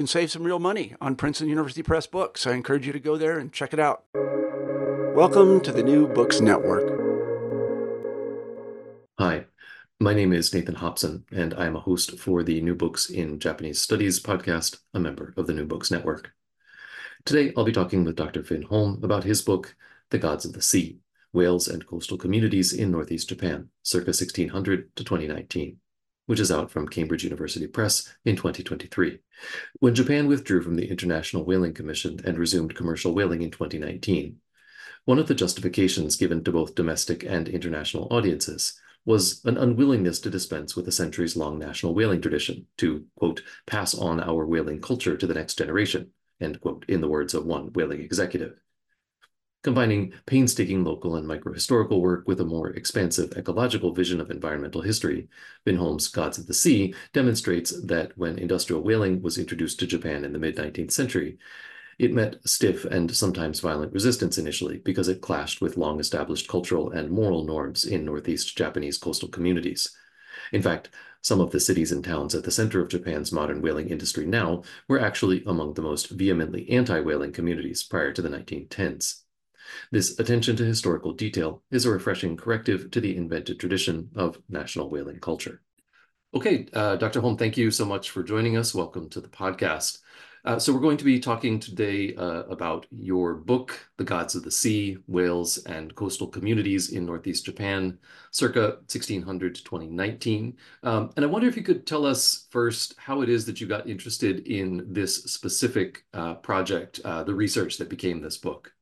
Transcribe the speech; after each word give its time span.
can 0.00 0.06
save 0.06 0.30
some 0.30 0.44
real 0.44 0.58
money 0.58 0.94
on 0.98 1.14
Princeton 1.14 1.50
University 1.50 1.82
Press 1.82 2.06
books. 2.06 2.46
I 2.46 2.54
encourage 2.54 2.86
you 2.86 2.92
to 2.94 2.98
go 2.98 3.18
there 3.18 3.38
and 3.38 3.52
check 3.52 3.74
it 3.74 3.78
out. 3.78 4.04
Welcome 5.14 5.60
to 5.60 5.72
the 5.72 5.82
New 5.82 6.08
Books 6.08 6.40
Network. 6.40 6.88
Hi, 9.18 9.44
my 10.00 10.14
name 10.14 10.32
is 10.32 10.54
Nathan 10.54 10.76
Hopson, 10.76 11.26
and 11.30 11.52
I 11.52 11.66
am 11.66 11.76
a 11.76 11.80
host 11.80 12.18
for 12.18 12.42
the 12.42 12.62
New 12.62 12.74
Books 12.74 13.10
in 13.10 13.38
Japanese 13.38 13.78
Studies 13.78 14.22
podcast, 14.22 14.78
a 14.94 14.98
member 14.98 15.34
of 15.36 15.46
the 15.46 15.52
New 15.52 15.66
Books 15.66 15.90
Network. 15.90 16.32
Today, 17.26 17.52
I'll 17.54 17.64
be 17.64 17.70
talking 17.70 18.02
with 18.02 18.16
Dr. 18.16 18.42
Fynn 18.42 18.62
Holm 18.62 19.00
about 19.02 19.24
his 19.24 19.42
book, 19.42 19.76
The 20.08 20.18
Gods 20.18 20.46
of 20.46 20.54
the 20.54 20.62
Sea 20.62 20.96
Whales 21.34 21.68
and 21.68 21.86
Coastal 21.86 22.16
Communities 22.16 22.72
in 22.72 22.90
Northeast 22.90 23.28
Japan, 23.28 23.68
circa 23.82 24.12
1600 24.12 24.96
to 24.96 25.04
2019, 25.04 25.76
which 26.26 26.40
is 26.40 26.50
out 26.50 26.70
from 26.70 26.88
Cambridge 26.88 27.24
University 27.24 27.66
Press 27.66 28.12
in 28.24 28.36
2023, 28.36 29.18
when 29.80 29.94
Japan 29.94 30.26
withdrew 30.26 30.62
from 30.62 30.76
the 30.76 30.88
International 30.88 31.44
Whaling 31.44 31.74
Commission 31.74 32.20
and 32.24 32.38
resumed 32.38 32.74
commercial 32.74 33.14
whaling 33.14 33.42
in 33.42 33.50
2019. 33.50 34.36
One 35.06 35.18
of 35.18 35.28
the 35.28 35.34
justifications 35.34 36.16
given 36.16 36.44
to 36.44 36.52
both 36.52 36.74
domestic 36.74 37.24
and 37.24 37.48
international 37.48 38.06
audiences 38.10 38.78
was 39.04 39.42
an 39.44 39.56
unwillingness 39.56 40.20
to 40.20 40.30
dispense 40.30 40.76
with 40.76 40.86
a 40.86 40.92
centuries 40.92 41.36
long 41.36 41.58
national 41.58 41.94
whaling 41.94 42.20
tradition, 42.20 42.66
to, 42.76 43.06
quote, 43.16 43.42
pass 43.66 43.94
on 43.94 44.20
our 44.20 44.46
whaling 44.46 44.80
culture 44.80 45.16
to 45.16 45.26
the 45.26 45.34
next 45.34 45.56
generation, 45.56 46.10
end 46.40 46.60
quote, 46.60 46.84
in 46.86 47.00
the 47.00 47.08
words 47.08 47.34
of 47.34 47.46
one 47.46 47.72
whaling 47.72 48.00
executive. 48.00 48.60
Combining 49.62 50.14
painstaking 50.24 50.84
local 50.84 51.16
and 51.16 51.28
microhistorical 51.28 52.00
work 52.00 52.26
with 52.26 52.40
a 52.40 52.46
more 52.46 52.70
expansive 52.70 53.34
ecological 53.36 53.92
vision 53.92 54.18
of 54.18 54.30
environmental 54.30 54.80
history, 54.80 55.28
Fynn 55.66 55.76
Holm's 55.76 56.08
Gods 56.08 56.38
of 56.38 56.46
the 56.46 56.54
Sea 56.54 56.94
demonstrates 57.12 57.78
that 57.84 58.16
when 58.16 58.38
industrial 58.38 58.82
whaling 58.82 59.20
was 59.20 59.36
introduced 59.36 59.78
to 59.80 59.86
Japan 59.86 60.24
in 60.24 60.32
the 60.32 60.38
mid 60.38 60.56
19th 60.56 60.92
century, 60.92 61.36
it 61.98 62.14
met 62.14 62.36
stiff 62.48 62.86
and 62.86 63.14
sometimes 63.14 63.60
violent 63.60 63.92
resistance 63.92 64.38
initially 64.38 64.78
because 64.78 65.08
it 65.08 65.20
clashed 65.20 65.60
with 65.60 65.76
long 65.76 66.00
established 66.00 66.48
cultural 66.48 66.90
and 66.90 67.10
moral 67.10 67.44
norms 67.44 67.84
in 67.84 68.06
Northeast 68.06 68.56
Japanese 68.56 68.96
coastal 68.96 69.28
communities. 69.28 69.94
In 70.52 70.62
fact, 70.62 70.88
some 71.20 71.38
of 71.38 71.50
the 71.50 71.60
cities 71.60 71.92
and 71.92 72.02
towns 72.02 72.34
at 72.34 72.44
the 72.44 72.50
center 72.50 72.80
of 72.80 72.88
Japan's 72.88 73.30
modern 73.30 73.60
whaling 73.60 73.90
industry 73.90 74.24
now 74.24 74.62
were 74.88 74.98
actually 74.98 75.44
among 75.44 75.74
the 75.74 75.82
most 75.82 76.08
vehemently 76.08 76.66
anti 76.70 76.98
whaling 77.00 77.32
communities 77.32 77.82
prior 77.82 78.10
to 78.14 78.22
the 78.22 78.30
1910s. 78.30 79.20
This 79.90 80.18
attention 80.18 80.56
to 80.56 80.64
historical 80.64 81.12
detail 81.12 81.62
is 81.70 81.84
a 81.84 81.90
refreshing 81.90 82.36
corrective 82.36 82.90
to 82.90 83.00
the 83.00 83.16
invented 83.16 83.60
tradition 83.60 84.10
of 84.14 84.40
national 84.48 84.90
whaling 84.90 85.20
culture. 85.20 85.62
Okay, 86.32 86.68
uh, 86.74 86.96
Dr. 86.96 87.20
Holm, 87.20 87.36
thank 87.36 87.56
you 87.56 87.70
so 87.70 87.84
much 87.84 88.10
for 88.10 88.22
joining 88.22 88.56
us. 88.56 88.74
Welcome 88.74 89.08
to 89.10 89.20
the 89.20 89.28
podcast. 89.28 89.98
Uh, 90.44 90.58
so 90.58 90.72
we're 90.72 90.80
going 90.80 90.96
to 90.96 91.04
be 91.04 91.20
talking 91.20 91.58
today 91.58 92.14
uh, 92.14 92.44
about 92.44 92.86
your 92.90 93.34
book, 93.34 93.78
The 93.98 94.04
Gods 94.04 94.34
of 94.34 94.42
the 94.42 94.50
Sea, 94.50 94.96
Whales 95.06 95.58
and 95.64 95.94
Coastal 95.94 96.28
Communities 96.28 96.90
in 96.90 97.04
Northeast 97.04 97.44
Japan, 97.44 97.98
circa 98.30 98.78
1600 98.86 99.54
to 99.56 99.64
2019. 99.64 100.56
Um, 100.82 101.10
and 101.16 101.24
I 101.24 101.28
wonder 101.28 101.46
if 101.46 101.56
you 101.56 101.62
could 101.62 101.86
tell 101.86 102.06
us 102.06 102.46
first 102.50 102.94
how 102.96 103.20
it 103.20 103.28
is 103.28 103.44
that 103.46 103.60
you 103.60 103.66
got 103.66 103.88
interested 103.88 104.46
in 104.46 104.86
this 104.88 105.24
specific 105.24 106.04
uh, 106.14 106.34
project, 106.34 107.00
uh, 107.04 107.22
the 107.22 107.34
research 107.34 107.76
that 107.76 107.90
became 107.90 108.22
this 108.22 108.38
book. 108.38 108.72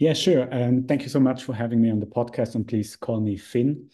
Yeah, 0.00 0.14
sure. 0.14 0.48
Um, 0.50 0.84
thank 0.84 1.02
you 1.02 1.10
so 1.10 1.20
much 1.20 1.44
for 1.44 1.52
having 1.52 1.78
me 1.78 1.90
on 1.90 2.00
the 2.00 2.06
podcast, 2.06 2.54
and 2.54 2.66
please 2.66 2.96
call 2.96 3.20
me 3.20 3.36
Fynn. 3.36 3.90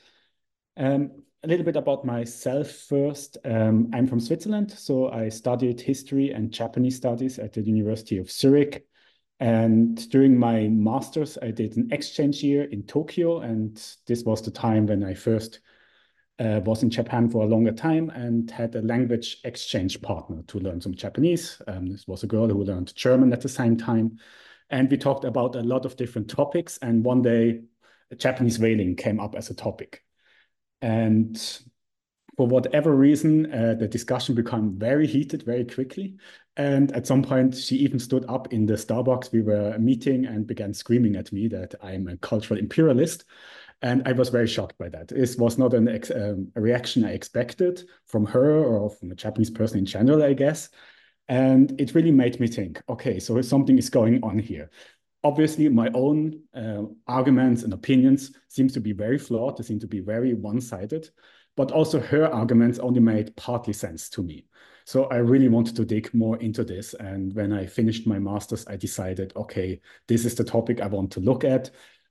Um, 0.76 1.10
a 1.42 1.48
little 1.48 1.64
bit 1.64 1.74
about 1.74 2.04
myself 2.04 2.70
first. 2.70 3.38
Um, 3.44 3.90
I'm 3.92 4.06
from 4.06 4.20
Switzerland, 4.20 4.70
so 4.70 5.10
I 5.10 5.28
studied 5.28 5.80
history 5.80 6.30
and 6.30 6.52
Japanese 6.52 6.94
studies 6.94 7.40
at 7.40 7.54
the 7.54 7.60
University 7.60 8.18
of 8.18 8.30
Zurich. 8.30 8.86
And 9.40 10.08
during 10.10 10.38
my 10.38 10.68
master's, 10.68 11.38
I 11.42 11.50
did 11.50 11.76
an 11.76 11.88
exchange 11.90 12.40
year 12.40 12.70
in 12.70 12.84
Tokyo, 12.84 13.40
and 13.40 13.74
this 14.06 14.22
was 14.22 14.40
the 14.40 14.52
time 14.52 14.86
when 14.86 15.02
I 15.02 15.14
first 15.14 15.58
uh, 16.38 16.60
was 16.64 16.84
in 16.84 16.90
Japan 16.90 17.28
for 17.28 17.42
a 17.42 17.48
longer 17.48 17.72
time 17.72 18.10
and 18.10 18.48
had 18.48 18.76
a 18.76 18.82
language 18.82 19.38
exchange 19.42 20.00
partner 20.02 20.44
to 20.46 20.60
learn 20.60 20.80
some 20.80 20.94
Japanese. 20.94 21.60
Um, 21.66 21.86
this 21.86 22.06
was 22.06 22.22
a 22.22 22.28
girl 22.28 22.46
who 22.46 22.62
learned 22.62 22.94
German 22.94 23.32
at 23.32 23.40
the 23.40 23.48
same 23.48 23.76
time. 23.76 24.20
And 24.70 24.90
we 24.90 24.96
talked 24.96 25.24
about 25.24 25.54
a 25.56 25.62
lot 25.62 25.84
of 25.84 25.96
different 25.96 26.28
topics. 26.28 26.78
And 26.82 27.04
one 27.04 27.22
day, 27.22 27.62
Japanese 28.16 28.58
whaling 28.58 28.96
came 28.96 29.20
up 29.20 29.34
as 29.34 29.50
a 29.50 29.54
topic. 29.54 30.02
And 30.80 31.36
for 32.36 32.46
whatever 32.46 32.94
reason, 32.94 33.52
uh, 33.52 33.74
the 33.78 33.88
discussion 33.88 34.34
became 34.34 34.78
very 34.78 35.06
heated 35.06 35.42
very 35.42 35.64
quickly. 35.64 36.16
And 36.56 36.92
at 36.92 37.06
some 37.06 37.22
point, 37.22 37.54
she 37.54 37.76
even 37.76 37.98
stood 37.98 38.24
up 38.28 38.52
in 38.52 38.66
the 38.66 38.74
Starbucks 38.74 39.32
we 39.32 39.42
were 39.42 39.78
meeting 39.78 40.26
and 40.26 40.46
began 40.46 40.74
screaming 40.74 41.16
at 41.16 41.32
me 41.32 41.48
that 41.48 41.74
I'm 41.82 42.08
a 42.08 42.16
cultural 42.18 42.58
imperialist. 42.58 43.24
And 43.82 44.02
I 44.06 44.12
was 44.12 44.30
very 44.30 44.46
shocked 44.46 44.78
by 44.78 44.88
that. 44.90 45.08
This 45.08 45.36
was 45.36 45.58
not 45.58 45.74
an 45.74 45.88
um, 45.88 46.48
a 46.56 46.60
reaction 46.60 47.04
I 47.04 47.12
expected 47.12 47.84
from 48.06 48.24
her 48.26 48.64
or 48.64 48.88
from 48.88 49.10
a 49.10 49.14
Japanese 49.14 49.50
person 49.50 49.78
in 49.78 49.86
general, 49.86 50.22
I 50.22 50.32
guess. 50.32 50.70
And 51.28 51.78
it 51.80 51.94
really 51.94 52.12
made 52.12 52.38
me 52.38 52.46
think, 52.46 52.80
okay, 52.88 53.18
so 53.18 53.40
something 53.42 53.78
is 53.78 53.90
going 53.90 54.22
on 54.22 54.38
here 54.38 54.70
obviously 55.26 55.68
my 55.68 55.90
own 55.92 56.40
uh, 56.54 56.82
arguments 57.08 57.64
and 57.64 57.72
opinions 57.72 58.30
seems 58.48 58.72
to 58.72 58.80
be 58.80 58.92
very 58.92 59.18
flawed. 59.18 59.56
They 59.56 59.64
seem 59.64 59.80
to 59.80 59.86
be 59.88 59.98
very 59.98 60.34
one-sided, 60.34 61.10
but 61.56 61.72
also 61.72 61.98
her 61.98 62.32
arguments 62.32 62.78
only 62.78 63.00
made 63.00 63.34
partly 63.34 63.72
sense 63.72 64.08
to 64.10 64.22
me. 64.22 64.46
So 64.84 65.06
I 65.06 65.16
really 65.16 65.48
wanted 65.48 65.74
to 65.76 65.84
dig 65.84 66.14
more 66.14 66.36
into 66.38 66.62
this. 66.62 66.94
And 66.94 67.34
when 67.34 67.52
I 67.52 67.66
finished 67.66 68.06
my 68.06 68.20
master's, 68.20 68.64
I 68.68 68.76
decided, 68.76 69.32
okay, 69.34 69.80
this 70.06 70.24
is 70.24 70.36
the 70.36 70.44
topic 70.44 70.80
I 70.80 70.86
want 70.86 71.10
to 71.12 71.20
look 71.20 71.42
at. 71.42 71.70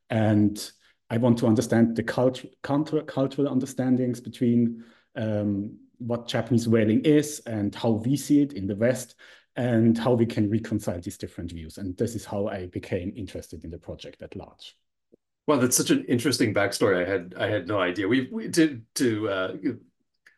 And 0.10 0.62
I 1.10 1.16
want 1.16 1.38
to 1.38 1.48
understand 1.48 1.96
the 1.96 2.04
culture, 2.04 2.50
counter 2.64 3.02
cultural 3.02 3.48
understandings 3.48 4.20
between 4.20 4.84
um, 5.16 5.78
what 6.00 6.28
Japanese 6.28 6.68
whaling 6.68 7.02
is 7.02 7.42
and 7.46 7.74
how 7.74 7.92
we 7.92 8.16
see 8.16 8.42
it 8.42 8.54
in 8.54 8.68
the 8.68 8.76
West 8.76 9.16
and 9.56 9.98
how 9.98 10.14
we 10.14 10.26
can 10.26 10.50
reconcile 10.50 11.00
these 11.00 11.18
different 11.18 11.52
views. 11.52 11.78
And 11.78 11.96
this 11.98 12.16
is 12.16 12.26
how 12.26 12.48
I 12.48 12.68
became 12.68 13.14
interested 13.16 13.64
in 13.64 13.70
the 13.70 13.78
project 13.78 14.22
at 14.22 14.36
large. 14.36 14.76
Well, 15.48 15.60
that's 15.60 15.78
such 15.78 15.92
an 15.92 16.06
interesting 16.06 16.54
backstory. 16.54 17.06
I 17.06 17.10
had 17.10 17.36
I 17.38 17.48
had 17.48 17.68
no 17.68 17.80
idea. 17.80 18.08
We, 18.08 18.28
we 18.32 18.50
to 18.50 18.82
to 18.96 19.30
uh, 19.30 19.54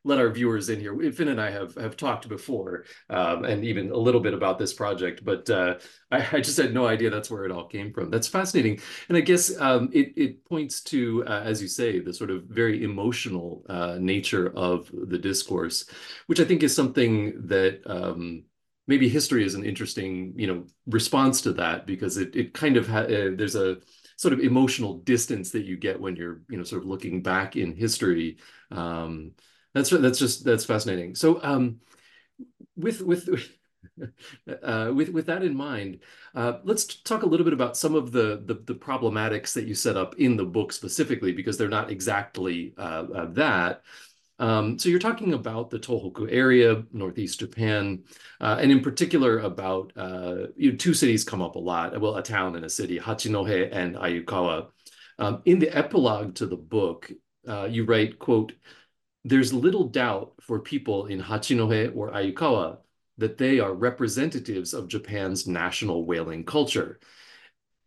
let 0.03 0.19
our 0.19 0.29
viewers 0.29 0.69
in 0.69 0.79
here. 0.79 1.11
Fynn 1.11 1.27
and 1.27 1.41
I 1.41 1.51
have 1.51 1.75
have 1.75 1.97
talked 1.97 2.27
before, 2.29 2.85
um, 3.09 3.45
and 3.45 3.63
even 3.63 3.91
a 3.91 3.97
little 3.97 4.21
bit 4.21 4.33
about 4.33 4.57
this 4.57 4.73
project, 4.73 5.23
but 5.23 5.49
uh, 5.49 5.75
I, 6.11 6.27
I, 6.33 6.41
just 6.41 6.57
had 6.57 6.73
no 6.73 6.87
idea 6.87 7.09
that's 7.09 7.29
where 7.29 7.45
it 7.45 7.51
all 7.51 7.67
came 7.67 7.93
from. 7.93 8.09
That's 8.09 8.27
fascinating, 8.27 8.79
and 9.09 9.17
I 9.17 9.21
guess 9.21 9.59
um, 9.59 9.89
it 9.93 10.13
it 10.15 10.45
points 10.45 10.81
to, 10.83 11.23
uh, 11.25 11.41
as 11.43 11.61
you 11.61 11.67
say, 11.67 11.99
the 11.99 12.13
sort 12.13 12.29
of 12.29 12.43
very 12.43 12.83
emotional 12.83 13.65
uh, 13.69 13.97
nature 13.99 14.51
of 14.55 14.89
the 14.93 15.17
discourse, 15.17 15.89
which 16.27 16.39
I 16.39 16.45
think 16.45 16.63
is 16.63 16.75
something 16.75 17.47
that. 17.47 17.81
Um, 17.85 18.43
maybe 18.89 19.09
history 19.09 19.43
is 19.43 19.53
an 19.53 19.65
interesting, 19.65 20.33
you 20.37 20.47
know, 20.47 20.65
response 20.85 21.41
to 21.41 21.51
that 21.51 21.85
because 21.85 22.15
it 22.15 22.33
it 22.37 22.53
kind 22.53 22.77
of 22.77 22.89
uh, 22.89 23.05
there's 23.35 23.55
a 23.55 23.79
sort 24.17 24.33
of 24.33 24.39
emotional 24.39 24.95
distance 24.99 25.51
that 25.51 25.65
you 25.65 25.77
get 25.77 25.99
when 25.99 26.15
you're 26.15 26.41
you 26.49 26.57
know 26.57 26.63
sort 26.63 26.81
of 26.81 26.87
looking 26.87 27.21
back 27.21 27.55
in 27.55 27.75
history 27.75 28.37
um, 28.71 29.31
that's 29.77 29.89
that's 29.89 30.19
just 30.19 30.43
that's 30.43 30.65
fascinating. 30.65 31.15
So 31.15 31.39
um, 31.43 31.79
with 32.75 33.01
with 33.01 33.29
uh, 34.63 34.91
with 34.93 35.09
with 35.09 35.25
that 35.25 35.43
in 35.43 35.55
mind, 35.55 35.99
uh, 36.35 36.59
let's 36.63 36.85
talk 36.85 37.23
a 37.23 37.25
little 37.25 37.43
bit 37.43 37.53
about 37.53 37.77
some 37.77 37.95
of 37.95 38.11
the, 38.11 38.41
the, 38.45 38.55
the 38.65 38.75
problematics 38.75 39.53
that 39.53 39.65
you 39.65 39.75
set 39.75 39.97
up 39.97 40.15
in 40.15 40.37
the 40.37 40.45
book 40.45 40.71
specifically, 40.71 41.31
because 41.31 41.57
they're 41.57 41.69
not 41.69 41.91
exactly 41.91 42.73
uh, 42.77 43.05
uh 43.13 43.25
that. 43.31 43.81
Um, 44.39 44.77
so 44.77 44.89
you're 44.89 44.99
talking 44.99 45.33
about 45.33 45.71
the 45.71 45.79
Tohoku 45.79 46.31
area, 46.31 46.83
northeast 46.93 47.39
Japan, 47.39 48.03
uh, 48.39 48.57
and 48.61 48.71
in 48.71 48.81
particular 48.81 49.39
about 49.39 49.91
uh, 49.95 50.47
you 50.55 50.71
know, 50.71 50.77
two 50.77 50.93
cities 50.93 51.23
come 51.23 51.41
up 51.41 51.55
a 51.55 51.59
lot. 51.59 51.99
Well, 51.99 52.17
a 52.17 52.23
town 52.23 52.55
and 52.55 52.63
a 52.63 52.69
city, 52.69 52.99
Hachinohe 52.99 53.69
and 53.71 53.95
Ayukawa. 53.95 54.67
Um, 55.19 55.41
in 55.45 55.57
the 55.57 55.75
epilogue 55.75 56.35
to 56.35 56.45
the 56.45 56.57
book, 56.57 57.11
you 57.69 57.85
write, 57.85 58.19
"quote." 58.19 58.53
There's 59.23 59.53
little 59.53 59.89
doubt 59.89 60.33
for 60.41 60.59
people 60.59 61.07
in 61.07 61.21
Hachinohe 61.21 61.95
or 61.95 62.11
Ayukawa 62.11 62.77
that 63.17 63.37
they 63.37 63.59
are 63.59 63.73
representatives 63.73 64.73
of 64.73 64.87
Japan's 64.87 65.47
national 65.47 66.05
whaling 66.05 66.43
culture. 66.43 66.99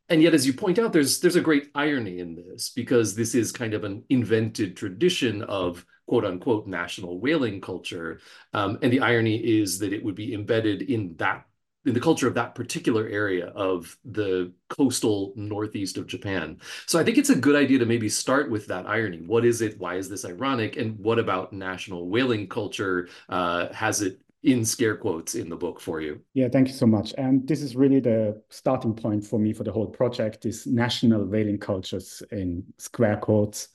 And 0.09 0.21
yet, 0.21 0.35
as 0.35 0.45
you 0.45 0.53
point 0.53 0.79
out, 0.79 0.93
there's 0.93 1.21
there's 1.21 1.37
a 1.37 1.41
great 1.41 1.71
irony 1.75 2.19
in 2.19 2.35
this 2.35 2.71
because 2.71 3.15
this 3.15 3.35
is 3.35 3.53
kind 3.53 3.75
of 3.75 3.85
an 3.85 4.03
invented 4.09 4.77
tradition 4.77 5.43
of 5.43 5.87
quote 6.09 6.25
unquote 6.25 6.67
national 6.67 7.21
whaling 7.21 7.61
culture. 7.61 8.21
Um, 8.53 8.79
and 8.83 8.93
the 8.93 9.01
irony 9.01 9.37
is 9.37 9.79
that 9.79 9.93
it 9.93 10.03
would 10.03 10.17
be 10.17 10.35
embedded 10.35 10.83
in 10.83 11.15
that 11.19 11.47
in 11.87 11.95
the 11.95 12.01
culture 12.01 12.29
of 12.29 12.35
that 12.35 12.55
particular 12.55 13.09
area 13.09 13.47
of 13.49 13.97
the 14.05 14.53
coastal 14.69 15.33
northeast 15.35 15.97
of 15.97 16.07
Japan. 16.07 16.59
So 16.87 16.99
I 16.99 17.05
think 17.05 17.17
it's 17.17 17.31
a 17.31 17.37
good 17.37 17.57
idea 17.57 17.79
to 17.79 17.87
maybe 17.87 18.09
start 18.09 18.51
with 18.51 18.67
that 18.67 18.87
irony. 18.87 19.23
What 19.27 19.45
is 19.45 19.63
it? 19.63 19.79
Why 19.79 19.95
is 19.95 20.09
this 20.09 20.25
ironic? 20.25 20.77
And 20.77 20.99
what 20.99 21.19
about 21.19 21.53
national 21.53 22.09
whaling 22.09 22.49
culture 22.49 23.09
uh, 23.29 23.73
has 23.73 24.03
it 24.03 24.21
in 24.43 24.65
scare 24.65 24.97
quotes 24.97 25.35
in 25.35 25.49
the 25.49 25.57
book 25.57 25.81
for 25.81 26.01
you? 26.01 26.21
Yeah, 26.35 26.49
thank 26.49 26.69
you 26.69 26.75
so 26.75 26.87
much. 26.87 27.15
And 27.17 27.47
this 27.47 27.63
is 27.63 27.77
really 27.77 28.01
the 28.01 28.43
starting 28.51 28.95
point 28.95 29.25
for 29.25 29.39
me 29.39 29.53
for 29.53 29.65
the 29.65 29.73
whole 29.73 29.89
project 29.89 30.47
is 30.47 30.67
national 30.67 31.25
whaling 31.25 31.59
cultures 31.59 32.23
in 32.31 32.65
square 32.79 33.17
quotes. 33.17 33.69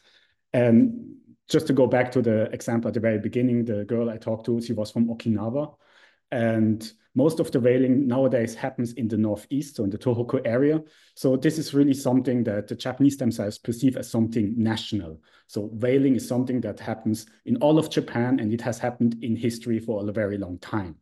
And 0.53 1.15
just 1.47 1.67
to 1.67 1.73
go 1.73 1.85
back 1.87 2.11
to 2.13 2.21
the 2.21 2.43
example 2.51 2.87
at 2.87 2.93
the 2.93 2.99
very 2.99 3.19
beginning, 3.19 3.65
the 3.65 3.83
girl 3.85 4.09
I 4.09 4.17
talked 4.17 4.45
to, 4.45 4.61
she 4.61 4.73
was 4.73 4.91
from 4.91 5.07
Okinawa. 5.07 5.75
And 6.31 6.91
most 7.15 7.39
of 7.39 7.49
the 7.51 7.59
whaling 7.59 8.07
nowadays 8.07 8.55
happens 8.55 8.93
in 8.93 9.07
the 9.07 9.17
northeast, 9.17 9.77
so 9.77 9.83
in 9.85 9.89
the 9.89 9.97
Tohoku 9.97 10.41
area. 10.45 10.81
So 11.15 11.37
this 11.37 11.57
is 11.57 11.73
really 11.73 11.93
something 11.93 12.43
that 12.43 12.67
the 12.67 12.75
Japanese 12.75 13.17
themselves 13.17 13.57
perceive 13.57 13.95
as 13.95 14.09
something 14.09 14.53
national. 14.57 15.21
So 15.47 15.69
whaling 15.73 16.15
is 16.15 16.27
something 16.27 16.59
that 16.61 16.79
happens 16.79 17.25
in 17.45 17.55
all 17.57 17.79
of 17.79 17.89
Japan, 17.89 18.39
and 18.39 18.53
it 18.53 18.61
has 18.61 18.79
happened 18.79 19.17
in 19.21 19.35
history 19.35 19.79
for 19.79 20.07
a 20.07 20.11
very 20.11 20.37
long 20.37 20.57
time. 20.59 20.97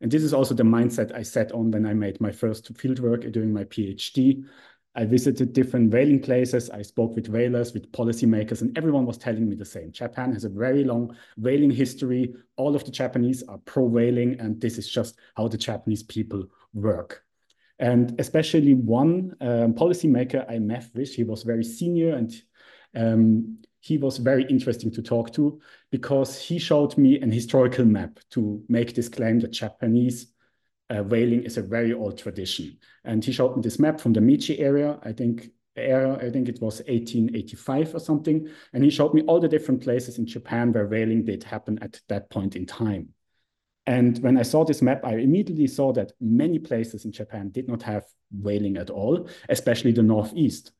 And 0.00 0.10
this 0.10 0.22
is 0.22 0.34
also 0.34 0.54
the 0.54 0.62
mindset 0.62 1.14
I 1.14 1.22
set 1.22 1.52
on 1.52 1.70
when 1.70 1.86
I 1.86 1.94
made 1.94 2.20
my 2.20 2.30
first 2.30 2.72
fieldwork 2.74 3.26
uh, 3.26 3.30
during 3.30 3.52
my 3.52 3.64
PhD. 3.64 4.44
I 4.96 5.04
visited 5.04 5.52
different 5.52 5.92
whaling 5.92 6.20
places. 6.20 6.70
I 6.70 6.80
spoke 6.80 7.14
with 7.14 7.28
whalers, 7.28 7.74
with 7.74 7.92
policymakers, 7.92 8.62
and 8.62 8.76
everyone 8.78 9.04
was 9.04 9.18
telling 9.18 9.46
me 9.48 9.54
the 9.54 9.64
same. 9.64 9.92
Japan 9.92 10.32
has 10.32 10.44
a 10.44 10.48
very 10.48 10.84
long 10.84 11.14
whaling 11.36 11.70
history. 11.70 12.34
All 12.56 12.74
of 12.74 12.84
the 12.84 12.90
Japanese 12.90 13.42
are 13.42 13.58
pro 13.58 13.84
whaling, 13.84 14.40
and 14.40 14.58
this 14.60 14.78
is 14.78 14.88
just 14.88 15.18
how 15.36 15.48
the 15.48 15.58
Japanese 15.58 16.02
people 16.02 16.46
work. 16.72 17.22
And 17.78 18.18
especially 18.18 18.72
one 18.72 19.36
um, 19.42 19.74
policymaker 19.74 20.50
I 20.50 20.58
met 20.58 20.88
with, 20.94 21.14
he 21.14 21.24
was 21.24 21.42
very 21.42 21.64
senior 21.64 22.16
and 22.16 22.32
um, 22.94 23.58
he 23.80 23.98
was 23.98 24.16
very 24.16 24.44
interesting 24.44 24.90
to 24.92 25.02
talk 25.02 25.32
to 25.34 25.60
because 25.90 26.40
he 26.40 26.58
showed 26.58 26.96
me 26.96 27.20
an 27.20 27.30
historical 27.30 27.84
map 27.84 28.18
to 28.30 28.62
make 28.68 28.94
this 28.94 29.08
claim 29.10 29.40
that 29.40 29.52
Japanese 29.52 30.28
uh, 30.90 31.02
whaling 31.02 31.42
is 31.42 31.56
a 31.56 31.62
very 31.62 31.92
old 31.92 32.18
tradition. 32.18 32.78
And 33.04 33.24
he 33.24 33.32
showed 33.32 33.56
me 33.56 33.62
this 33.62 33.78
map 33.78 34.00
from 34.00 34.12
the 34.12 34.20
Meiji 34.20 34.58
area, 34.58 34.98
I 35.02 35.12
think 35.12 35.50
era, 35.76 36.16
I 36.16 36.30
think 36.30 36.48
it 36.48 36.60
was 36.60 36.78
1885 36.80 37.94
or 37.94 38.00
something. 38.00 38.48
And 38.72 38.84
he 38.84 38.90
showed 38.90 39.14
me 39.14 39.22
all 39.22 39.40
the 39.40 39.48
different 39.48 39.82
places 39.82 40.18
in 40.18 40.26
Japan 40.26 40.72
where 40.72 40.86
whaling 40.86 41.24
did 41.24 41.44
happen 41.44 41.78
at 41.82 42.00
that 42.08 42.30
point 42.30 42.56
in 42.56 42.66
time. 42.66 43.10
And 43.86 44.18
when 44.18 44.36
I 44.36 44.42
saw 44.42 44.64
this 44.64 44.82
map, 44.82 45.04
I 45.04 45.16
immediately 45.16 45.68
saw 45.68 45.92
that 45.92 46.12
many 46.20 46.58
places 46.58 47.04
in 47.04 47.12
Japan 47.12 47.50
did 47.50 47.68
not 47.68 47.82
have 47.82 48.04
whaling 48.32 48.76
at 48.76 48.90
all, 48.90 49.28
especially 49.48 49.92
the 49.92 50.02
Northeast. 50.02 50.72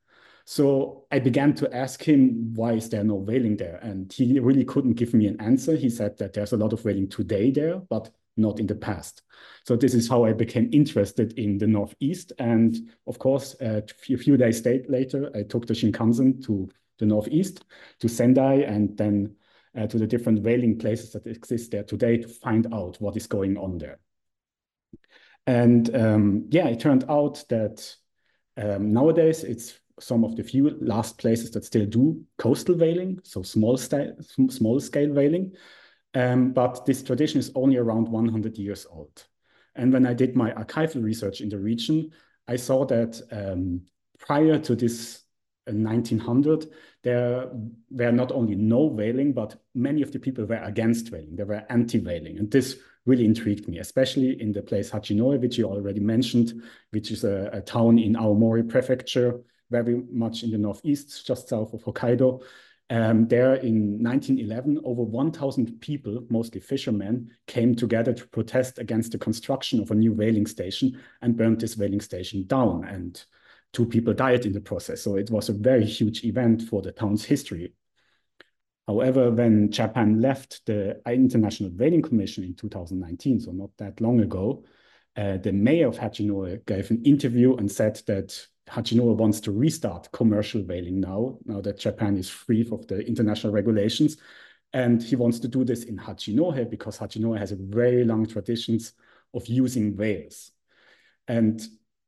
So 0.44 1.06
I 1.10 1.18
began 1.20 1.54
to 1.56 1.72
ask 1.74 2.02
him, 2.02 2.54
why 2.54 2.72
is 2.72 2.88
there 2.88 3.04
no 3.04 3.14
whaling 3.14 3.56
there? 3.56 3.78
And 3.82 4.12
he 4.12 4.38
really 4.40 4.64
couldn't 4.64 4.94
give 4.94 5.14
me 5.14 5.26
an 5.26 5.40
answer. 5.40 5.76
He 5.76 5.90
said 5.90 6.18
that 6.18 6.32
there's 6.32 6.52
a 6.52 6.56
lot 6.56 6.72
of 6.72 6.84
whaling 6.84 7.08
today 7.08 7.50
there, 7.50 7.78
but 7.78 8.10
not 8.36 8.60
in 8.60 8.66
the 8.66 8.74
past. 8.74 9.22
So 9.64 9.76
this 9.76 9.94
is 9.94 10.08
how 10.08 10.24
I 10.24 10.32
became 10.32 10.68
interested 10.72 11.32
in 11.38 11.58
the 11.58 11.66
Northeast. 11.66 12.32
And 12.38 12.76
of 13.06 13.18
course, 13.18 13.56
a 13.60 13.82
few 13.98 14.36
days 14.36 14.64
later, 14.64 15.30
I 15.34 15.42
took 15.42 15.66
the 15.66 15.74
Shinkansen 15.74 16.44
to 16.46 16.68
the 16.98 17.06
Northeast, 17.06 17.64
to 18.00 18.08
Sendai, 18.08 18.62
and 18.62 18.96
then 18.96 19.34
uh, 19.76 19.86
to 19.86 19.98
the 19.98 20.06
different 20.06 20.42
whaling 20.42 20.78
places 20.78 21.12
that 21.12 21.26
exist 21.26 21.70
there 21.70 21.82
today 21.84 22.16
to 22.18 22.28
find 22.28 22.72
out 22.72 22.96
what 23.00 23.16
is 23.16 23.26
going 23.26 23.56
on 23.56 23.78
there. 23.78 23.98
And 25.46 25.94
um, 25.94 26.46
yeah, 26.50 26.68
it 26.68 26.80
turned 26.80 27.04
out 27.08 27.44
that 27.48 27.94
um, 28.56 28.92
nowadays 28.92 29.44
it's 29.44 29.78
some 30.00 30.24
of 30.24 30.36
the 30.36 30.42
few 30.42 30.70
last 30.80 31.18
places 31.18 31.50
that 31.52 31.64
still 31.64 31.86
do 31.86 32.22
coastal 32.38 32.74
whaling, 32.74 33.20
so 33.22 33.42
small, 33.42 33.76
small 33.76 34.80
scale 34.80 35.10
whaling. 35.10 35.52
Um, 36.16 36.52
but 36.52 36.86
this 36.86 37.02
tradition 37.02 37.38
is 37.40 37.52
only 37.54 37.76
around 37.76 38.08
100 38.08 38.56
years 38.56 38.86
old. 38.90 39.26
And 39.74 39.92
when 39.92 40.06
I 40.06 40.14
did 40.14 40.34
my 40.34 40.50
archival 40.52 41.04
research 41.04 41.42
in 41.42 41.50
the 41.50 41.58
region, 41.58 42.10
I 42.48 42.56
saw 42.56 42.86
that 42.86 43.20
um, 43.30 43.82
prior 44.18 44.58
to 44.60 44.74
this 44.74 45.24
1900, 45.66 46.64
uh, 46.64 46.66
there 47.02 47.52
were 47.90 48.12
not 48.12 48.32
only 48.32 48.54
no 48.54 48.84
whaling, 48.84 49.34
but 49.34 49.60
many 49.74 50.00
of 50.00 50.10
the 50.10 50.18
people 50.18 50.46
were 50.46 50.62
against 50.62 51.12
whaling. 51.12 51.36
They 51.36 51.44
were 51.44 51.66
anti-whaling. 51.68 52.38
And 52.38 52.50
this 52.50 52.78
really 53.04 53.26
intrigued 53.26 53.68
me, 53.68 53.78
especially 53.80 54.40
in 54.40 54.52
the 54.52 54.62
place 54.62 54.90
Hachinohe, 54.90 55.38
which 55.38 55.58
you 55.58 55.66
already 55.66 56.00
mentioned, 56.00 56.62
which 56.92 57.10
is 57.10 57.24
a, 57.24 57.50
a 57.52 57.60
town 57.60 57.98
in 57.98 58.14
Aomori 58.14 58.66
Prefecture, 58.66 59.42
very 59.70 60.02
much 60.10 60.44
in 60.44 60.50
the 60.50 60.58
northeast, 60.58 61.26
just 61.26 61.50
south 61.50 61.74
of 61.74 61.84
Hokkaido. 61.84 62.42
Um, 62.88 63.26
there 63.26 63.54
in 63.54 64.02
1911, 64.02 64.80
over 64.84 65.02
1,000 65.02 65.80
people, 65.80 66.24
mostly 66.30 66.60
fishermen, 66.60 67.30
came 67.48 67.74
together 67.74 68.12
to 68.12 68.28
protest 68.28 68.78
against 68.78 69.12
the 69.12 69.18
construction 69.18 69.80
of 69.80 69.90
a 69.90 69.94
new 69.94 70.12
whaling 70.12 70.46
station 70.46 71.00
and 71.20 71.36
burned 71.36 71.60
this 71.60 71.76
whaling 71.76 72.00
station 72.00 72.46
down. 72.46 72.84
And 72.84 73.22
two 73.72 73.86
people 73.86 74.14
died 74.14 74.46
in 74.46 74.52
the 74.52 74.60
process. 74.60 75.02
So 75.02 75.16
it 75.16 75.30
was 75.30 75.48
a 75.48 75.52
very 75.52 75.84
huge 75.84 76.24
event 76.24 76.62
for 76.62 76.80
the 76.80 76.92
town's 76.92 77.24
history. 77.24 77.74
However, 78.86 79.32
when 79.32 79.72
Japan 79.72 80.20
left 80.20 80.64
the 80.64 81.00
International 81.08 81.70
Whaling 81.70 82.02
Commission 82.02 82.44
in 82.44 82.54
2019, 82.54 83.40
so 83.40 83.50
not 83.50 83.70
that 83.78 84.00
long 84.00 84.20
ago, 84.20 84.64
uh, 85.16 85.38
the 85.38 85.52
mayor 85.52 85.88
of 85.88 85.98
Hachinohe 85.98 86.64
gave 86.66 86.90
an 86.90 87.02
interview 87.04 87.56
and 87.56 87.70
said 87.70 88.00
that 88.06 88.46
Hachinohe 88.68 89.16
wants 89.16 89.40
to 89.40 89.52
restart 89.52 90.10
commercial 90.12 90.62
whaling 90.62 91.00
now, 91.00 91.38
now 91.44 91.60
that 91.60 91.78
Japan 91.78 92.16
is 92.16 92.28
free 92.28 92.68
of 92.70 92.86
the 92.86 93.06
international 93.06 93.52
regulations. 93.52 94.16
And 94.72 95.02
he 95.02 95.16
wants 95.16 95.38
to 95.40 95.48
do 95.48 95.64
this 95.64 95.84
in 95.84 95.96
Hachinohe 95.96 96.68
because 96.68 96.98
Hachinohe 96.98 97.38
has 97.38 97.52
a 97.52 97.56
very 97.56 98.04
long 98.04 98.26
traditions 98.26 98.92
of 99.32 99.46
using 99.46 99.96
whales. 99.96 100.50
And 101.28 101.62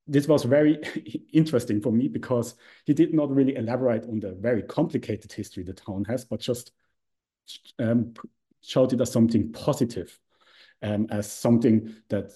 this 0.07 0.27
was 0.27 0.45
very 0.45 0.79
interesting 1.33 1.81
for 1.81 1.93
me 1.93 2.09
because 2.09 2.57
he 2.85 2.95
did 2.95 3.15
not 3.15 3.31
really 3.31 3.57
elaborate 3.57 4.05
on 4.05 4.21
the 4.21 4.33
very 4.33 4.63
complicated 4.63 5.33
history 5.33 5.63
the 5.63 5.73
town 5.73 6.05
has, 6.05 6.25
but 6.25 6.41
just 6.41 6.73
um, 7.79 8.15
showed 8.63 8.93
it 8.93 9.01
as 9.01 9.13
something 9.13 9.53
positive 9.53 10.19
um, 10.83 11.07
as 11.11 11.31
something 11.31 11.95
that 12.09 12.33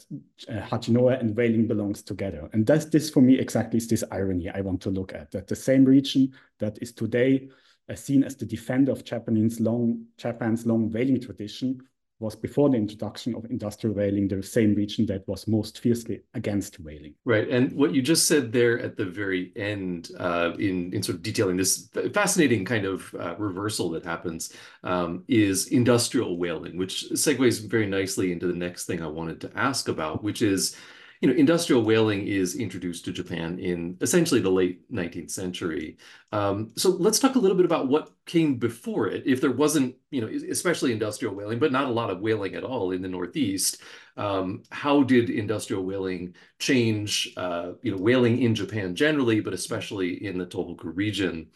uh, 0.49 0.61
Hachinohe 0.61 1.21
and 1.21 1.37
whaling 1.37 1.67
belongs 1.67 2.03
together. 2.03 2.49
And 2.53 2.67
that's 2.67 2.87
this 2.87 3.11
for 3.11 3.21
me 3.21 3.39
exactly 3.39 3.77
is 3.77 3.89
this 3.89 4.05
irony 4.11 4.51
I 4.51 4.61
want 4.61 4.81
to 4.83 4.91
look 4.91 5.15
at, 5.15 5.31
that 5.31 5.47
the 5.47 5.57
same 5.57 5.85
region 5.85 6.33
that 6.59 6.79
is 6.83 6.93
today 6.93 7.49
uh, 7.89 7.95
seen 7.95 8.25
as 8.25 8.37
the 8.37 8.47
defender 8.47 8.93
of 8.93 9.05
Japanese 9.05 9.61
long, 9.61 10.05
Japan's 10.17 10.67
long 10.67 10.91
whaling 10.91 11.21
tradition, 11.21 11.81
was 12.23 12.37
before 12.37 12.71
the 12.71 12.77
introduction 12.77 13.35
of 13.35 13.45
industrial 13.51 13.95
whaling 13.95 14.29
the 14.29 14.43
same 14.43 14.75
region 14.75 15.05
that 15.07 15.27
was 15.27 15.47
most 15.49 15.81
fiercely 15.81 16.23
against 16.35 16.81
whaling. 16.81 17.15
Right, 17.25 17.49
and 17.49 17.73
what 17.73 17.93
you 17.95 18.01
just 18.01 18.27
said 18.27 18.53
there 18.53 18.79
at 18.81 18.97
the 18.97 19.05
very 19.05 19.53
end, 19.57 20.11
uh, 20.19 20.53
in 20.59 20.95
in 20.95 21.03
sort 21.03 21.17
of 21.17 21.23
detailing 21.23 21.57
this 21.57 21.89
fascinating 22.15 22.65
kind 22.65 22.87
of 22.87 23.15
uh, 23.19 23.35
reversal 23.37 23.91
that 23.91 24.05
happens, 24.05 24.55
um, 24.85 25.25
is 25.29 25.67
industrial 25.67 26.39
whaling, 26.39 26.77
which 26.79 27.07
segues 27.13 27.69
very 27.69 27.87
nicely 27.87 28.33
into 28.33 28.47
the 28.47 28.61
next 28.67 28.87
thing 28.87 29.03
I 29.03 29.09
wanted 29.09 29.41
to 29.43 29.51
ask 29.57 29.89
about, 29.89 30.23
which 30.23 30.41
is 30.41 30.77
you 31.23 31.29
know, 31.29 31.35
industrial 31.35 31.83
whaling 31.83 32.27
is 32.27 32.57
introduced 32.57 33.05
to 33.05 33.13
Japan 33.13 33.57
in 33.61 33.97
essentially 34.01 34.41
the 34.41 34.51
late 34.51 34.93
19th 34.93 35.31
century. 35.31 35.97
Um, 36.33 36.73
so 36.77 36.91
let's 36.91 37.21
talk 37.21 37.37
a 37.37 37.39
little 37.39 37.57
bit 37.57 37.65
about 37.65 37.87
what 37.87 38.11
came 38.27 38.57
before 38.57 39.07
it. 39.07 39.23
If 39.25 39.41
there 39.41 39.53
wasn't, 39.53 39.95
you 40.11 40.21
know, 40.21 40.27
especially 40.51 40.91
industrial 40.91 41.37
whaling, 41.37 41.61
but 41.61 41.71
not 41.71 41.87
a 41.87 41.93
lot 41.93 42.11
of 42.11 42.19
whaling 42.19 42.57
at 42.57 42.65
all 42.65 42.91
in 42.91 43.03
the 43.03 43.09
Northeast, 43.09 43.83
um, 44.17 44.65
how 44.73 45.05
did 45.05 45.31
industrial 45.31 45.85
whaling 45.85 46.35
change, 46.59 47.33
uh, 47.37 47.75
you 47.83 47.93
know, 47.93 48.03
whaling 48.03 48.43
in 48.43 48.53
Japan 48.53 48.97
generally, 48.97 49.39
but 49.39 49.55
especially 49.55 50.27
in 50.27 50.39
the 50.39 50.47
Tohoku 50.47 50.91
region? 50.97 51.47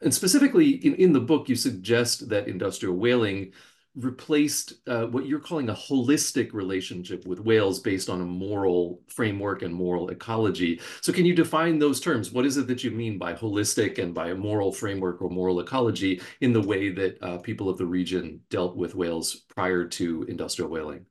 And 0.00 0.14
specifically 0.14 0.76
in, 0.76 0.94
in 0.94 1.12
the 1.12 1.20
book, 1.20 1.46
you 1.50 1.56
suggest 1.56 2.30
that 2.30 2.48
industrial 2.48 2.96
whaling 2.96 3.52
replaced 3.96 4.74
uh, 4.86 5.06
what 5.06 5.26
you're 5.26 5.40
calling 5.40 5.68
a 5.68 5.74
holistic 5.74 6.52
relationship 6.52 7.26
with 7.26 7.40
whales 7.40 7.80
based 7.80 8.08
on 8.08 8.20
a 8.20 8.24
moral 8.24 9.00
framework 9.08 9.62
and 9.62 9.74
moral 9.74 10.10
ecology. 10.10 10.80
So, 11.00 11.12
can 11.12 11.26
you 11.26 11.34
define 11.34 11.78
those 11.78 12.00
terms? 12.00 12.30
What 12.30 12.46
is 12.46 12.56
it 12.56 12.66
that 12.68 12.84
you 12.84 12.90
mean 12.90 13.18
by 13.18 13.34
holistic 13.34 13.98
and 13.98 14.14
by 14.14 14.30
a 14.30 14.34
moral 14.34 14.72
framework 14.72 15.20
or 15.20 15.28
moral 15.28 15.60
ecology 15.60 16.20
in 16.40 16.52
the 16.52 16.62
way 16.62 16.90
that 16.90 17.22
uh, 17.22 17.38
people 17.38 17.68
of 17.68 17.78
the 17.78 17.86
region 17.86 18.40
dealt 18.48 18.76
with 18.76 18.94
whales 18.94 19.34
prior 19.48 19.84
to 19.86 20.24
industrial 20.28 20.70
whaling? 20.70 21.06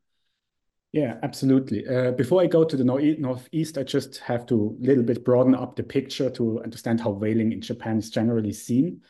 Yeah, 0.91 1.19
absolutely. 1.21 1.87
Uh, 1.87 2.11
before 2.11 2.41
I 2.41 2.47
go 2.47 2.63
to 2.63 2.75
the 2.75 2.83
northeast, 2.83 3.77
I 3.77 3.83
just 3.83 4.17
have 4.19 4.47
to 4.47 4.75
a 4.81 4.85
little 4.85 5.03
bit 5.03 5.23
broaden 5.23 5.53
up 5.53 5.75
the 5.75 5.83
picture 5.83 6.31
to 6.31 6.63
understand 6.63 6.99
how 6.99 7.11
whaling 7.11 7.51
in 7.51 7.61
Japan 7.61 7.97
is 7.97 8.09
generally 8.09 8.53
seen. 8.53 9.01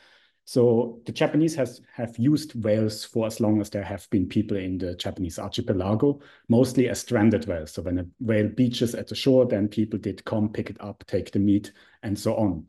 So 0.49 0.99
the 1.05 1.11
Japanese 1.11 1.53
has 1.57 1.79
have 1.93 2.17
used 2.17 2.63
whales 2.63 3.05
for 3.05 3.27
as 3.27 3.39
long 3.39 3.61
as 3.61 3.69
there 3.69 3.83
have 3.83 4.09
been 4.09 4.27
people 4.27 4.57
in 4.57 4.79
the 4.79 4.95
Japanese 4.95 5.37
archipelago, 5.37 6.21
mostly 6.47 6.89
as 6.89 7.01
stranded 7.01 7.45
whales. 7.45 7.73
So 7.73 7.83
when 7.83 7.99
a 7.99 8.07
whale 8.19 8.47
beaches 8.47 8.95
at 8.95 9.05
the 9.05 9.13
shore, 9.13 9.45
then 9.45 9.67
people 9.67 9.99
did 9.99 10.25
come 10.25 10.49
pick 10.49 10.71
it 10.71 10.77
up, 10.79 11.03
take 11.05 11.29
the 11.31 11.37
meat, 11.37 11.71
and 12.01 12.17
so 12.17 12.35
on. 12.35 12.65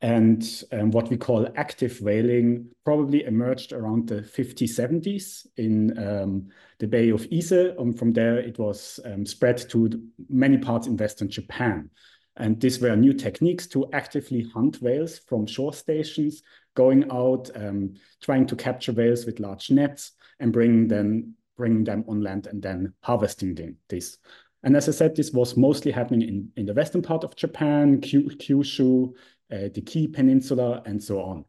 And 0.00 0.42
um, 0.72 0.90
what 0.90 1.10
we 1.10 1.18
call 1.18 1.46
active 1.54 2.00
whaling 2.00 2.70
probably 2.82 3.24
emerged 3.24 3.74
around 3.74 4.08
the 4.08 4.22
50s, 4.22 4.70
70s 4.70 5.46
in 5.58 5.98
um, 5.98 6.48
the 6.78 6.86
Bay 6.86 7.10
of 7.10 7.28
Ise. 7.30 7.52
And 7.52 7.98
from 7.98 8.14
there, 8.14 8.38
it 8.38 8.58
was 8.58 9.00
um, 9.04 9.26
spread 9.26 9.58
to 9.68 10.00
many 10.30 10.56
parts 10.56 10.86
in 10.86 10.96
Western 10.96 11.28
Japan. 11.28 11.90
And 12.38 12.60
these 12.60 12.80
were 12.80 12.94
new 12.94 13.12
techniques 13.12 13.66
to 13.66 13.90
actively 13.92 14.48
hunt 14.54 14.80
whales 14.80 15.18
from 15.18 15.44
shore 15.44 15.72
stations 15.72 16.42
going 16.78 17.10
out, 17.10 17.50
um, 17.56 17.92
trying 18.22 18.46
to 18.46 18.54
capture 18.54 18.92
whales 18.92 19.26
with 19.26 19.40
large 19.40 19.68
nets 19.68 20.12
and 20.38 20.52
bringing 20.52 20.86
them, 20.86 21.34
bringing 21.56 21.82
them 21.82 22.04
on 22.06 22.20
land 22.20 22.46
and 22.46 22.62
then 22.62 22.94
harvesting 23.00 23.52
them, 23.56 23.76
this. 23.88 24.18
And 24.62 24.76
as 24.76 24.88
I 24.88 24.92
said, 24.92 25.16
this 25.16 25.32
was 25.32 25.56
mostly 25.56 25.90
happening 25.90 26.22
in, 26.22 26.48
in 26.56 26.66
the 26.66 26.74
western 26.74 27.02
part 27.02 27.24
of 27.24 27.34
Japan, 27.34 28.00
Kyushu, 28.00 29.08
uh, 29.52 29.68
the 29.74 29.82
Kii 29.82 30.12
Peninsula, 30.12 30.80
and 30.86 31.02
so 31.02 31.20
on. 31.20 31.44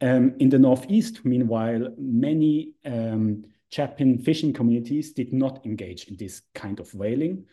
Um, 0.00 0.34
in 0.40 0.48
the 0.48 0.58
northeast, 0.58 1.24
meanwhile, 1.24 1.94
many 1.96 2.72
um, 2.84 3.44
Japan 3.70 4.18
fishing 4.18 4.52
communities 4.52 5.12
did 5.12 5.32
not 5.32 5.64
engage 5.64 6.08
in 6.08 6.16
this 6.16 6.42
kind 6.52 6.80
of 6.80 6.92
whaling. 6.94 7.44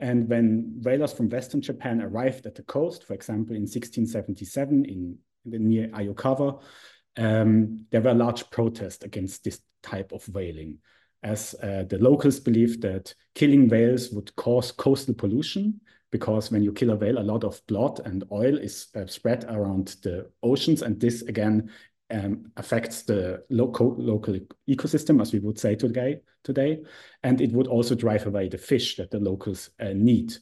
And 0.00 0.30
when 0.30 0.80
whalers 0.82 1.12
from 1.12 1.28
Western 1.28 1.60
Japan 1.60 2.00
arrived 2.00 2.46
at 2.46 2.54
the 2.54 2.62
coast, 2.62 3.04
for 3.04 3.12
example, 3.12 3.54
in 3.54 3.62
1677 3.62 4.86
in 4.86 5.18
near 5.44 5.88
Ayukawa, 5.88 6.60
um, 7.16 7.86
there 7.90 8.00
were 8.00 8.14
large 8.14 8.48
protests 8.50 9.04
against 9.04 9.44
this 9.44 9.60
type 9.82 10.12
of 10.12 10.28
whaling, 10.28 10.78
as 11.22 11.54
uh, 11.62 11.84
the 11.88 11.98
locals 11.98 12.40
believed 12.40 12.82
that 12.82 13.14
killing 13.34 13.68
whales 13.68 14.10
would 14.10 14.34
cause 14.36 14.72
coastal 14.72 15.14
pollution, 15.14 15.80
because 16.10 16.50
when 16.50 16.62
you 16.62 16.72
kill 16.72 16.90
a 16.90 16.96
whale, 16.96 17.18
a 17.18 17.20
lot 17.20 17.44
of 17.44 17.60
blood 17.66 18.00
and 18.04 18.24
oil 18.32 18.56
is 18.56 18.88
uh, 18.96 19.06
spread 19.06 19.44
around 19.48 19.96
the 20.02 20.30
oceans, 20.42 20.82
and 20.82 21.00
this 21.00 21.22
again 21.22 21.70
um, 22.10 22.50
affects 22.56 23.02
the 23.02 23.42
local 23.50 23.94
local 23.98 24.38
ecosystem, 24.68 25.20
as 25.20 25.32
we 25.32 25.38
would 25.40 25.58
say 25.58 25.74
today. 25.74 26.20
Today, 26.44 26.82
and 27.24 27.40
it 27.42 27.52
would 27.52 27.66
also 27.66 27.94
drive 27.94 28.26
away 28.26 28.48
the 28.48 28.56
fish 28.56 28.96
that 28.96 29.10
the 29.10 29.18
locals 29.18 29.70
uh, 29.80 29.92
need. 29.92 30.32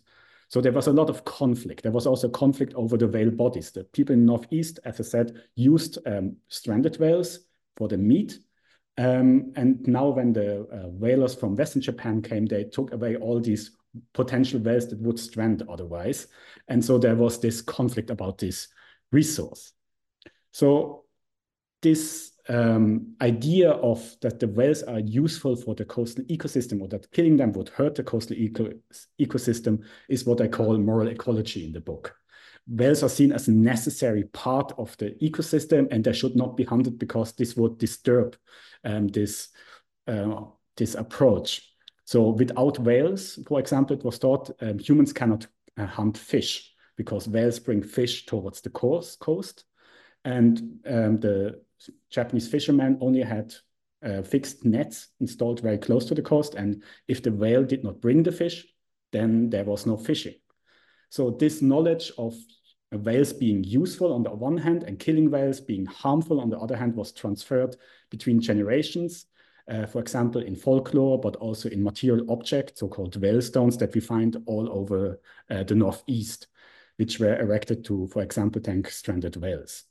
So 0.49 0.61
there 0.61 0.73
was 0.73 0.87
a 0.87 0.93
lot 0.93 1.11
of 1.11 1.25
conflict. 1.25 1.83
There 1.83 1.93
was 1.93 2.07
also 2.07 2.29
conflict 2.29 2.75
over 2.75 2.97
the 2.97 3.09
whale 3.09 3.31
bodies. 3.31 3.73
The 3.73 3.85
people 3.85 4.15
in 4.15 4.25
Northeast, 4.25 4.79
as 4.85 5.00
I 5.00 5.03
said, 5.03 5.43
used 5.57 5.99
um, 6.07 6.37
stranded 6.49 6.99
whales 6.99 7.41
for 7.76 7.88
the 7.88 7.99
meat. 7.99 8.38
Um, 8.99 9.53
and 9.57 9.87
now 9.87 10.09
when 10.09 10.33
the 10.33 10.62
uh, 10.62 10.88
whalers 10.88 11.35
from 11.35 11.57
Western 11.57 11.83
Japan 11.83 12.23
came, 12.23 12.47
they 12.47 12.65
took 12.65 12.93
away 12.93 13.17
all 13.17 13.41
these 13.41 13.73
potential 14.15 14.61
whales 14.61 14.88
that 14.88 15.00
would 15.00 15.19
strand 15.19 15.62
otherwise. 15.69 16.29
And 16.69 16.85
so 16.85 16.97
there 16.97 17.17
was 17.17 17.41
this 17.41 17.61
conflict 17.61 18.11
about 18.11 18.38
this 18.38 18.69
resource. 19.12 19.73
So 20.53 21.05
this 21.83 22.33
um, 22.49 23.15
idea 23.21 23.71
of 23.71 24.17
that 24.21 24.38
the 24.38 24.49
whales 24.49 24.83
are 24.83 25.00
useful 25.00 25.57
for 25.57 25.75
the 25.75 25.85
coastal 25.85 26.25
ecosystem 26.25 26.81
or 26.81 26.88
that 26.88 27.11
killing 27.11 27.37
them 27.37 27.53
would 27.53 27.69
hurt 27.71 27.95
the 27.95 28.05
coastal 28.05 28.37
eco 28.37 28.71
ecosystem 29.21 29.85
is 30.09 30.25
what 30.25 30.41
I 30.41 30.49
call 30.49 30.79
moral 30.79 31.09
ecology 31.09 31.67
in 31.67 31.73
the 31.73 31.81
book. 31.81 32.15
Whales 32.69 33.03
are 33.03 33.09
seen 33.09 33.33
as 33.33 33.49
a 33.49 33.53
necessary 33.53 34.25
part 34.25 34.73
of 34.79 34.97
the 34.99 35.11
ecosystem 35.23 35.88
and 35.91 36.05
they 36.05 36.12
should 36.12 36.37
not 36.37 36.57
be 36.57 36.65
hunted 36.65 36.99
because 36.99 37.33
this 37.33 37.57
would 37.57 37.79
disturb 37.79 38.37
um, 38.85 39.09
this, 39.09 39.49
uh, 40.07 40.43
this 40.76 40.95
approach. 40.95 41.73
So 42.05 42.31
without 42.31 42.79
whales, 42.79 43.38
for 43.49 43.59
example, 43.59 43.97
it 43.97 44.05
was 44.05 44.19
thought 44.19 44.50
um, 44.61 44.79
humans 44.79 45.12
cannot 45.12 45.47
uh, 45.76 45.87
hunt 45.87 46.17
fish 46.17 46.73
because 46.97 47.29
whales 47.29 47.59
bring 47.59 47.83
fish 47.83 48.26
towards 48.26 48.61
the 48.62 48.71
coast, 48.71 49.65
and 50.25 50.81
um, 50.87 51.21
the 51.21 51.61
Japanese 52.11 52.49
fishermen 52.49 52.99
only 53.00 53.23
had 53.23 53.54
uh, 54.04 54.23
fixed 54.23 54.64
nets 54.64 55.09
installed 55.21 55.61
very 55.61 55.78
close 55.78 56.04
to 56.06 56.14
the 56.14 56.23
coast. 56.23 56.54
And 56.54 56.83
if 57.09 57.23
the 57.23 57.33
whale 57.33 57.64
did 57.64 57.85
not 57.85 58.00
bring 58.00 58.23
the 58.23 58.33
fish, 58.33 58.66
then 59.12 59.50
there 59.50 59.64
was 59.64 59.87
no 59.87 59.97
fishing. 59.97 60.35
So 61.09 61.30
this 61.30 61.62
knowledge 61.62 62.12
of 62.18 62.35
whales 62.92 63.33
being 63.33 63.64
useful 63.64 64.12
on 64.12 64.23
the 64.23 64.30
one 64.30 64.56
hand 64.56 64.85
and 64.85 64.99
killing 64.99 65.30
whales 65.30 65.61
being 65.61 65.87
harmful 65.87 66.40
on 66.40 66.50
the 66.50 66.59
other 66.59 66.76
hand 66.76 66.95
was 66.95 67.12
transferred 67.12 67.76
between 68.11 68.40
generations. 68.40 69.26
Uh, 69.68 69.85
for 69.85 70.00
example, 70.00 70.40
in 70.42 70.54
folklore, 70.54 71.18
but 71.18 71.35
also 71.37 71.68
in 71.68 71.83
material 71.83 72.30
objects, 72.30 72.78
so-called 72.78 73.21
whale 73.21 73.42
stones 73.42 73.76
that 73.76 73.92
we 73.95 74.00
find 74.00 74.37
all 74.47 74.71
over 74.71 75.21
uh, 75.50 75.64
the 75.64 75.75
Northeast, 75.75 76.47
which 76.99 77.18
were 77.18 77.37
erected 77.40 77.85
to, 77.85 78.06
for 78.09 78.23
example, 78.23 78.62
tank 78.62 78.88
stranded 78.88 79.37
whales. 79.37 79.85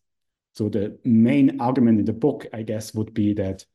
So 0.55 0.69
the 0.69 0.97
main 1.03 1.59
argument 1.59 1.99
in 1.99 2.05
the 2.05 2.13
book, 2.13 2.47
I 2.53 2.63
guess, 2.63 2.93
would 2.93 3.13
be 3.13 3.33
that 3.33 3.65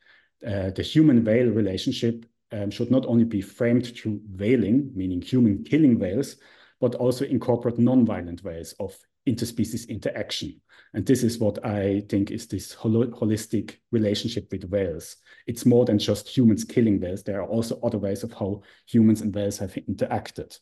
uh, 0.47 0.71
the 0.71 0.83
human-whale 0.83 1.51
relationship 1.51 2.25
um, 2.53 2.71
should 2.71 2.91
not 2.91 3.05
only 3.05 3.25
be 3.25 3.43
framed 3.43 3.95
through 3.95 4.21
whaling, 4.37 4.91
meaning 4.95 5.21
human 5.21 5.63
killing 5.63 5.99
whales, 5.99 6.37
but 6.81 6.95
also 6.95 7.27
incorporate 7.27 7.79
non-violent 7.79 8.43
ways 8.43 8.75
of 8.81 8.97
interspecies 9.29 9.89
interaction. 9.89 10.59
And 10.95 11.05
this 11.05 11.23
is 11.23 11.39
what 11.39 11.65
I 11.65 12.03
think 12.09 12.31
is 12.31 12.47
this 12.47 12.73
hol 12.73 13.05
holistic 13.09 13.77
relationship 13.93 14.49
with 14.51 14.65
whales. 14.65 15.17
It's 15.47 15.67
more 15.67 15.85
than 15.85 15.99
just 15.99 16.29
humans 16.29 16.65
killing 16.65 16.99
whales. 16.99 17.23
There 17.23 17.43
are 17.43 17.47
also 17.47 17.79
other 17.83 17.99
ways 17.99 18.25
of 18.25 18.33
how 18.33 18.63
humans 18.87 19.21
and 19.21 19.35
whales 19.35 19.59
have 19.59 19.75
interacted. 19.75 20.59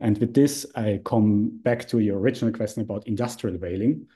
And 0.00 0.18
with 0.18 0.34
this, 0.34 0.66
I 0.74 1.00
come 1.04 1.60
back 1.62 1.86
to 1.88 2.00
your 2.00 2.18
original 2.18 2.52
question 2.52 2.82
about 2.82 3.06
industrial 3.06 3.56
whaling. 3.58 4.08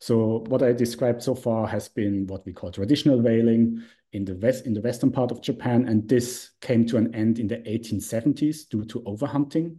So 0.00 0.44
what 0.48 0.62
I 0.62 0.72
described 0.72 1.22
so 1.22 1.34
far 1.34 1.66
has 1.66 1.88
been 1.88 2.26
what 2.26 2.44
we 2.46 2.52
call 2.52 2.72
traditional 2.72 3.20
whaling 3.20 3.82
in 4.12 4.24
the 4.24 4.34
west 4.34 4.66
in 4.66 4.74
the 4.74 4.80
western 4.80 5.12
part 5.12 5.30
of 5.30 5.42
Japan, 5.42 5.86
and 5.86 6.08
this 6.08 6.50
came 6.60 6.86
to 6.86 6.96
an 6.96 7.14
end 7.14 7.38
in 7.38 7.46
the 7.46 7.58
1870s 7.58 8.68
due 8.68 8.84
to 8.86 9.00
overhunting. 9.02 9.76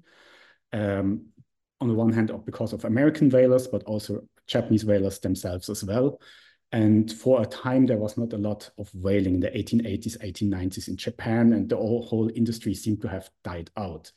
Um, 0.72 1.25
on 1.82 1.88
the 1.88 1.96
one 1.96 2.13
hand, 2.13 2.32
because 2.46 2.74
of 2.74 2.86
American 2.86 3.30
whalers, 3.30 3.68
but 3.68 3.84
also 3.84 4.22
Japanese 4.46 4.86
whalers 4.86 5.18
themselves 5.20 5.68
as 5.68 5.84
well. 5.84 6.22
And 6.72 7.12
for 7.12 7.42
a 7.42 7.46
time, 7.46 7.88
there 7.88 7.98
was 7.98 8.18
not 8.18 8.34
a 8.34 8.38
lot 8.38 8.70
of 8.78 8.90
whaling 8.94 9.34
in 9.34 9.40
the 9.40 9.50
1880s, 9.50 10.18
1890s 10.24 10.88
in 10.88 10.96
Japan, 10.96 11.54
and 11.54 11.68
the 11.68 11.75
whole 11.75 12.30
industry 12.36 12.75
seemed 12.75 13.01
to 13.01 13.10
have 13.10 13.30
died 13.44 13.72
out. 13.75 14.12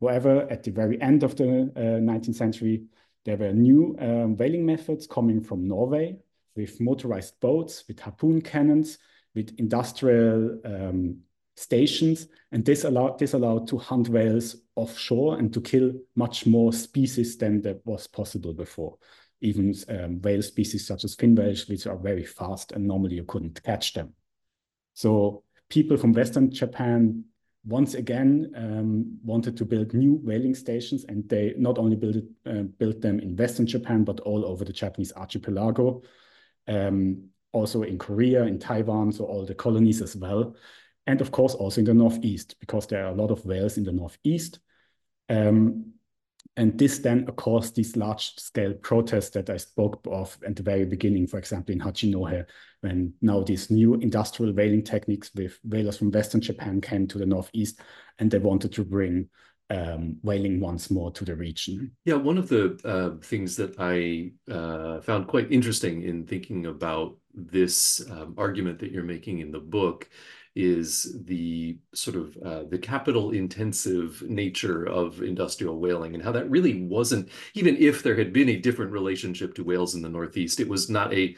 However, 0.00 0.46
at 0.50 0.62
the 0.62 0.70
very 0.70 1.00
end 1.00 1.22
of 1.22 1.34
the 1.34 1.72
uh, 1.74 1.80
19th 1.98 2.34
century, 2.34 2.84
there 3.28 3.36
were 3.36 3.52
new 3.52 3.94
um, 3.98 4.38
whaling 4.38 4.64
methods 4.64 5.06
coming 5.06 5.42
from 5.42 5.68
Norway 5.68 6.16
with 6.56 6.80
motorized 6.80 7.38
boats, 7.40 7.84
with 7.86 8.00
harpoon 8.00 8.40
cannons, 8.40 8.96
with 9.34 9.54
industrial 9.58 10.58
um, 10.64 11.18
stations, 11.54 12.28
and 12.52 12.64
this 12.64 12.84
allowed 12.84 13.18
this 13.18 13.34
allowed 13.34 13.68
to 13.68 13.76
hunt 13.76 14.08
whales 14.08 14.56
offshore 14.76 15.38
and 15.38 15.52
to 15.52 15.60
kill 15.60 15.92
much 16.16 16.46
more 16.46 16.72
species 16.72 17.36
than 17.36 17.60
that 17.60 17.84
was 17.84 18.06
possible 18.06 18.54
before. 18.54 18.96
Even 19.42 19.74
um, 19.90 20.22
whale 20.22 20.40
species 20.40 20.86
such 20.86 21.04
as 21.04 21.14
fin 21.14 21.34
whales, 21.34 21.68
which 21.68 21.86
are 21.86 21.98
very 21.98 22.24
fast, 22.24 22.72
and 22.72 22.86
normally 22.86 23.16
you 23.16 23.24
couldn't 23.24 23.62
catch 23.62 23.92
them. 23.92 24.14
So 24.94 25.42
people 25.68 25.98
from 25.98 26.14
Western 26.14 26.50
Japan 26.50 27.24
once 27.64 27.94
again 27.94 28.52
um, 28.56 29.18
wanted 29.22 29.56
to 29.56 29.64
build 29.64 29.92
new 29.94 30.14
whaling 30.14 30.54
stations, 30.54 31.04
and 31.04 31.28
they 31.28 31.54
not 31.56 31.78
only 31.78 31.96
built, 31.96 32.16
uh, 32.46 32.62
built 32.78 33.00
them 33.00 33.20
in 33.20 33.36
Western 33.36 33.66
Japan, 33.66 34.04
but 34.04 34.20
all 34.20 34.44
over 34.44 34.64
the 34.64 34.72
Japanese 34.72 35.12
archipelago, 35.14 36.02
um, 36.66 37.28
also 37.52 37.82
in 37.82 37.98
Korea, 37.98 38.44
in 38.44 38.58
Taiwan, 38.58 39.12
so 39.12 39.24
all 39.24 39.44
the 39.44 39.54
colonies 39.54 40.00
as 40.02 40.16
well. 40.16 40.56
And 41.06 41.20
of 41.20 41.30
course, 41.30 41.54
also 41.54 41.80
in 41.80 41.86
the 41.86 41.94
Northeast, 41.94 42.56
because 42.60 42.86
there 42.86 43.04
are 43.04 43.12
a 43.12 43.14
lot 43.14 43.30
of 43.30 43.44
whales 43.44 43.78
in 43.78 43.84
the 43.84 43.92
Northeast. 43.92 44.60
Um, 45.28 45.94
and 46.56 46.76
this 46.76 46.98
then 46.98 47.24
caused 47.26 47.76
these 47.76 47.96
large-scale 47.96 48.74
protests 48.74 49.30
that 49.30 49.48
I 49.48 49.56
spoke 49.58 50.00
of 50.10 50.36
at 50.44 50.56
the 50.56 50.62
very 50.62 50.84
beginning, 50.84 51.26
for 51.26 51.38
example, 51.38 51.72
in 51.72 51.80
Hachinohe, 51.80 52.44
when 52.80 53.12
now 53.22 53.42
these 53.42 53.70
new 53.70 53.94
industrial 53.94 54.52
whaling 54.52 54.82
techniques 54.82 55.30
with 55.34 55.58
whalers 55.62 55.98
from 55.98 56.10
Western 56.10 56.40
Japan 56.40 56.80
came 56.80 57.06
to 57.08 57.18
the 57.18 57.26
Northeast, 57.26 57.80
and 58.18 58.30
they 58.30 58.38
wanted 58.38 58.72
to 58.72 58.84
bring 58.84 59.28
um, 59.70 60.16
whaling 60.22 60.60
once 60.60 60.90
more 60.90 61.10
to 61.12 61.24
the 61.24 61.36
region. 61.36 61.92
Yeah, 62.04 62.14
one 62.14 62.38
of 62.38 62.48
the 62.48 62.78
uh, 62.84 63.22
things 63.22 63.56
that 63.56 63.74
I 63.78 64.32
uh, 64.50 65.00
found 65.00 65.28
quite 65.28 65.52
interesting 65.52 66.02
in 66.02 66.26
thinking 66.26 66.66
about 66.66 67.16
this 67.34 68.02
um, 68.10 68.34
argument 68.38 68.78
that 68.80 68.90
you're 68.90 69.04
making 69.04 69.40
in 69.40 69.52
the 69.52 69.60
book 69.60 70.08
is 70.54 71.16
the 71.24 71.78
sort 71.94 72.16
of 72.16 72.36
uh, 72.44 72.64
the 72.64 72.78
capital 72.78 73.30
intensive 73.30 74.22
nature 74.22 74.84
of 74.84 75.22
industrial 75.22 75.78
whaling 75.78 76.14
and 76.14 76.22
how 76.22 76.32
that 76.32 76.50
really 76.50 76.82
wasn't 76.82 77.28
even 77.54 77.76
if 77.76 78.02
there 78.02 78.16
had 78.16 78.32
been 78.32 78.48
a 78.48 78.56
different 78.56 78.90
relationship 78.90 79.54
to 79.54 79.64
whales 79.64 79.94
in 79.94 80.02
the 80.02 80.08
northeast 80.08 80.60
it 80.60 80.68
was 80.68 80.90
not 80.90 81.12
a 81.12 81.36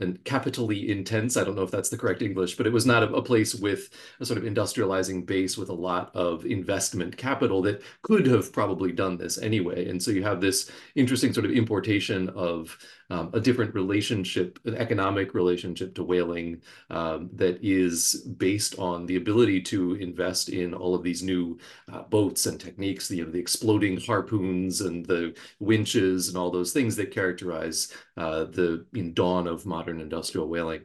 and 0.00 0.22
capitally 0.24 0.90
intense. 0.90 1.36
I 1.36 1.44
don't 1.44 1.54
know 1.54 1.62
if 1.62 1.70
that's 1.70 1.88
the 1.88 1.98
correct 1.98 2.22
English, 2.22 2.56
but 2.56 2.66
it 2.66 2.72
was 2.72 2.86
not 2.86 3.02
a, 3.02 3.12
a, 3.12 3.22
place 3.22 3.54
with 3.54 3.90
a 4.20 4.26
sort 4.26 4.38
of 4.38 4.44
industrializing 4.44 5.24
base 5.24 5.56
with 5.56 5.68
a 5.68 5.74
lot 5.74 6.10
of 6.14 6.44
investment 6.46 7.16
capital 7.16 7.62
that 7.62 7.82
could 8.02 8.26
have 8.26 8.52
probably 8.52 8.92
done 8.92 9.16
this 9.16 9.38
anyway. 9.38 9.88
And 9.88 10.02
so 10.02 10.10
you 10.10 10.22
have 10.24 10.40
this 10.40 10.70
interesting 10.96 11.32
sort 11.32 11.46
of 11.46 11.52
importation 11.52 12.28
of 12.30 12.76
um, 13.10 13.30
a 13.34 13.40
different 13.40 13.74
relationship, 13.74 14.58
an 14.64 14.74
economic 14.76 15.34
relationship 15.34 15.94
to 15.94 16.02
whaling 16.02 16.62
um, 16.90 17.30
that 17.34 17.62
is 17.62 18.26
based 18.38 18.78
on 18.78 19.06
the 19.06 19.16
ability 19.16 19.60
to 19.60 19.94
invest 19.94 20.48
in 20.48 20.74
all 20.74 20.94
of 20.94 21.02
these 21.02 21.22
new 21.22 21.58
uh, 21.92 22.02
boats 22.02 22.46
and 22.46 22.58
techniques, 22.58 23.06
the, 23.06 23.22
the 23.22 23.38
exploding 23.38 24.00
harpoons 24.00 24.80
and 24.80 25.04
the 25.06 25.34
winches 25.60 26.28
and 26.28 26.36
all 26.36 26.50
those 26.50 26.72
things 26.72 26.96
that 26.96 27.12
characterize 27.12 27.92
uh, 28.16 28.44
the 28.44 28.84
dawn 29.14 29.46
of 29.46 29.66
modern 29.66 29.83
industrial 29.88 30.48
whaling. 30.48 30.82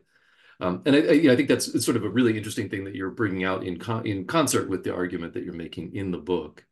Um, 0.62 0.82
and 0.86 0.96
I, 0.96 1.00
I, 1.00 1.34
I, 1.34 1.36
think 1.36 1.48
that's 1.48 1.86
sort 1.86 1.96
of 1.96 2.04
a 2.04 2.10
really 2.10 2.36
interesting 2.36 2.70
thing 2.70 2.84
that 2.84 2.96
you're 2.96 3.12
bringing 3.12 3.46
out 3.46 3.64
in, 3.64 3.80
con 3.80 4.06
in 4.06 4.26
concert 4.26 4.70
with 4.70 4.84
the 4.84 4.94
argument 4.94 5.34
that 5.34 5.44
you're 5.44 5.54
making 5.54 5.96
in 5.96 6.12
the 6.12 6.18
book. 6.18 6.66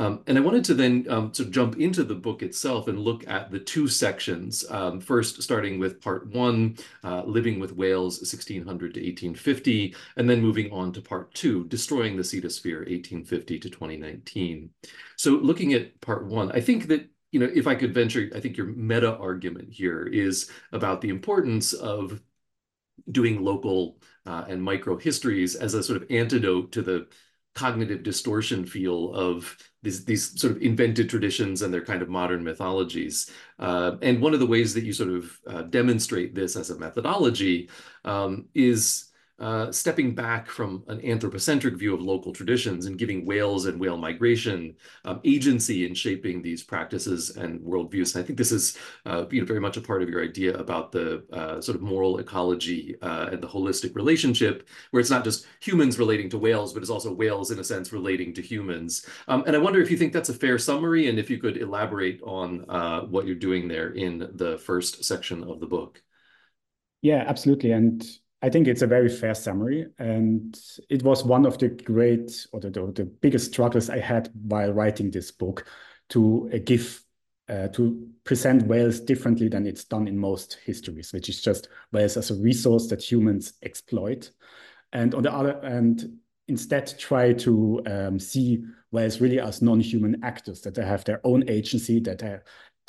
Um, 0.00 0.22
and 0.26 0.38
I 0.38 0.40
wanted 0.40 0.64
to 0.64 0.74
then 0.74 1.06
um, 1.10 1.30
to 1.32 1.44
jump 1.44 1.78
into 1.78 2.04
the 2.04 2.14
book 2.14 2.42
itself 2.42 2.88
and 2.88 2.98
look 2.98 3.28
at 3.28 3.50
the 3.50 3.58
two 3.58 3.86
sections. 3.86 4.64
Um, 4.70 4.98
first, 4.98 5.42
starting 5.42 5.78
with 5.78 6.00
part 6.00 6.26
one, 6.28 6.78
uh, 7.04 7.22
Living 7.24 7.60
with 7.60 7.76
Whales, 7.76 8.18
1600 8.20 8.94
to 8.94 9.00
1850, 9.00 9.94
and 10.16 10.28
then 10.28 10.40
moving 10.40 10.72
on 10.72 10.90
to 10.92 11.02
part 11.02 11.34
two, 11.34 11.66
Destroying 11.66 12.16
the 12.16 12.22
Cetosphere, 12.22 12.78
1850 12.78 13.58
to 13.58 13.68
2019. 13.68 14.70
So 15.16 15.32
looking 15.32 15.74
at 15.74 16.00
part 16.00 16.26
one, 16.26 16.50
I 16.52 16.62
think 16.62 16.88
that 16.88 17.09
you 17.32 17.40
know, 17.40 17.50
if 17.52 17.66
I 17.66 17.74
could 17.74 17.94
venture, 17.94 18.28
I 18.34 18.40
think 18.40 18.56
your 18.56 18.66
meta 18.66 19.16
argument 19.16 19.72
here 19.72 20.02
is 20.02 20.50
about 20.72 21.00
the 21.00 21.10
importance 21.10 21.72
of 21.72 22.20
doing 23.10 23.42
local 23.42 23.98
uh, 24.26 24.44
and 24.48 24.62
micro 24.62 24.96
histories 24.96 25.54
as 25.54 25.74
a 25.74 25.82
sort 25.82 26.02
of 26.02 26.10
antidote 26.10 26.72
to 26.72 26.82
the 26.82 27.08
cognitive 27.54 28.02
distortion 28.02 28.64
feel 28.64 29.12
of 29.12 29.56
these 29.82 30.04
these 30.04 30.40
sort 30.40 30.56
of 30.56 30.62
invented 30.62 31.10
traditions 31.10 31.62
and 31.62 31.74
their 31.74 31.84
kind 31.84 32.02
of 32.02 32.08
modern 32.08 32.44
mythologies. 32.44 33.30
Uh, 33.58 33.96
and 34.02 34.20
one 34.20 34.34
of 34.34 34.40
the 34.40 34.46
ways 34.46 34.72
that 34.74 34.84
you 34.84 34.92
sort 34.92 35.10
of 35.10 35.38
uh, 35.46 35.62
demonstrate 35.62 36.34
this 36.34 36.56
as 36.56 36.70
a 36.70 36.78
methodology 36.78 37.68
um, 38.04 38.46
is 38.54 39.09
uh, 39.40 39.72
stepping 39.72 40.14
back 40.14 40.48
from 40.48 40.84
an 40.88 41.00
anthropocentric 41.00 41.74
view 41.74 41.94
of 41.94 42.02
local 42.02 42.32
traditions 42.32 42.86
and 42.86 42.98
giving 42.98 43.24
whales 43.24 43.66
and 43.66 43.80
whale 43.80 43.96
migration 43.96 44.76
um, 45.06 45.20
agency 45.24 45.86
in 45.86 45.94
shaping 45.94 46.42
these 46.42 46.62
practices 46.62 47.36
and 47.36 47.60
worldviews. 47.60 48.14
And 48.14 48.22
I 48.22 48.26
think 48.26 48.38
this 48.38 48.52
is 48.52 48.76
uh, 49.06 49.24
you 49.30 49.40
know, 49.40 49.46
very 49.46 49.60
much 49.60 49.76
a 49.76 49.80
part 49.80 50.02
of 50.02 50.08
your 50.08 50.22
idea 50.22 50.54
about 50.54 50.92
the 50.92 51.24
uh, 51.32 51.60
sort 51.60 51.76
of 51.76 51.82
moral 51.82 52.18
ecology 52.18 52.96
uh, 53.02 53.30
and 53.32 53.42
the 53.42 53.48
holistic 53.48 53.96
relationship, 53.96 54.68
where 54.90 55.00
it's 55.00 55.10
not 55.10 55.24
just 55.24 55.46
humans 55.60 55.98
relating 55.98 56.28
to 56.30 56.38
whales, 56.38 56.72
but 56.72 56.82
it's 56.82 56.90
also 56.90 57.12
whales 57.12 57.50
in 57.50 57.58
a 57.58 57.64
sense 57.64 57.92
relating 57.92 58.34
to 58.34 58.42
humans. 58.42 59.06
Um, 59.26 59.42
and 59.46 59.56
I 59.56 59.58
wonder 59.58 59.80
if 59.80 59.90
you 59.90 59.96
think 59.96 60.12
that's 60.12 60.28
a 60.28 60.34
fair 60.34 60.58
summary 60.58 61.08
and 61.08 61.18
if 61.18 61.30
you 61.30 61.38
could 61.38 61.56
elaborate 61.56 62.20
on 62.22 62.66
uh, 62.68 63.00
what 63.02 63.26
you're 63.26 63.34
doing 63.34 63.68
there 63.68 63.90
in 63.92 64.30
the 64.34 64.58
first 64.58 65.04
section 65.04 65.44
of 65.44 65.60
the 65.60 65.66
book. 65.66 66.02
Yeah, 67.02 67.24
absolutely. 67.26 67.72
And 67.72 68.04
I 68.42 68.48
think 68.48 68.68
it's 68.68 68.82
a 68.82 68.86
very 68.86 69.08
fair 69.08 69.34
summary. 69.34 69.86
And 69.98 70.58
it 70.88 71.02
was 71.02 71.24
one 71.24 71.44
of 71.44 71.58
the 71.58 71.68
great 71.68 72.46
or 72.52 72.60
the, 72.60 72.70
the, 72.70 73.04
biggest 73.04 73.52
struggles 73.52 73.90
I 73.90 73.98
had 73.98 74.30
while 74.46 74.72
writing 74.72 75.10
this 75.10 75.30
book 75.30 75.66
to 76.10 76.50
uh, 76.52 76.58
give, 76.64 77.02
uh, 77.48 77.68
to 77.68 78.08
present 78.24 78.66
whales 78.66 79.00
differently 79.00 79.48
than 79.48 79.66
it's 79.66 79.84
done 79.84 80.08
in 80.08 80.16
most 80.16 80.58
histories, 80.64 81.12
which 81.12 81.28
is 81.28 81.42
just 81.42 81.68
whales 81.92 82.16
as 82.16 82.30
a 82.30 82.34
resource 82.36 82.86
that 82.88 83.02
humans 83.02 83.54
exploit. 83.62 84.30
And 84.92 85.14
on 85.14 85.22
the 85.22 85.32
other 85.32 85.60
hand, 85.62 86.18
instead 86.48 86.98
try 86.98 87.32
to 87.32 87.80
um, 87.86 88.18
see 88.18 88.64
whales 88.90 89.20
really 89.20 89.38
as 89.38 89.62
non-human 89.62 90.24
actors, 90.24 90.62
that 90.62 90.74
they 90.74 90.84
have 90.84 91.04
their 91.04 91.20
own 91.24 91.48
agency, 91.48 92.00
that 92.00 92.18
they 92.18 92.38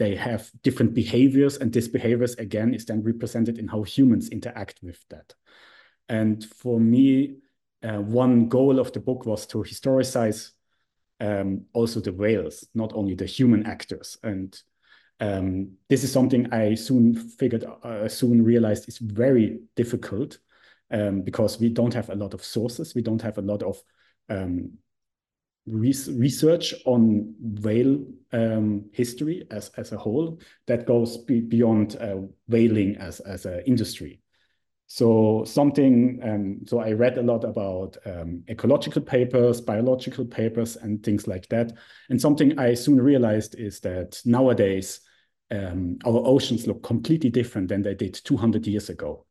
they 0.02 0.16
have 0.16 0.50
different 0.64 0.96
behaviors, 0.96 1.58
and 1.58 1.72
this 1.72 1.88
behaviors 1.88 2.34
again 2.36 2.74
is 2.74 2.86
then 2.86 3.04
represented 3.04 3.60
in 3.60 3.68
how 3.68 3.84
humans 3.84 4.30
interact 4.30 4.80
with 4.82 4.98
that. 5.10 5.36
And 6.10 6.44
for 6.44 6.80
me, 6.80 7.36
uh, 7.84 8.02
one 8.02 8.50
goal 8.50 8.80
of 8.80 8.92
the 8.94 9.00
book 9.00 9.28
was 9.28 9.46
to 9.46 9.60
historicize 9.60 10.54
um, 11.20 11.66
also 11.74 12.00
the 12.00 12.14
whales, 12.14 12.68
not 12.74 12.94
only 12.96 13.14
the 13.14 13.28
human 13.28 13.68
actors. 13.68 14.18
And 14.24 14.60
um, 15.20 15.74
this 15.88 16.04
is 16.04 16.12
something 16.12 16.52
I 16.52 16.74
soon 16.74 17.14
figured, 17.14 17.64
uh, 17.84 18.08
soon 18.08 18.44
realized 18.44 18.90
is 18.90 18.98
very 18.98 19.60
difficult 19.76 20.40
um, 20.90 21.22
because 21.22 21.60
we 21.60 21.70
don't 21.70 21.94
have 21.94 22.10
a 22.10 22.16
lot 22.16 22.34
of 22.34 22.44
sources. 22.44 22.96
We 22.96 23.04
don't 23.04 23.22
have 23.22 23.38
a 23.38 23.44
lot 23.44 23.62
of 23.62 23.80
um, 24.30 24.80
research 25.68 26.74
on 26.86 27.36
whale 27.40 28.04
um, 28.34 28.86
history 28.92 29.46
as, 29.52 29.70
as 29.78 29.92
a 29.92 29.98
whole 29.98 30.40
that 30.68 30.86
goes 30.86 31.18
be 31.18 31.40
beyond 31.40 31.98
uh, 32.02 32.18
whaling 32.48 32.96
as, 32.98 33.20
as 33.22 33.46
an 33.46 33.62
industry. 33.66 34.22
So 34.88 35.46
something, 35.46 36.20
um, 36.22 36.62
so 36.68 36.80
I 36.80 36.92
read 36.92 37.18
a 37.18 37.22
lot 37.22 37.46
about 37.46 37.96
um, 38.06 38.44
ecological 38.50 39.02
papers, 39.02 39.62
biological 39.62 40.26
papers, 40.26 40.76
and 40.76 41.02
things 41.02 41.28
like 41.28 41.48
that. 41.48 41.72
And 42.10 42.20
something 42.20 42.60
I 42.60 42.74
soon 42.74 43.00
realized 43.00 43.56
is 43.56 43.80
that 43.82 44.20
nowadays 44.26 45.00
um, 45.50 45.98
our 46.06 46.22
oceans 46.26 46.68
look 46.68 46.84
completely 46.84 47.30
different 47.30 47.70
than 47.70 47.84
they 47.84 47.96
did 47.96 48.16
200 48.16 48.68
years 48.68 48.90
ago. 48.90 49.26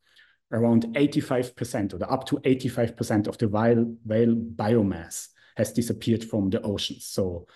Around 0.53 0.95
85% 0.95 2.01
or 2.01 2.11
up 2.11 2.25
to 2.27 2.39
85% 2.39 3.27
of 3.27 3.37
the 3.37 3.49
whale, 3.49 3.95
whale 4.05 4.35
biomass 4.35 5.29
has 5.57 5.73
disappeared 5.73 6.25
from 6.25 6.51
the 6.51 6.61
oceans. 6.63 7.07
So 7.07 7.47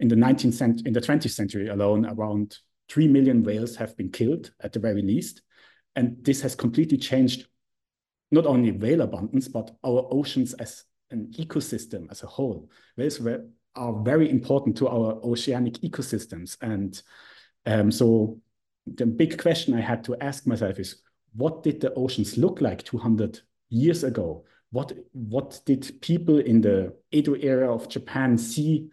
in 0.00 0.08
the 0.08 0.16
19th 0.16 0.54
century, 0.54 0.82
in 0.86 0.92
the 0.92 1.00
20th 1.00 1.30
century 1.30 1.68
alone, 1.68 2.06
around 2.06 2.58
3 2.88 3.08
million 3.08 3.42
whales 3.42 3.76
have 3.76 3.96
been 3.96 4.10
killed 4.10 4.50
at 4.60 4.72
the 4.72 4.80
very 4.80 5.02
least. 5.02 5.42
And 5.94 6.16
this 6.24 6.40
has 6.42 6.54
completely 6.54 6.98
changed 6.98 7.46
not 8.30 8.46
only 8.46 8.72
whale 8.72 9.02
abundance, 9.02 9.48
but 9.48 9.70
our 9.84 10.08
oceans 10.10 10.54
as 10.54 10.84
an 11.10 11.32
ecosystem 11.38 12.10
as 12.10 12.22
a 12.22 12.26
whole. 12.26 12.68
Whales 12.96 13.20
are 13.74 14.02
very 14.02 14.30
important 14.30 14.76
to 14.78 14.88
our 14.88 15.20
oceanic 15.22 15.74
ecosystems. 15.74 16.56
And 16.62 17.00
um, 17.66 17.92
so 17.92 18.40
the 18.86 19.06
big 19.06 19.40
question 19.40 19.74
I 19.74 19.80
had 19.80 20.02
to 20.04 20.16
ask 20.20 20.46
myself 20.46 20.78
is, 20.78 21.02
what 21.34 21.62
did 21.62 21.80
the 21.80 21.94
oceans 21.94 22.36
look 22.36 22.60
like 22.60 22.82
200 22.82 23.40
years 23.70 24.04
ago? 24.04 24.44
What 24.72 24.92
what 25.12 25.60
did 25.66 26.00
people 26.00 26.38
in 26.38 26.60
the 26.60 26.94
Edo 27.12 27.34
era 27.36 27.72
of 27.72 27.88
Japan 27.88 28.36
see 28.36 28.88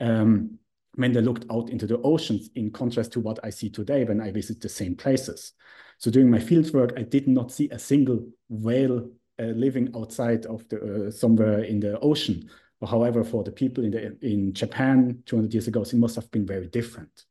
um, 0.00 0.58
when 0.96 1.12
they 1.12 1.20
looked 1.20 1.46
out 1.50 1.70
into 1.70 1.86
the 1.86 1.98
oceans 1.98 2.50
in 2.56 2.70
contrast 2.70 3.12
to 3.12 3.20
what 3.20 3.38
I 3.42 3.50
see 3.50 3.70
today 3.70 4.04
when 4.04 4.20
I 4.20 4.32
visit 4.32 4.60
the 4.60 4.68
same 4.68 4.96
places. 4.96 5.52
So 5.98 6.10
during 6.10 6.30
my 6.30 6.38
fieldwork, 6.38 6.98
I 6.98 7.02
did 7.02 7.28
not 7.28 7.52
see 7.52 7.68
a 7.70 7.78
single 7.78 8.26
whale 8.48 9.08
uh, 9.38 9.44
living 9.44 9.90
outside 9.96 10.46
of 10.46 10.68
the 10.68 11.06
uh, 11.06 11.10
somewhere 11.10 11.62
in 11.62 11.80
the 11.80 11.98
ocean. 12.00 12.50
However, 12.84 13.22
for 13.22 13.44
the 13.44 13.52
people 13.52 13.84
in 13.84 13.90
the 13.92 14.18
in 14.22 14.52
Japan 14.52 15.22
200 15.26 15.52
years 15.54 15.68
ago, 15.68 15.82
it 15.82 15.94
must 15.94 16.16
have 16.16 16.30
been 16.30 16.46
very 16.46 16.66
different. 16.66 17.24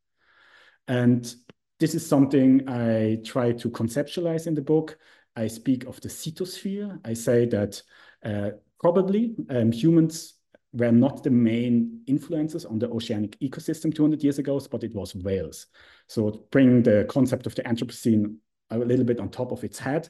And 0.87 1.33
this 1.79 1.95
is 1.95 2.05
something 2.05 2.67
I 2.69 3.19
try 3.25 3.51
to 3.53 3.69
conceptualize 3.69 4.47
in 4.47 4.55
the 4.55 4.61
book. 4.61 4.97
I 5.35 5.47
speak 5.47 5.85
of 5.85 5.99
the 6.01 6.09
cetosphere. 6.09 6.99
I 7.05 7.13
say 7.13 7.45
that 7.47 7.81
uh, 8.23 8.51
probably 8.79 9.35
um, 9.49 9.71
humans 9.71 10.35
were 10.73 10.91
not 10.91 11.23
the 11.23 11.29
main 11.29 12.01
influences 12.07 12.65
on 12.65 12.79
the 12.79 12.89
oceanic 12.89 13.39
ecosystem 13.39 13.93
200 13.93 14.23
years 14.23 14.39
ago, 14.39 14.59
but 14.71 14.83
it 14.83 14.93
was 14.93 15.15
whales. 15.15 15.67
So 16.07 16.45
bring 16.51 16.83
the 16.83 17.05
concept 17.09 17.47
of 17.47 17.55
the 17.55 17.63
Anthropocene 17.63 18.35
a 18.69 18.77
little 18.77 19.05
bit 19.05 19.19
on 19.19 19.29
top 19.29 19.51
of 19.51 19.63
its 19.63 19.79
head, 19.79 20.09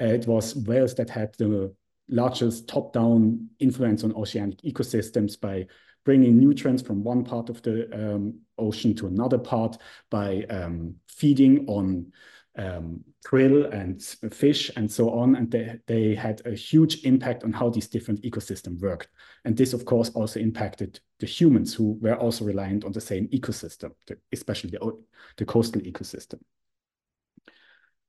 uh, 0.00 0.06
it 0.06 0.26
was 0.26 0.54
whales 0.54 0.94
that 0.94 1.10
had 1.10 1.34
the 1.38 1.74
largest 2.08 2.68
top-down 2.68 3.48
influence 3.58 4.04
on 4.04 4.14
oceanic 4.14 4.60
ecosystems 4.62 5.38
by 5.38 5.66
bringing 6.04 6.38
nutrients 6.38 6.82
from 6.82 7.02
one 7.02 7.24
part 7.24 7.50
of 7.50 7.60
the 7.62 7.92
um, 7.92 8.38
ocean 8.56 8.94
to 8.94 9.06
another 9.06 9.36
part 9.36 9.76
by 10.10 10.44
um, 10.48 10.94
feeding 11.06 11.66
on 11.68 12.10
um, 12.58 13.02
krill 13.24 13.72
and 13.72 14.02
fish 14.34 14.70
and 14.76 14.90
so 14.90 15.10
on. 15.10 15.36
And 15.36 15.50
they, 15.50 15.78
they 15.86 16.14
had 16.14 16.42
a 16.44 16.50
huge 16.50 17.04
impact 17.04 17.44
on 17.44 17.52
how 17.52 17.70
these 17.70 17.88
different 17.88 18.22
ecosystems 18.22 18.80
worked. 18.80 19.08
And 19.44 19.56
this, 19.56 19.72
of 19.72 19.84
course, 19.84 20.10
also 20.10 20.40
impacted 20.40 21.00
the 21.20 21.26
humans 21.26 21.72
who 21.72 21.98
were 22.00 22.16
also 22.16 22.44
reliant 22.44 22.84
on 22.84 22.92
the 22.92 23.00
same 23.00 23.28
ecosystem, 23.28 23.92
especially 24.32 24.70
the, 24.70 24.92
the 25.36 25.44
coastal 25.44 25.80
ecosystem. 25.82 26.40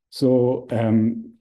So 0.10 0.68
um, 0.72 1.34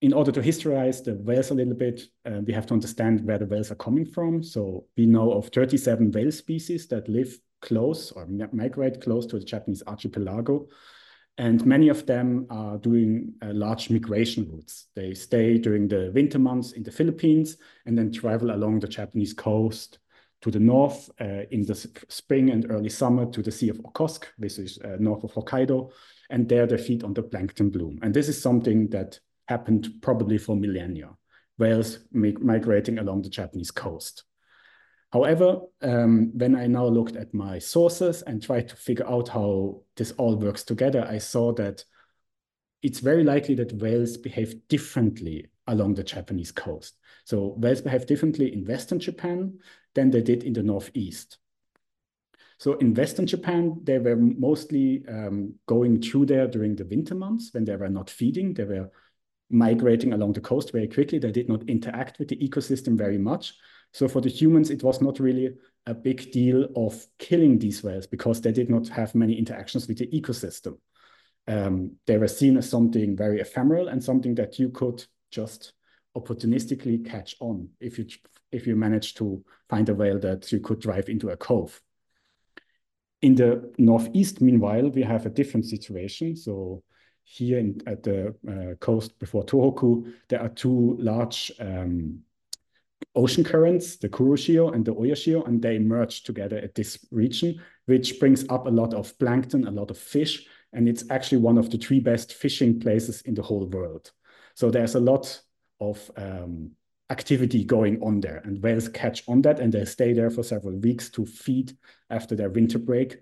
in 0.00 0.12
order 0.12 0.32
to 0.32 0.42
historize 0.42 1.02
the 1.02 1.14
whales 1.14 1.50
a 1.50 1.54
little 1.54 1.74
bit, 1.74 2.02
uh, 2.24 2.40
we 2.46 2.52
have 2.52 2.66
to 2.66 2.74
understand 2.74 3.24
where 3.24 3.38
the 3.38 3.46
whales 3.46 3.70
are 3.70 3.76
coming 3.76 4.06
from. 4.06 4.42
So 4.42 4.86
we 4.96 5.06
know 5.06 5.32
of 5.32 5.48
37 5.48 6.10
whale 6.12 6.32
species 6.32 6.86
that 6.88 7.08
live 7.08 7.38
close 7.60 8.12
or 8.12 8.26
migrate 8.52 9.02
close 9.02 9.26
to 9.26 9.38
the 9.38 9.44
Japanese 9.44 9.82
archipelago. 9.86 10.68
And 11.38 11.66
many 11.66 11.88
of 11.88 12.06
them 12.06 12.46
are 12.48 12.78
doing 12.78 13.34
uh, 13.42 13.52
large 13.52 13.90
migration 13.90 14.48
routes. 14.50 14.86
They 14.94 15.12
stay 15.12 15.58
during 15.58 15.86
the 15.86 16.10
winter 16.14 16.38
months 16.38 16.72
in 16.72 16.82
the 16.82 16.90
Philippines 16.90 17.58
and 17.84 17.96
then 17.96 18.10
travel 18.10 18.52
along 18.52 18.80
the 18.80 18.88
Japanese 18.88 19.34
coast 19.34 19.98
to 20.40 20.50
the 20.50 20.60
north 20.60 21.10
uh, 21.20 21.44
in 21.50 21.66
the 21.66 21.74
spring 22.08 22.50
and 22.50 22.70
early 22.70 22.88
summer 22.88 23.26
to 23.32 23.42
the 23.42 23.52
Sea 23.52 23.68
of 23.68 23.78
Okhotsk, 23.78 24.24
which 24.38 24.58
is 24.58 24.78
uh, 24.82 24.96
north 24.98 25.24
of 25.24 25.34
Hokkaido. 25.34 25.90
And 26.30 26.48
there 26.48 26.66
they 26.66 26.78
feed 26.78 27.04
on 27.04 27.12
the 27.12 27.22
plankton 27.22 27.70
bloom. 27.70 27.98
And 28.02 28.14
this 28.14 28.28
is 28.28 28.40
something 28.40 28.88
that 28.88 29.20
happened 29.48 29.88
probably 30.00 30.38
for 30.38 30.56
millennia, 30.56 31.10
whales 31.58 31.98
migrating 32.12 32.98
along 32.98 33.22
the 33.22 33.28
Japanese 33.28 33.70
coast. 33.70 34.24
However, 35.16 35.60
um, 35.80 36.30
when 36.34 36.54
I 36.54 36.66
now 36.66 36.84
looked 36.84 37.16
at 37.16 37.32
my 37.32 37.58
sources 37.58 38.20
and 38.20 38.42
tried 38.42 38.68
to 38.68 38.76
figure 38.76 39.08
out 39.08 39.28
how 39.28 39.80
this 39.96 40.12
all 40.18 40.36
works 40.36 40.62
together, 40.62 41.06
I 41.08 41.16
saw 41.16 41.54
that 41.54 41.82
it's 42.82 43.00
very 43.00 43.24
likely 43.24 43.54
that 43.54 43.80
whales 43.80 44.18
behave 44.18 44.68
differently 44.68 45.46
along 45.68 45.94
the 45.94 46.04
Japanese 46.04 46.52
coast. 46.52 46.98
So 47.24 47.54
whales 47.56 47.80
behave 47.80 48.04
differently 48.04 48.52
in 48.52 48.66
Western 48.66 48.98
Japan 48.98 49.58
than 49.94 50.10
they 50.10 50.20
did 50.20 50.44
in 50.44 50.52
the 50.52 50.62
Northeast. 50.62 51.38
So 52.58 52.74
in 52.74 52.92
Western 52.92 53.26
Japan, 53.26 53.80
they 53.84 53.98
were 53.98 54.16
mostly 54.16 55.02
um, 55.08 55.54
going 55.64 56.02
through 56.02 56.26
there 56.26 56.46
during 56.46 56.76
the 56.76 56.84
winter 56.84 57.14
months 57.14 57.54
when 57.54 57.64
they 57.64 57.76
were 57.76 57.88
not 57.88 58.10
feeding. 58.10 58.52
They 58.52 58.64
were 58.64 58.90
migrating 59.48 60.12
along 60.12 60.34
the 60.34 60.42
coast 60.42 60.72
very 60.72 60.88
quickly. 60.88 61.18
They 61.18 61.32
did 61.32 61.48
not 61.48 61.66
interact 61.70 62.18
with 62.18 62.28
the 62.28 62.36
ecosystem 62.36 62.98
very 62.98 63.16
much. 63.16 63.54
So 63.96 64.08
for 64.08 64.20
the 64.20 64.28
humans, 64.28 64.68
it 64.68 64.82
was 64.82 65.00
not 65.00 65.18
really 65.20 65.54
a 65.86 65.94
big 65.94 66.30
deal 66.30 66.68
of 66.76 67.06
killing 67.18 67.58
these 67.58 67.82
whales 67.82 68.06
because 68.06 68.42
they 68.42 68.52
did 68.52 68.68
not 68.68 68.86
have 68.88 69.14
many 69.14 69.32
interactions 69.32 69.88
with 69.88 69.96
the 69.96 70.06
ecosystem. 70.08 70.76
Um, 71.48 71.92
they 72.06 72.18
were 72.18 72.28
seen 72.28 72.58
as 72.58 72.68
something 72.68 73.16
very 73.16 73.40
ephemeral 73.40 73.88
and 73.88 74.04
something 74.04 74.34
that 74.34 74.58
you 74.58 74.68
could 74.68 75.02
just 75.30 75.72
opportunistically 76.14 77.08
catch 77.08 77.36
on 77.40 77.70
if 77.80 77.98
you 77.98 78.04
if 78.52 78.66
you 78.66 78.76
manage 78.76 79.14
to 79.14 79.42
find 79.70 79.88
a 79.88 79.94
whale 79.94 80.18
that 80.18 80.52
you 80.52 80.60
could 80.60 80.80
drive 80.80 81.08
into 81.08 81.30
a 81.30 81.36
cove. 81.38 81.80
In 83.22 83.34
the 83.34 83.72
northeast, 83.78 84.42
meanwhile, 84.42 84.90
we 84.90 85.04
have 85.04 85.24
a 85.24 85.30
different 85.30 85.64
situation. 85.64 86.36
So 86.36 86.82
here 87.24 87.58
in, 87.60 87.80
at 87.86 88.02
the 88.02 88.34
uh, 88.46 88.74
coast 88.74 89.18
before 89.18 89.46
Tohoku, 89.46 90.12
there 90.28 90.42
are 90.42 90.50
two 90.50 90.98
large 91.00 91.50
um, 91.58 92.25
ocean 93.16 93.42
currents, 93.42 93.96
the 93.96 94.08
Kuroshio 94.08 94.72
and 94.74 94.84
the 94.84 94.94
Oyashio, 94.94 95.46
and 95.46 95.60
they 95.60 95.78
merge 95.78 96.22
together 96.22 96.58
at 96.58 96.74
this 96.74 97.04
region, 97.10 97.60
which 97.86 98.20
brings 98.20 98.44
up 98.48 98.66
a 98.66 98.70
lot 98.70 98.94
of 98.94 99.18
plankton, 99.18 99.66
a 99.66 99.70
lot 99.70 99.90
of 99.90 99.98
fish, 99.98 100.46
and 100.72 100.88
it's 100.88 101.04
actually 101.10 101.38
one 101.38 101.58
of 101.58 101.70
the 101.70 101.78
three 101.78 102.00
best 102.00 102.34
fishing 102.34 102.78
places 102.78 103.22
in 103.22 103.34
the 103.34 103.42
whole 103.42 103.66
world. 103.66 104.12
So 104.54 104.70
there's 104.70 104.94
a 104.94 105.00
lot 105.00 105.40
of 105.80 106.10
um, 106.16 106.72
activity 107.10 107.64
going 107.64 108.02
on 108.02 108.20
there, 108.20 108.42
and 108.44 108.62
whales 108.62 108.88
catch 108.88 109.22
on 109.28 109.42
that, 109.42 109.60
and 109.60 109.72
they 109.72 109.84
stay 109.84 110.12
there 110.12 110.30
for 110.30 110.42
several 110.42 110.76
weeks 110.76 111.08
to 111.10 111.24
feed 111.24 111.76
after 112.10 112.36
their 112.36 112.50
winter 112.50 112.78
break. 112.78 113.18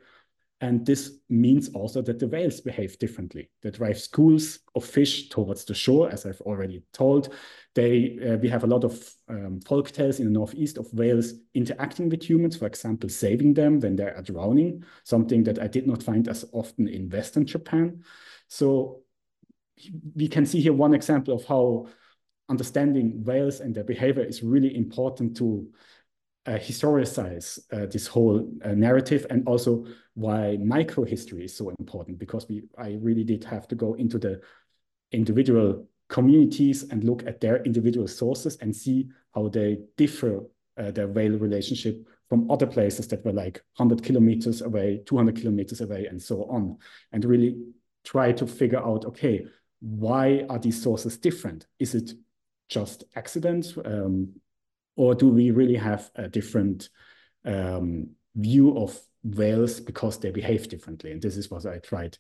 And 0.61 0.87
this 0.87 1.19
means 1.29 1.69
also 1.71 2.01
that 2.03 2.19
the 2.19 2.29
whales 2.29 2.61
behave 2.61 2.99
differently. 2.99 3.51
They 3.63 3.71
drive 3.71 4.01
schools 4.01 4.61
of 4.75 4.85
fish 4.85 5.29
towards 5.29 5.65
the 5.65 5.75
shore, 5.75 6.09
as 6.11 6.25
I've 6.25 6.41
already 6.43 6.83
told. 6.93 7.35
They, 7.75 8.19
uh, 8.25 8.37
we 8.37 8.49
have 8.49 8.65
a 8.65 8.69
lot 8.69 8.85
of 8.85 9.15
um, 9.29 9.61
folk 9.61 9.91
tales 9.91 10.21
in 10.21 10.27
the 10.27 10.31
northeast 10.31 10.79
of 10.79 10.93
whales 10.95 11.35
interacting 11.55 12.09
with 12.09 12.23
humans, 12.23 12.57
for 12.57 12.67
example, 12.67 13.09
saving 13.09 13.55
them 13.55 13.81
when 13.81 13.97
they 13.97 14.05
are 14.05 14.23
drowning, 14.23 14.85
something 15.03 15.43
that 15.45 15.59
I 15.59 15.67
did 15.67 15.87
not 15.87 16.03
find 16.03 16.29
as 16.29 16.45
often 16.53 16.89
in 16.89 17.11
Western 17.11 17.45
Japan. 17.45 18.05
So 18.49 19.03
we 20.15 20.29
can 20.29 20.47
see 20.47 20.61
here 20.61 20.73
one 20.73 20.95
example 20.95 21.35
of 21.35 21.45
how 21.45 21.89
understanding 22.49 23.25
whales 23.25 23.61
and 23.61 23.75
their 23.75 23.85
behavior 23.85 24.23
is 24.23 24.43
really 24.43 24.77
important 24.77 25.37
to 25.39 25.69
historicize 26.53 27.59
uh, 27.73 27.87
this 27.87 28.07
whole 28.07 28.47
uh, 28.65 28.73
narrative 28.73 29.27
and 29.31 29.47
also 29.49 29.87
why 30.15 30.59
microhistory 30.61 31.45
is 31.45 31.57
so 31.57 31.71
important 31.79 32.19
because 32.19 32.47
we 32.49 32.63
I 32.79 32.99
really 33.01 33.25
did 33.25 33.45
have 33.45 33.67
to 33.69 33.75
go 33.75 33.95
into 33.95 34.19
the 34.19 34.41
individual 35.13 35.87
communities 36.09 36.83
and 36.91 37.03
look 37.05 37.27
at 37.27 37.41
their 37.41 37.63
individual 37.63 38.07
sources 38.07 38.57
and 38.61 38.75
see 38.75 39.09
how 39.35 39.49
they 39.49 39.79
differ 39.97 40.45
uh, 40.77 40.91
their 40.91 41.09
whale 41.09 41.39
relationship 41.39 42.07
from 42.29 42.51
other 42.51 42.67
places 42.67 43.09
that 43.09 43.25
were 43.25 43.33
like 43.33 43.63
100 43.77 44.03
kilometers 44.05 44.63
away, 44.63 45.03
200 45.07 45.37
kilometers 45.37 45.81
away, 45.81 46.07
and 46.07 46.21
so 46.21 46.45
on, 46.45 46.77
and 47.13 47.25
really 47.25 47.57
try 48.05 48.33
to 48.33 48.47
figure 48.47 48.79
out, 48.79 49.05
okay, 49.05 49.47
why 49.81 50.45
are 50.49 50.59
these 50.59 50.81
sources 50.83 51.17
different? 51.19 51.67
Is 51.79 51.95
it 51.95 52.13
just 52.69 53.05
accident? 53.15 53.75
Um, 53.85 54.35
or 54.97 55.15
do 55.15 55.29
we 55.29 55.51
really 55.51 55.77
have 55.77 56.11
a 56.15 56.29
different 56.29 56.89
um, 57.45 58.11
view 58.35 58.77
of 58.79 58.99
whales 59.23 59.81
because 59.81 60.19
they 60.19 60.31
behave 60.31 60.69
differently? 60.69 61.13
And 61.13 61.21
this 61.21 61.37
is 61.37 61.51
what 61.51 61.67
I 61.67 61.79
tried 61.79 62.19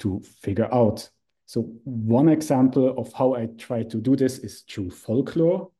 to 0.00 0.20
figure 0.40 0.72
out. 0.72 1.08
So 1.46 1.62
one 1.84 2.28
example 2.28 2.94
of 2.98 3.12
how 3.12 3.34
I 3.34 3.46
try 3.58 3.82
to 3.82 4.00
do 4.00 4.16
this 4.16 4.38
is 4.38 4.62
through 4.62 4.90
folklore. 4.90 5.70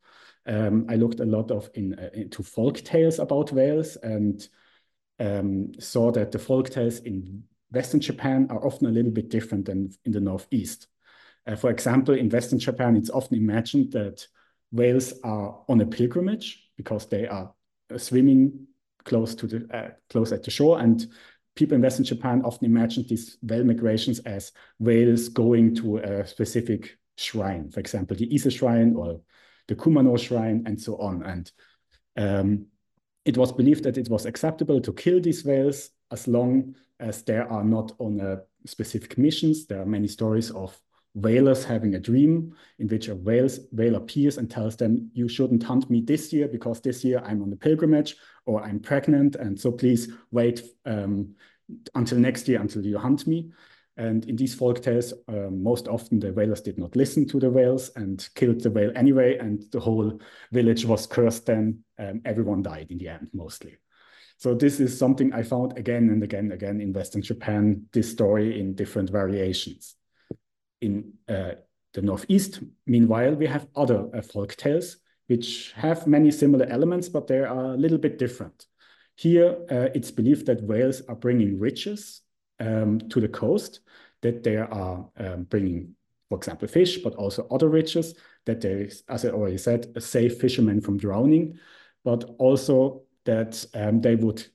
Um, 0.46 0.86
I 0.88 0.96
looked 0.96 1.20
a 1.20 1.26
lot 1.26 1.50
of 1.50 1.68
in, 1.74 1.94
uh, 1.94 2.08
into 2.14 2.42
folk 2.42 2.78
tales 2.78 3.18
about 3.18 3.52
whales 3.52 3.96
and 4.02 4.46
um, 5.20 5.72
saw 5.78 6.10
that 6.12 6.32
the 6.32 6.38
folk 6.38 6.70
tales 6.70 7.00
in 7.00 7.44
Western 7.70 8.00
Japan 8.00 8.46
are 8.50 8.64
often 8.64 8.86
a 8.86 8.90
little 8.90 9.10
bit 9.10 9.28
different 9.28 9.66
than 9.66 9.90
in 10.04 10.12
the 10.12 10.20
Northeast. 10.20 10.86
Uh, 11.46 11.56
for 11.56 11.70
example, 11.70 12.14
in 12.14 12.30
Western 12.30 12.58
Japan, 12.58 12.96
it's 12.96 13.10
often 13.10 13.36
imagined 13.36 13.92
that 13.92 14.26
whales 14.72 15.14
are 15.24 15.64
on 15.68 15.80
a 15.80 15.86
pilgrimage 15.86 16.70
because 16.76 17.06
they 17.06 17.26
are 17.26 17.52
uh, 17.92 17.98
swimming 17.98 18.66
close 19.04 19.34
to 19.34 19.46
the 19.46 19.66
uh, 19.72 19.90
close 20.10 20.32
at 20.32 20.42
the 20.42 20.50
shore. 20.50 20.80
And 20.80 21.06
people 21.56 21.74
in 21.74 21.82
western 21.82 22.04
japan 22.04 22.42
often 22.44 22.66
imagine 22.66 23.04
these 23.08 23.36
whale 23.42 23.64
migrations 23.64 24.20
as 24.20 24.52
whales 24.78 25.28
going 25.28 25.74
to 25.74 25.96
a 25.98 26.24
specific 26.24 26.96
shrine 27.16 27.68
for 27.68 27.80
example 27.80 28.16
the 28.16 28.32
ise 28.32 28.52
shrine 28.54 28.94
or 28.94 29.20
the 29.68 29.76
kumano 29.76 30.18
shrine 30.18 30.64
and 30.66 30.80
so 30.80 30.96
on. 30.96 31.22
And 31.22 31.52
um, 32.16 32.66
it 33.24 33.36
was 33.36 33.52
believed 33.52 33.84
that 33.84 33.98
it 33.98 34.08
was 34.08 34.26
acceptable 34.26 34.80
to 34.80 34.92
kill 34.92 35.20
these 35.20 35.44
whales 35.44 35.90
as 36.10 36.26
long 36.26 36.74
as 36.98 37.22
they 37.22 37.36
are 37.36 37.64
not 37.64 37.92
on 37.98 38.18
a 38.20 38.40
specific 38.66 39.16
missions. 39.18 39.66
There 39.66 39.80
are 39.80 39.86
many 39.86 40.08
stories 40.08 40.50
of 40.50 40.76
whalers 41.20 41.64
having 41.64 41.94
a 41.94 42.00
dream 42.00 42.54
in 42.78 42.88
which 42.88 43.08
a 43.08 43.14
whale, 43.14 43.48
whale 43.72 43.96
appears 43.96 44.38
and 44.38 44.50
tells 44.50 44.76
them, 44.76 45.10
you 45.12 45.28
shouldn't 45.28 45.62
hunt 45.62 45.90
me 45.90 46.00
this 46.00 46.32
year 46.32 46.48
because 46.48 46.80
this 46.80 47.04
year 47.04 47.22
I'm 47.24 47.42
on 47.42 47.52
a 47.52 47.56
pilgrimage 47.56 48.16
or 48.46 48.62
I'm 48.62 48.80
pregnant. 48.80 49.36
And 49.36 49.58
so 49.58 49.72
please 49.72 50.12
wait 50.30 50.62
um, 50.86 51.34
until 51.94 52.18
next 52.18 52.48
year 52.48 52.60
until 52.60 52.84
you 52.84 52.98
hunt 52.98 53.26
me. 53.26 53.50
And 53.96 54.24
in 54.26 54.36
these 54.36 54.54
folk 54.54 54.80
tales, 54.80 55.12
um, 55.26 55.62
most 55.62 55.88
often 55.88 56.20
the 56.20 56.32
whalers 56.32 56.60
did 56.60 56.78
not 56.78 56.94
listen 56.94 57.26
to 57.28 57.40
the 57.40 57.50
whales 57.50 57.90
and 57.96 58.26
killed 58.36 58.60
the 58.60 58.70
whale 58.70 58.92
anyway. 58.94 59.38
And 59.38 59.64
the 59.72 59.80
whole 59.80 60.20
village 60.52 60.84
was 60.84 61.06
cursed 61.06 61.46
then. 61.46 61.82
Um, 61.98 62.22
everyone 62.24 62.62
died 62.62 62.86
in 62.90 62.98
the 62.98 63.08
end, 63.08 63.28
mostly. 63.32 63.76
So 64.38 64.54
this 64.54 64.78
is 64.78 64.96
something 64.96 65.32
I 65.32 65.42
found 65.42 65.76
again 65.76 66.10
and 66.10 66.22
again, 66.22 66.52
again 66.52 66.80
in 66.80 66.92
Western 66.92 67.22
Japan, 67.22 67.86
this 67.92 68.08
story 68.08 68.60
in 68.60 68.74
different 68.74 69.10
variations. 69.10 69.97
In 70.80 71.12
uh, 71.28 71.52
the 71.92 72.02
Northeast, 72.02 72.60
meanwhile, 72.86 73.34
we 73.34 73.46
have 73.46 73.66
other 73.74 74.08
uh, 74.14 74.22
folk 74.22 74.54
tales 74.56 74.98
which 75.26 75.72
have 75.72 76.06
many 76.06 76.30
similar 76.30 76.66
elements, 76.66 77.08
but 77.08 77.26
they 77.26 77.38
are 77.38 77.74
a 77.74 77.76
little 77.76 77.98
bit 77.98 78.18
different. 78.18 78.66
Here, 79.14 79.56
uh, 79.70 79.88
it's 79.94 80.10
believed 80.10 80.46
that 80.46 80.62
whales 80.62 81.02
are 81.08 81.16
bringing 81.16 81.58
riches 81.58 82.22
um, 82.60 82.98
to 83.10 83.20
the 83.20 83.28
coast, 83.28 83.80
that 84.22 84.42
they 84.42 84.56
are 84.56 85.08
um, 85.18 85.44
bringing, 85.44 85.94
for 86.28 86.38
example, 86.38 86.66
fish, 86.66 86.98
but 86.98 87.14
also 87.14 87.46
other 87.50 87.68
riches, 87.68 88.14
that 88.46 88.60
there 88.60 88.78
is, 88.78 89.02
as 89.08 89.24
I 89.24 89.30
already 89.30 89.58
said, 89.58 89.92
a 89.96 90.00
safe 90.00 90.40
fisherman 90.40 90.80
from 90.80 90.96
drowning, 90.96 91.58
but 92.04 92.24
also 92.38 93.02
that 93.24 93.64
um, 93.74 94.00
they 94.00 94.14
would 94.14 94.46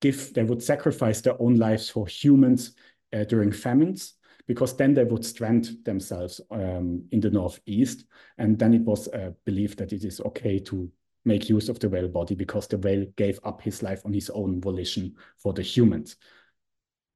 give, 0.00 0.32
they 0.34 0.44
would 0.44 0.62
sacrifice 0.62 1.20
their 1.20 1.40
own 1.40 1.56
lives 1.56 1.90
for 1.90 2.06
humans 2.06 2.76
uh, 3.12 3.24
during 3.24 3.50
famines, 3.50 4.14
because 4.46 4.76
then 4.76 4.94
they 4.94 5.04
would 5.04 5.24
strand 5.24 5.76
themselves 5.84 6.40
um, 6.50 7.04
in 7.12 7.20
the 7.20 7.30
northeast. 7.30 8.04
And 8.38 8.58
then 8.58 8.74
it 8.74 8.82
was 8.82 9.08
uh, 9.08 9.32
believed 9.44 9.78
that 9.78 9.92
it 9.92 10.04
is 10.04 10.20
okay 10.20 10.58
to 10.60 10.90
make 11.24 11.48
use 11.48 11.68
of 11.68 11.78
the 11.78 11.88
whale 11.88 12.08
body 12.08 12.34
because 12.34 12.66
the 12.66 12.78
whale 12.78 13.06
gave 13.16 13.38
up 13.44 13.62
his 13.62 13.82
life 13.82 14.02
on 14.04 14.12
his 14.12 14.30
own 14.30 14.60
volition 14.60 15.14
for 15.38 15.52
the 15.52 15.62
humans. 15.62 16.16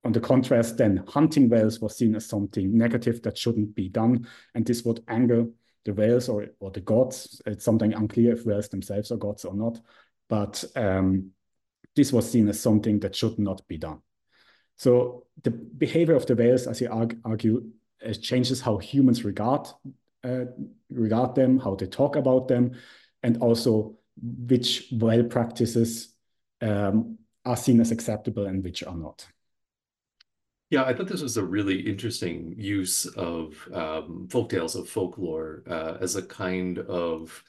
On 0.05 0.13
the 0.13 0.21
contrast, 0.21 0.77
then 0.77 1.03
hunting 1.09 1.49
whales 1.49 1.81
was 1.81 1.97
seen 1.97 2.15
as 2.15 2.27
something 2.27 2.77
negative 2.77 3.23
that 3.23 3.37
shouldn't 3.37 3.75
be 3.75 3.89
done, 3.89 4.29
and 4.55 4.65
this 4.65 4.85
would 4.85 5.03
anger 5.09 5.47
the 5.85 5.93
whales 5.93 6.29
or, 6.29 6.47
or 6.61 6.71
the 6.71 6.81
gods. 6.81 7.43
It's 7.45 7.65
something 7.65 7.93
unclear 7.93 8.35
if 8.35 8.47
whales 8.47 8.69
themselves 8.69 9.11
are 9.11 9.17
gods 9.17 9.45
or 9.45 9.55
not, 9.55 9.81
but 10.29 10.65
um, 10.77 11.33
this 11.97 12.13
was 12.13 12.31
seen 12.31 12.49
as 12.49 12.61
something 12.61 13.01
that 13.01 13.17
should 13.17 13.39
not 13.41 13.67
be 13.67 13.79
done. 13.79 13.99
So 14.77 15.25
the 15.43 15.51
behavior 15.51 16.15
of 16.15 16.27
the 16.27 16.35
whales, 16.35 16.67
as 16.67 16.81
you 16.81 16.91
argue, 17.25 17.71
uh, 18.07 18.13
changes 18.13 18.61
how 18.61 18.79
humans 18.79 19.25
regard 19.25 19.69
uh, 20.25 20.47
regard 20.91 21.35
them, 21.35 21.59
how 21.59 21.75
they 21.75 21.87
talk 21.87 22.17
about 22.17 22.49
them, 22.49 22.73
and 23.23 23.39
also 23.39 23.99
which 24.21 24.89
whale 24.93 25.25
practices 25.25 26.09
um, 26.61 27.19
are 27.45 27.57
seen 27.57 27.81
as 27.81 27.91
acceptable 27.91 28.47
and 28.47 28.65
which 28.65 28.83
are 28.83 28.97
not. 28.97 29.27
Yeah, 30.69 30.83
I 30.83 30.95
thought 30.95 31.07
this 31.07 31.23
was 31.23 31.37
a 31.37 31.45
really 31.45 31.79
interesting 31.79 32.55
use 32.59 33.07
of 33.07 33.69
um, 33.73 34.27
folk 34.29 34.49
tales 34.49 34.75
of 34.75 34.89
folklore 34.89 35.63
uh, 35.69 35.99
as 36.01 36.17
a 36.17 36.23
kind 36.23 36.81
of 36.81 37.45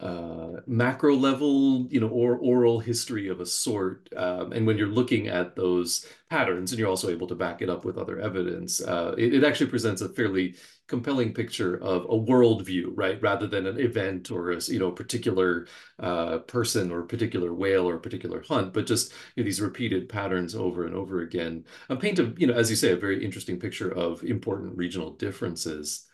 uh, 0.00 0.60
macro 0.66 1.14
level, 1.14 1.86
you 1.90 2.00
know, 2.00 2.08
or 2.08 2.38
oral 2.38 2.80
history 2.80 3.28
of 3.28 3.40
a 3.40 3.46
sort. 3.46 4.08
Um, 4.16 4.52
and 4.52 4.66
when 4.66 4.78
you're 4.78 4.88
looking 4.88 5.28
at 5.28 5.54
those 5.54 6.06
patterns, 6.30 6.72
and 6.72 6.78
you're 6.78 6.88
also 6.88 7.10
able 7.10 7.26
to 7.26 7.34
back 7.34 7.60
it 7.60 7.68
up 7.68 7.84
with 7.84 7.98
other 7.98 8.18
evidence, 8.18 8.80
uh, 8.80 9.14
it, 9.18 9.34
it, 9.34 9.44
actually 9.44 9.66
presents 9.66 10.00
a 10.00 10.08
fairly 10.08 10.54
compelling 10.86 11.34
picture 11.34 11.76
of 11.82 12.04
a 12.04 12.18
worldview, 12.18 12.86
right, 12.94 13.20
rather 13.20 13.46
than 13.46 13.66
an 13.66 13.78
event 13.78 14.30
or 14.30 14.52
a 14.52 14.60
you 14.68 14.78
know 14.78 14.90
particular 14.90 15.66
uh, 15.98 16.38
person 16.38 16.90
or 16.90 17.02
particular 17.02 17.52
whale 17.52 17.86
or 17.86 17.96
a 17.96 18.00
particular 18.00 18.42
hunt, 18.48 18.72
but 18.72 18.86
just 18.86 19.12
you 19.36 19.42
know, 19.42 19.44
these 19.44 19.60
repeated 19.60 20.08
patterns 20.08 20.54
over 20.54 20.86
and 20.86 20.94
over 20.94 21.20
again. 21.20 21.64
A 21.90 21.96
paint 21.96 22.18
a 22.18 22.32
you 22.38 22.46
know, 22.46 22.54
as 22.54 22.70
you 22.70 22.76
say, 22.76 22.92
a 22.92 22.96
very 22.96 23.22
interesting 23.22 23.60
picture 23.60 23.90
of 23.92 24.24
important 24.24 24.76
regional 24.78 25.10
differences. 25.10 26.06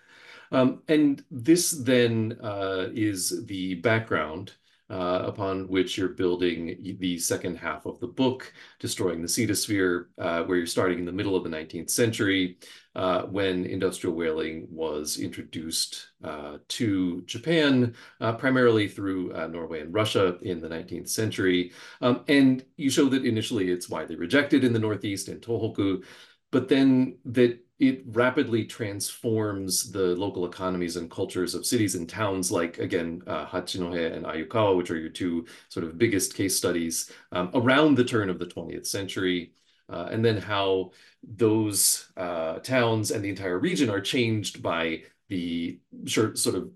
Um, 0.52 0.82
and 0.88 1.24
this 1.30 1.70
then 1.70 2.38
uh, 2.42 2.88
is 2.92 3.46
the 3.46 3.74
background 3.74 4.52
uh, 4.88 5.22
upon 5.24 5.66
which 5.68 5.98
you're 5.98 6.10
building 6.10 6.96
the 7.00 7.18
second 7.18 7.56
half 7.56 7.86
of 7.86 7.98
the 7.98 8.06
book, 8.06 8.52
Destroying 8.78 9.20
the 9.20 9.28
Cetosphere, 9.28 10.06
uh, 10.18 10.44
where 10.44 10.58
you're 10.58 10.66
starting 10.66 11.00
in 11.00 11.04
the 11.04 11.12
middle 11.12 11.34
of 11.34 11.42
the 11.42 11.50
19th 11.50 11.90
century 11.90 12.58
uh, 12.94 13.22
when 13.22 13.66
industrial 13.66 14.14
whaling 14.14 14.66
was 14.70 15.18
introduced 15.18 16.10
uh, 16.22 16.58
to 16.68 17.22
Japan, 17.22 17.94
uh, 18.20 18.32
primarily 18.34 18.86
through 18.86 19.34
uh, 19.34 19.48
Norway 19.48 19.80
and 19.80 19.92
Russia 19.92 20.38
in 20.42 20.60
the 20.60 20.68
19th 20.68 21.08
century. 21.08 21.72
Um, 22.00 22.24
and 22.28 22.64
you 22.76 22.88
show 22.88 23.08
that 23.08 23.24
initially 23.24 23.70
it's 23.70 23.90
widely 23.90 24.16
rejected 24.16 24.62
in 24.62 24.72
the 24.72 24.78
Northeast 24.78 25.28
and 25.28 25.42
Tohoku, 25.42 26.04
but 26.52 26.68
then 26.68 27.18
that 27.24 27.58
it 27.78 28.02
rapidly 28.06 28.64
transforms 28.64 29.92
the 29.92 30.16
local 30.16 30.46
economies 30.46 30.96
and 30.96 31.10
cultures 31.10 31.54
of 31.54 31.66
cities 31.66 31.94
and 31.94 32.08
towns 32.08 32.50
like, 32.50 32.78
again, 32.78 33.22
uh, 33.26 33.46
Hachinohe 33.46 34.14
and 34.14 34.24
Ayukawa, 34.24 34.76
which 34.76 34.90
are 34.90 34.98
your 34.98 35.10
two 35.10 35.46
sort 35.68 35.84
of 35.84 35.98
biggest 35.98 36.34
case 36.34 36.56
studies 36.56 37.10
um, 37.32 37.50
around 37.54 37.94
the 37.94 38.04
turn 38.04 38.30
of 38.30 38.38
the 38.38 38.46
20th 38.46 38.86
century. 38.86 39.52
Uh, 39.88 40.08
and 40.10 40.24
then 40.24 40.36
how 40.36 40.90
those 41.22 42.10
uh, 42.16 42.58
towns 42.58 43.12
and 43.12 43.24
the 43.24 43.28
entire 43.28 43.58
region 43.58 43.88
are 43.88 44.00
changed 44.00 44.60
by 44.60 45.02
the 45.28 45.78
sort 46.06 46.46
of 46.46 46.70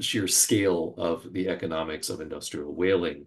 sheer 0.00 0.28
scale 0.28 0.94
of 0.98 1.32
the 1.32 1.48
economics 1.48 2.08
of 2.10 2.20
industrial 2.20 2.74
whaling. 2.74 3.26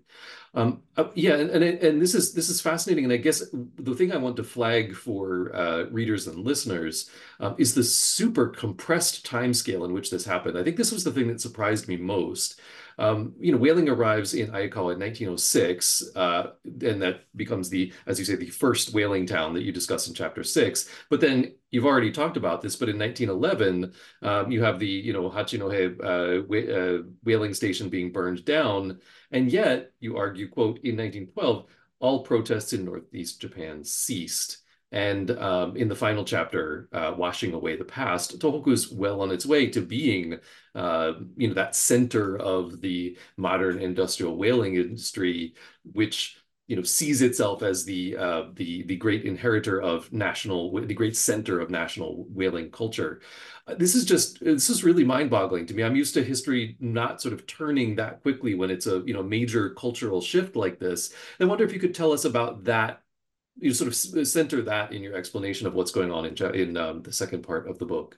Um, 0.56 0.82
uh, 0.98 1.10
yeah, 1.14 1.36
and, 1.36 1.50
and 1.52 1.64
and 1.64 2.02
this 2.02 2.16
is 2.16 2.34
this 2.34 2.50
is 2.50 2.60
fascinating, 2.60 3.04
and 3.04 3.14
I 3.14 3.18
guess 3.18 3.44
the 3.78 3.94
thing 3.94 4.12
I 4.12 4.18
want 4.18 4.36
to 4.38 4.44
flag 4.44 4.96
for 4.96 5.56
uh, 5.56 5.84
readers 5.92 6.28
and 6.28 6.44
listeners 6.44 7.10
um, 7.40 7.56
is 7.60 7.76
the 7.76 7.84
super 7.84 8.48
compressed 8.48 9.26
time 9.26 9.54
scale 9.54 9.86
in 9.86 9.94
which 9.94 10.10
this 10.10 10.26
happened. 10.26 10.58
I 10.58 10.64
think 10.64 10.78
this 10.78 10.92
was 10.92 11.04
the 11.04 11.12
thing 11.12 11.28
that 11.28 11.42
surprised 11.42 11.88
me 11.88 11.98
most. 11.98 12.60
Um, 13.00 13.34
you 13.40 13.54
know, 13.54 13.58
whaling 13.58 13.88
arrives 13.88 14.34
in 14.34 14.48
Ayukawa 14.48 14.94
in 14.94 15.00
1906, 15.00 16.12
uh, 16.18 16.48
and 16.66 17.02
that 17.02 17.22
becomes 17.36 17.70
the, 17.70 17.94
as 18.08 18.20
you 18.20 18.26
say, 18.26 18.36
the 18.36 18.48
first 18.48 18.94
whaling 18.94 19.26
town 19.26 19.54
that 19.54 19.64
you 19.64 19.72
discuss 19.72 20.10
in 20.10 20.14
chapter 20.14 20.44
six. 20.44 20.90
But 21.10 21.22
then 21.22 21.54
you've 21.72 21.86
already 21.86 22.12
talked 22.12 22.36
about 22.36 22.62
this, 22.62 22.76
but 22.76 22.90
in 22.90 23.00
1911, 23.00 23.94
um, 24.22 24.52
you 24.52 24.62
have 24.62 24.80
the, 24.80 24.86
you 24.86 25.14
know, 25.14 25.30
Hachinohe 25.30 25.98
uh, 26.04 26.74
uh, 26.74 27.04
whaling 27.24 27.54
station 27.54 27.88
being 27.88 28.12
burned 28.12 28.44
down. 28.44 29.00
And 29.32 29.50
yet, 29.50 29.94
you 30.02 30.18
argue, 30.18 30.50
quote, 30.50 30.80
in 30.84 30.98
1912, 30.98 31.66
all 32.00 32.24
protests 32.24 32.74
in 32.74 32.84
Northeast 32.84 33.40
Japan 33.40 33.84
ceased. 33.84 34.58
And 34.92 35.30
um, 35.32 35.78
in 35.78 35.88
the 35.88 35.96
final 35.96 36.26
chapter, 36.26 36.90
uh, 36.92 37.14
Washing 37.16 37.54
Away 37.54 37.76
the 37.78 37.86
Past, 37.86 38.40
Tohoku 38.40 38.72
is 38.72 38.92
well 38.92 39.22
on 39.22 39.32
its 39.32 39.46
way 39.46 39.68
to 39.68 39.82
being, 39.82 40.40
uh, 40.74 41.14
you 41.38 41.48
know, 41.48 41.54
that 41.54 41.76
center 41.76 42.38
of 42.38 42.82
the 42.82 43.18
modern 43.38 43.80
industrial 43.80 44.36
whaling 44.36 44.76
industry, 44.76 45.54
which 45.94 46.38
you 46.68 46.76
know 46.76 46.84
sees 46.84 47.22
itself 47.24 47.64
as 47.64 47.84
the 47.86 48.16
uh, 48.18 48.44
the 48.54 48.84
the 48.84 48.96
great 48.96 49.26
inheritor 49.26 49.82
of 49.82 50.12
national 50.14 50.72
the 50.86 50.94
great 50.94 51.16
center 51.18 51.60
of 51.60 51.70
national 51.70 52.26
whaling 52.30 52.70
culture. 52.72 53.22
Uh, 53.68 53.76
this 53.76 53.96
is 53.96 54.06
just 54.06 54.40
this 54.44 54.70
is 54.70 54.84
really 54.84 55.04
mind-boggling 55.04 55.66
to 55.68 55.74
me. 55.74 55.84
I'm 55.84 55.96
used 55.96 56.14
to 56.16 56.24
history 56.24 56.78
not 56.80 57.22
sort 57.22 57.34
of 57.34 57.46
turning 57.48 57.96
that 57.96 58.22
quickly 58.22 58.56
when 58.56 58.70
it's 58.72 58.88
a 58.88 59.02
you 59.06 59.14
know 59.14 59.24
major 59.24 59.72
cultural 59.72 60.22
shift 60.22 60.56
like 60.56 60.80
this. 60.80 61.14
I 61.40 61.46
wonder 61.46 61.64
if 61.64 61.74
you 61.74 61.80
could 61.80 61.96
tell 61.96 62.12
us 62.12 62.26
about 62.26 62.64
that 62.66 63.02
you 63.60 63.74
sort 63.74 63.88
of 63.88 64.28
center 64.28 64.62
that 64.64 64.94
in 64.94 65.04
your 65.04 65.16
explanation 65.16 65.68
of 65.68 65.74
what's 65.74 65.92
going 65.92 66.12
on 66.12 66.26
in 66.26 66.36
in 66.56 66.78
um, 66.78 67.02
the 67.02 67.14
second 67.14 67.44
part 67.44 67.68
of 67.68 67.78
the 67.78 67.86
book. 67.86 68.18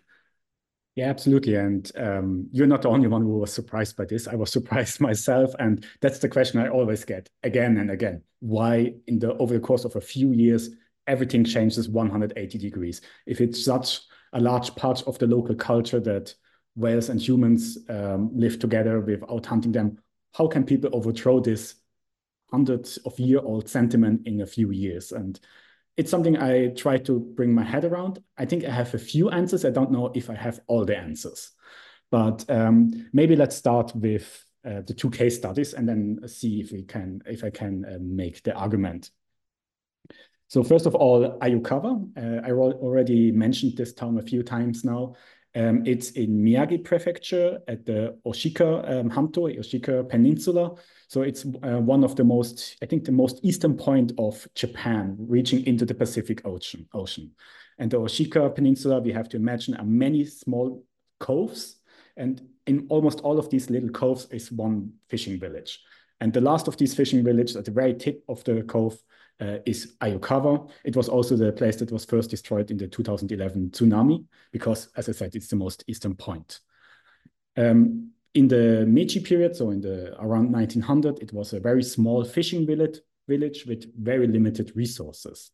Yeah, 0.95 1.09
absolutely. 1.09 1.55
And 1.55 1.89
um, 1.95 2.47
you're 2.51 2.67
not 2.67 2.81
the 2.81 2.89
only 2.89 3.07
one 3.07 3.21
who 3.21 3.39
was 3.39 3.53
surprised 3.53 3.95
by 3.95 4.05
this. 4.05 4.27
I 4.27 4.35
was 4.35 4.51
surprised 4.57 4.99
myself, 4.99 5.53
and 5.59 5.85
that's 6.01 6.19
the 6.19 6.29
question 6.29 6.59
I 6.59 6.67
always 6.67 7.05
get 7.05 7.29
again 7.43 7.77
and 7.77 7.91
again: 7.91 8.23
Why, 8.39 8.93
in 9.07 9.19
the 9.19 9.33
over 9.37 9.53
the 9.53 9.59
course 9.59 9.85
of 9.85 9.95
a 9.95 10.01
few 10.01 10.33
years, 10.33 10.69
everything 11.07 11.43
changes 11.43 11.89
180 11.89 12.57
degrees? 12.57 13.01
If 13.25 13.41
it's 13.41 13.63
such 13.63 14.01
a 14.33 14.39
large 14.39 14.75
part 14.75 15.03
of 15.03 15.17
the 15.19 15.27
local 15.27 15.55
culture 15.55 15.99
that 16.01 16.33
whales 16.75 17.09
and 17.09 17.21
humans 17.21 17.77
um, 17.89 18.31
live 18.33 18.59
together 18.59 18.99
without 18.99 19.45
hunting 19.45 19.71
them, 19.71 19.97
how 20.33 20.47
can 20.47 20.63
people 20.63 20.89
overthrow 20.93 21.39
this 21.39 21.75
hundreds 22.51 22.97
of 22.97 23.19
year 23.19 23.39
old 23.39 23.69
sentiment 23.69 24.27
in 24.27 24.41
a 24.41 24.45
few 24.45 24.71
years. 24.71 25.11
And 25.11 25.39
it's 25.97 26.11
something 26.11 26.37
I 26.37 26.67
try 26.69 26.97
to 26.99 27.19
bring 27.19 27.53
my 27.53 27.63
head 27.63 27.85
around. 27.85 28.23
I 28.37 28.45
think 28.45 28.65
I 28.65 28.71
have 28.71 28.93
a 28.93 28.99
few 28.99 29.29
answers. 29.29 29.65
I 29.65 29.69
don't 29.69 29.91
know 29.91 30.11
if 30.13 30.29
I 30.29 30.35
have 30.35 30.59
all 30.67 30.85
the 30.85 30.97
answers, 30.97 31.51
but 32.09 32.45
um, 32.49 33.09
maybe 33.13 33.35
let's 33.35 33.55
start 33.55 33.95
with 33.95 34.45
uh, 34.65 34.81
the 34.85 34.93
two 34.93 35.09
case 35.09 35.35
studies 35.35 35.73
and 35.73 35.87
then 35.87 36.19
see 36.27 36.61
if 36.61 36.71
we 36.71 36.83
can, 36.83 37.21
if 37.25 37.43
I 37.43 37.49
can 37.49 37.85
uh, 37.85 37.97
make 37.99 38.43
the 38.43 38.53
argument. 38.53 39.11
So 40.47 40.63
first 40.63 40.85
of 40.85 40.95
all, 40.95 41.39
Ayukawa. 41.39 42.11
Uh, 42.17 42.45
I 42.45 42.51
already 42.51 43.31
mentioned 43.31 43.77
this 43.77 43.93
town 43.93 44.17
a 44.17 44.21
few 44.21 44.43
times 44.43 44.83
now. 44.83 45.15
Um, 45.53 45.83
it's 45.85 46.11
in 46.11 46.43
Miyagi 46.43 46.83
Prefecture 46.83 47.59
at 47.67 47.85
the 47.85 48.17
Oshika 48.25 48.89
um, 48.89 49.09
Hanto, 49.09 49.47
Oshika 49.47 50.07
Peninsula. 50.07 50.75
So 51.07 51.23
it's 51.23 51.45
uh, 51.45 51.79
one 51.79 52.03
of 52.03 52.15
the 52.15 52.23
most, 52.23 52.77
I 52.81 52.85
think, 52.85 53.03
the 53.03 53.11
most 53.11 53.39
eastern 53.43 53.75
point 53.75 54.13
of 54.17 54.47
Japan, 54.55 55.17
reaching 55.19 55.65
into 55.65 55.85
the 55.85 55.93
Pacific 55.93 56.45
Ocean. 56.45 56.87
Ocean. 56.93 57.31
And 57.79 57.91
the 57.91 57.99
Oshika 57.99 58.53
Peninsula, 58.55 59.01
we 59.01 59.11
have 59.11 59.27
to 59.29 59.37
imagine, 59.37 59.75
are 59.75 59.83
many 59.83 60.25
small 60.25 60.85
coves. 61.19 61.77
And 62.15 62.41
in 62.67 62.85
almost 62.89 63.19
all 63.21 63.37
of 63.37 63.49
these 63.49 63.69
little 63.69 63.89
coves 63.89 64.27
is 64.31 64.51
one 64.51 64.93
fishing 65.09 65.37
village. 65.37 65.79
And 66.21 66.31
the 66.31 66.41
last 66.41 66.67
of 66.67 66.77
these 66.77 66.93
fishing 66.93 67.23
villages 67.23 67.55
at 67.57 67.65
the 67.65 67.71
very 67.71 67.93
tip 67.93 68.23
of 68.29 68.43
the 68.43 68.61
cove 68.63 68.97
uh, 69.41 69.57
is 69.65 69.95
Ayukawa. 70.01 70.69
It 70.85 70.95
was 70.95 71.09
also 71.09 71.35
the 71.35 71.51
place 71.51 71.75
that 71.77 71.91
was 71.91 72.05
first 72.05 72.29
destroyed 72.29 72.71
in 72.71 72.77
the 72.77 72.87
2011 72.87 73.71
tsunami, 73.71 74.25
because, 74.51 74.89
as 74.95 75.09
I 75.09 75.13
said, 75.13 75.35
it's 75.35 75.47
the 75.47 75.55
most 75.55 75.83
eastern 75.87 76.15
point. 76.15 76.59
Um, 77.57 78.11
in 78.33 78.47
the 78.47 78.85
Meiji 78.87 79.19
period, 79.19 79.55
so 79.55 79.71
in 79.71 79.81
the 79.81 80.15
around 80.21 80.51
1900, 80.51 81.19
it 81.19 81.33
was 81.33 81.53
a 81.53 81.59
very 81.59 81.83
small 81.83 82.23
fishing 82.23 82.65
village, 82.65 82.99
village 83.27 83.65
with 83.65 83.93
very 84.01 84.27
limited 84.27 84.71
resources. 84.75 85.51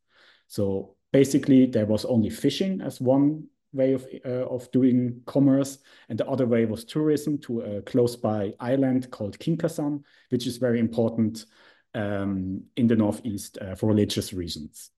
So 0.48 0.96
basically, 1.12 1.66
there 1.66 1.86
was 1.86 2.06
only 2.06 2.30
fishing 2.30 2.82
as 2.82 3.02
one 3.02 3.46
way 3.74 3.94
of, 3.94 4.06
uh, 4.26 4.46
of 4.48 4.70
doing 4.72 5.22
commerce, 5.26 5.80
and 6.10 6.20
the 6.20 6.28
other 6.28 6.46
way 6.46 6.66
was 6.66 6.86
tourism 6.86 7.38
to 7.40 7.62
a 7.62 7.82
close 7.82 8.16
by 8.16 8.54
island 8.60 9.10
called 9.12 9.40
Kinkasan, 9.40 10.04
which 10.30 10.46
is 10.46 10.58
very 10.58 10.80
important 10.80 11.46
um, 11.94 12.64
in 12.76 12.88
the 12.88 12.96
northeast 12.96 13.58
uh, 13.62 13.76
for 13.76 13.88
religious 13.88 14.34
reasons. 14.34 14.92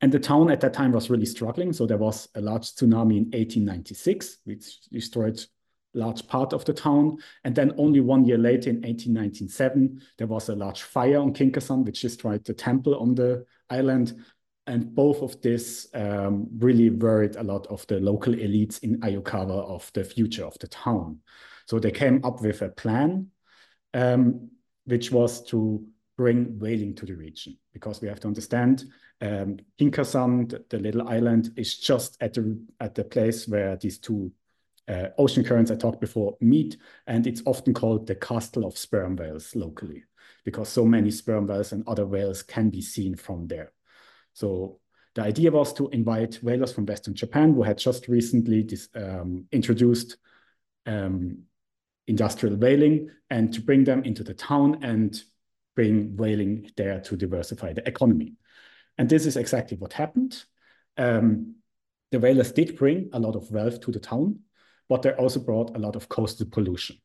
And 0.00 0.10
the 0.10 0.18
town 0.18 0.50
at 0.50 0.60
that 0.60 0.74
time 0.74 0.92
was 0.92 1.10
really 1.10 1.26
struggling. 1.26 1.72
So 1.72 1.86
there 1.86 1.96
was 1.96 2.28
a 2.34 2.40
large 2.40 2.72
tsunami 2.74 3.16
in 3.16 3.24
1896, 3.30 4.38
which 4.44 4.80
destroyed 4.90 5.40
large 5.94 6.26
part 6.28 6.52
of 6.52 6.64
the 6.64 6.72
town. 6.72 7.18
And 7.44 7.54
then 7.54 7.72
only 7.76 8.00
one 8.00 8.24
year 8.24 8.38
later, 8.38 8.70
in 8.70 8.76
1897, 8.76 10.00
there 10.18 10.26
was 10.26 10.48
a 10.48 10.54
large 10.54 10.82
fire 10.82 11.18
on 11.18 11.34
Kinkasan, 11.34 11.84
which 11.84 12.02
destroyed 12.02 12.44
the 12.44 12.54
temple 12.54 12.96
on 12.96 13.14
the 13.14 13.44
island. 13.68 14.22
And 14.66 14.94
both 14.94 15.22
of 15.22 15.40
this 15.40 15.88
um, 15.94 16.46
really 16.58 16.90
worried 16.90 17.36
a 17.36 17.42
lot 17.42 17.66
of 17.68 17.86
the 17.88 17.98
local 17.98 18.34
elites 18.34 18.82
in 18.82 19.00
Ayukawa 19.00 19.68
of 19.68 19.90
the 19.94 20.04
future 20.04 20.44
of 20.44 20.58
the 20.60 20.68
town. 20.68 21.20
So 21.66 21.78
they 21.78 21.90
came 21.90 22.24
up 22.24 22.40
with 22.40 22.62
a 22.62 22.68
plan 22.68 23.28
um, 23.94 24.50
which 24.90 25.10
was 25.12 25.42
to 25.44 25.86
bring 26.16 26.58
whaling 26.58 26.94
to 26.94 27.06
the 27.06 27.14
region 27.14 27.56
because 27.72 28.02
we 28.02 28.08
have 28.08 28.20
to 28.20 28.28
understand 28.28 28.84
um, 29.22 29.56
the, 29.78 30.78
little 30.78 31.08
island, 31.08 31.50
is 31.56 31.78
just 31.78 32.16
at 32.20 32.34
the 32.34 32.58
at 32.80 32.94
the 32.94 33.04
place 33.04 33.46
where 33.46 33.76
these 33.76 33.98
two 33.98 34.32
uh, 34.88 35.08
ocean 35.18 35.44
currents 35.44 35.70
I 35.70 35.76
talked 35.76 36.00
before 36.00 36.36
meet, 36.40 36.76
and 37.06 37.26
it's 37.26 37.42
often 37.46 37.74
called 37.74 38.06
the 38.06 38.14
castle 38.14 38.66
of 38.66 38.76
sperm 38.76 39.16
whales 39.16 39.54
locally 39.54 40.04
because 40.44 40.68
so 40.68 40.84
many 40.84 41.10
sperm 41.10 41.46
whales 41.46 41.72
and 41.72 41.86
other 41.86 42.06
whales 42.06 42.42
can 42.42 42.70
be 42.70 42.82
seen 42.82 43.14
from 43.14 43.46
there. 43.46 43.72
So 44.32 44.80
the 45.14 45.22
idea 45.22 45.50
was 45.50 45.72
to 45.74 45.88
invite 45.90 46.36
whalers 46.42 46.72
from 46.72 46.86
Western 46.86 47.14
Japan 47.14 47.54
who 47.54 47.62
had 47.62 47.78
just 47.78 48.08
recently 48.08 48.62
this, 48.62 48.88
um, 48.94 49.46
introduced 49.52 50.16
um, 50.86 51.42
industrial 52.10 52.56
whaling 52.56 53.08
and 53.30 53.54
to 53.54 53.60
bring 53.62 53.84
them 53.84 54.02
into 54.04 54.22
the 54.22 54.34
town 54.34 54.82
and 54.82 55.22
bring 55.76 56.16
whaling 56.16 56.70
there 56.76 57.00
to 57.00 57.16
diversify 57.16 57.72
the 57.72 57.86
economy. 57.88 58.34
And 58.98 59.08
this 59.08 59.24
is 59.24 59.36
exactly 59.36 59.76
what 59.78 59.92
happened. 59.92 60.44
Um, 60.98 61.54
the 62.10 62.18
whalers 62.18 62.52
did 62.52 62.76
bring 62.76 63.08
a 63.12 63.20
lot 63.20 63.36
of 63.36 63.50
wealth 63.50 63.80
to 63.82 63.92
the 63.92 64.00
town, 64.00 64.40
but 64.88 65.02
they 65.02 65.12
also 65.12 65.40
brought 65.40 65.76
a 65.76 65.78
lot 65.78 65.96
of 65.96 66.08
coastal 66.08 66.46
pollution. 66.50 66.96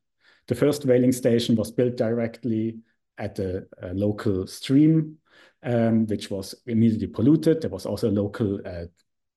The 0.48 0.56
first 0.56 0.84
whaling 0.84 1.12
station 1.12 1.56
was 1.56 1.70
built 1.70 1.96
directly 1.96 2.78
at 3.16 3.38
a, 3.38 3.66
a 3.80 3.94
local 3.94 4.46
stream, 4.46 5.18
um, 5.62 6.06
which 6.06 6.30
was 6.30 6.54
immediately 6.66 7.06
polluted. 7.06 7.60
There 7.60 7.70
was 7.70 7.86
also 7.86 8.10
a 8.10 8.18
local 8.22 8.60
uh, 8.66 8.86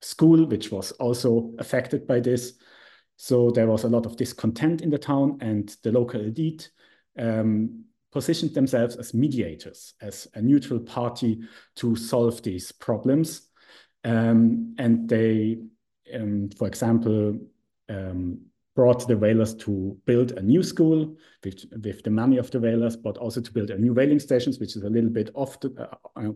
school, 0.02 0.46
which 0.46 0.72
was 0.72 0.92
also 0.94 1.54
affected 1.60 2.08
by 2.08 2.20
this. 2.20 2.54
So 3.22 3.52
there 3.52 3.68
was 3.68 3.84
a 3.84 3.90
lot 3.90 4.06
of 4.06 4.16
discontent 4.16 4.80
in 4.80 4.90
the 4.90 4.98
town, 4.98 5.40
and 5.42 5.76
the 5.84 5.92
local 5.92 6.22
elite 6.22 6.72
um, 7.18 7.84
positioned 8.14 8.54
themselves 8.54 8.96
as 8.96 9.14
mediators, 9.14 9.94
as 10.00 10.26
a 10.36 10.42
neutral 10.42 10.80
party 10.80 11.42
to 11.76 11.98
solve 11.98 12.42
these 12.44 12.72
problems. 12.72 13.50
Um, 14.06 14.74
and 14.78 15.10
they, 15.10 15.58
um, 16.16 16.50
for 16.58 16.66
example, 16.66 17.38
um, 17.90 18.40
brought 18.74 19.06
the 19.06 19.18
whalers 19.18 19.54
to 19.56 19.98
build 20.06 20.32
a 20.32 20.42
new 20.42 20.64
school 20.64 21.18
with, 21.44 21.66
with 21.84 22.02
the 22.04 22.10
money 22.10 22.38
of 22.38 22.50
the 22.52 22.60
whalers, 22.62 22.96
but 22.96 23.18
also 23.18 23.42
to 23.42 23.52
build 23.52 23.70
a 23.70 23.78
new 23.78 23.94
whaling 23.94 24.22
stations, 24.22 24.60
which 24.60 24.78
is 24.78 24.84
a 24.84 24.90
little 24.90 25.10
bit 25.10 25.30
off 25.34 25.60
the, 25.60 25.76
uh, 25.78 25.96
uh 26.16 26.32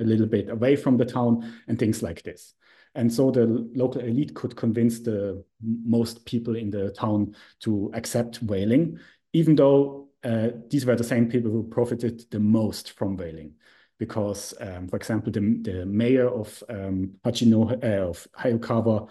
a 0.00 0.04
little 0.04 0.26
bit 0.26 0.48
away 0.48 0.74
from 0.74 0.96
the 0.96 1.04
town, 1.04 1.54
and 1.68 1.78
things 1.78 2.02
like 2.02 2.22
this. 2.22 2.54
And 2.94 3.12
so 3.12 3.30
the 3.30 3.68
local 3.74 4.00
elite 4.00 4.34
could 4.34 4.56
convince 4.56 5.00
the 5.00 5.44
most 5.62 6.24
people 6.24 6.56
in 6.56 6.70
the 6.70 6.90
town 6.92 7.34
to 7.60 7.90
accept 7.94 8.42
whaling, 8.42 8.98
even 9.32 9.56
though 9.56 10.08
uh, 10.22 10.50
these 10.70 10.86
were 10.86 10.96
the 10.96 11.04
same 11.04 11.28
people 11.28 11.50
who 11.50 11.64
profited 11.64 12.24
the 12.30 12.40
most 12.40 12.92
from 12.92 13.16
whaling. 13.16 13.54
Because, 13.98 14.54
um, 14.60 14.88
for 14.88 14.96
example, 14.96 15.32
the, 15.32 15.40
the 15.62 15.86
mayor 15.86 16.28
of 16.28 16.62
um, 16.68 17.14
Hachino, 17.24 17.72
uh, 17.82 18.08
of 18.08 18.26
Ayukawa 18.38 19.08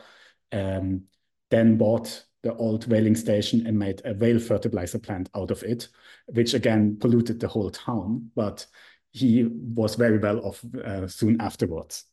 um, 0.52 1.04
then 1.50 1.78
bought 1.78 2.26
the 2.42 2.54
old 2.56 2.86
whaling 2.92 3.16
station 3.16 3.66
and 3.66 3.80
made 3.80 4.02
a 4.06 4.14
whale 4.14 4.40
fertilizer 4.40 5.00
plant 5.00 5.30
out 5.36 5.52
of 5.52 5.64
it, 5.64 5.88
which 6.28 6.54
again 6.54 6.98
polluted 7.00 7.40
the 7.40 7.48
whole 7.48 7.70
town. 7.70 8.30
But 8.36 8.66
he 9.12 9.44
was 9.44 9.96
very 9.96 10.18
well 10.18 10.40
off 10.40 10.64
uh, 10.84 11.08
soon 11.08 11.40
afterwards. 11.40 12.06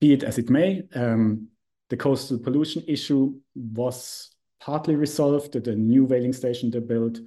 Be 0.00 0.12
it 0.12 0.22
as 0.22 0.38
it 0.38 0.48
may, 0.48 0.84
um, 0.94 1.48
the 1.90 1.96
coastal 1.96 2.38
pollution 2.38 2.84
issue 2.86 3.34
was 3.54 4.30
partly 4.60 4.94
resolved. 4.94 5.52
The 5.52 5.74
new 5.74 6.04
whaling 6.04 6.32
station 6.32 6.70
they 6.70 6.80
built 6.80 7.18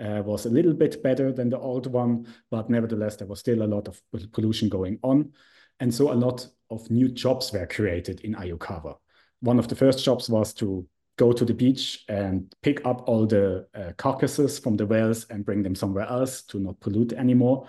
uh, 0.00 0.22
was 0.24 0.46
a 0.46 0.50
little 0.50 0.72
bit 0.72 1.02
better 1.02 1.32
than 1.32 1.50
the 1.50 1.58
old 1.58 1.86
one, 1.86 2.26
but 2.50 2.70
nevertheless, 2.70 3.16
there 3.16 3.26
was 3.26 3.40
still 3.40 3.62
a 3.62 3.64
lot 3.64 3.88
of 3.88 4.00
pollution 4.32 4.68
going 4.68 4.98
on. 5.02 5.32
And 5.80 5.94
so 5.94 6.12
a 6.12 6.14
lot 6.14 6.46
of 6.70 6.90
new 6.90 7.08
jobs 7.08 7.52
were 7.52 7.66
created 7.66 8.20
in 8.20 8.34
Ayukawa. 8.34 8.96
One 9.40 9.58
of 9.58 9.68
the 9.68 9.76
first 9.76 10.04
jobs 10.04 10.28
was 10.28 10.52
to 10.54 10.86
go 11.16 11.32
to 11.32 11.44
the 11.44 11.54
beach 11.54 12.04
and 12.08 12.52
pick 12.62 12.84
up 12.86 13.08
all 13.08 13.26
the 13.26 13.66
uh, 13.74 13.92
carcasses 13.96 14.58
from 14.58 14.76
the 14.76 14.86
whales 14.86 15.26
and 15.30 15.44
bring 15.44 15.62
them 15.62 15.74
somewhere 15.74 16.06
else 16.06 16.42
to 16.42 16.58
not 16.58 16.80
pollute 16.80 17.12
anymore. 17.12 17.68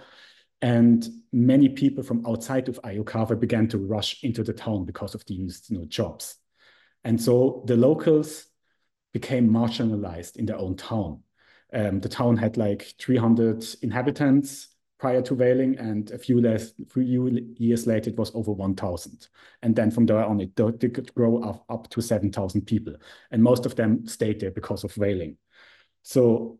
And 0.61 1.07
many 1.31 1.69
people 1.69 2.03
from 2.03 2.25
outside 2.25 2.67
of 2.67 2.81
Ayukawa 2.83 3.39
began 3.39 3.67
to 3.69 3.77
rush 3.77 4.23
into 4.23 4.43
the 4.43 4.53
town 4.53 4.85
because 4.85 5.15
of 5.15 5.25
these 5.25 5.65
you 5.69 5.79
know, 5.79 5.85
jobs. 5.85 6.35
And 7.03 7.21
so 7.21 7.63
the 7.65 7.77
locals 7.77 8.45
became 9.13 9.49
marginalized 9.49 10.35
in 10.35 10.45
their 10.45 10.57
own 10.57 10.75
town. 10.75 11.23
Um, 11.71 11.99
the 11.99 12.09
town 12.09 12.35
had 12.35 12.57
like 12.57 12.93
300 12.99 13.65
inhabitants 13.81 14.67
prior 14.99 15.21
to 15.21 15.33
whaling, 15.33 15.77
and 15.77 16.11
a 16.11 16.17
few, 16.17 16.41
less, 16.41 16.73
few 16.89 17.53
years 17.57 17.87
later, 17.87 18.09
it 18.09 18.17
was 18.17 18.35
over 18.35 18.51
1,000. 18.51 19.29
And 19.61 19.73
then 19.73 19.91
from 19.91 20.05
there 20.05 20.25
on, 20.25 20.41
it 20.41 20.55
did 20.55 21.13
grow 21.15 21.41
up, 21.41 21.63
up 21.69 21.89
to 21.91 22.01
7,000 22.01 22.63
people. 22.63 22.95
And 23.31 23.41
most 23.41 23.65
of 23.65 23.75
them 23.75 24.05
stayed 24.07 24.41
there 24.41 24.51
because 24.51 24.83
of 24.83 24.97
whaling. 24.97 25.37
So 26.03 26.59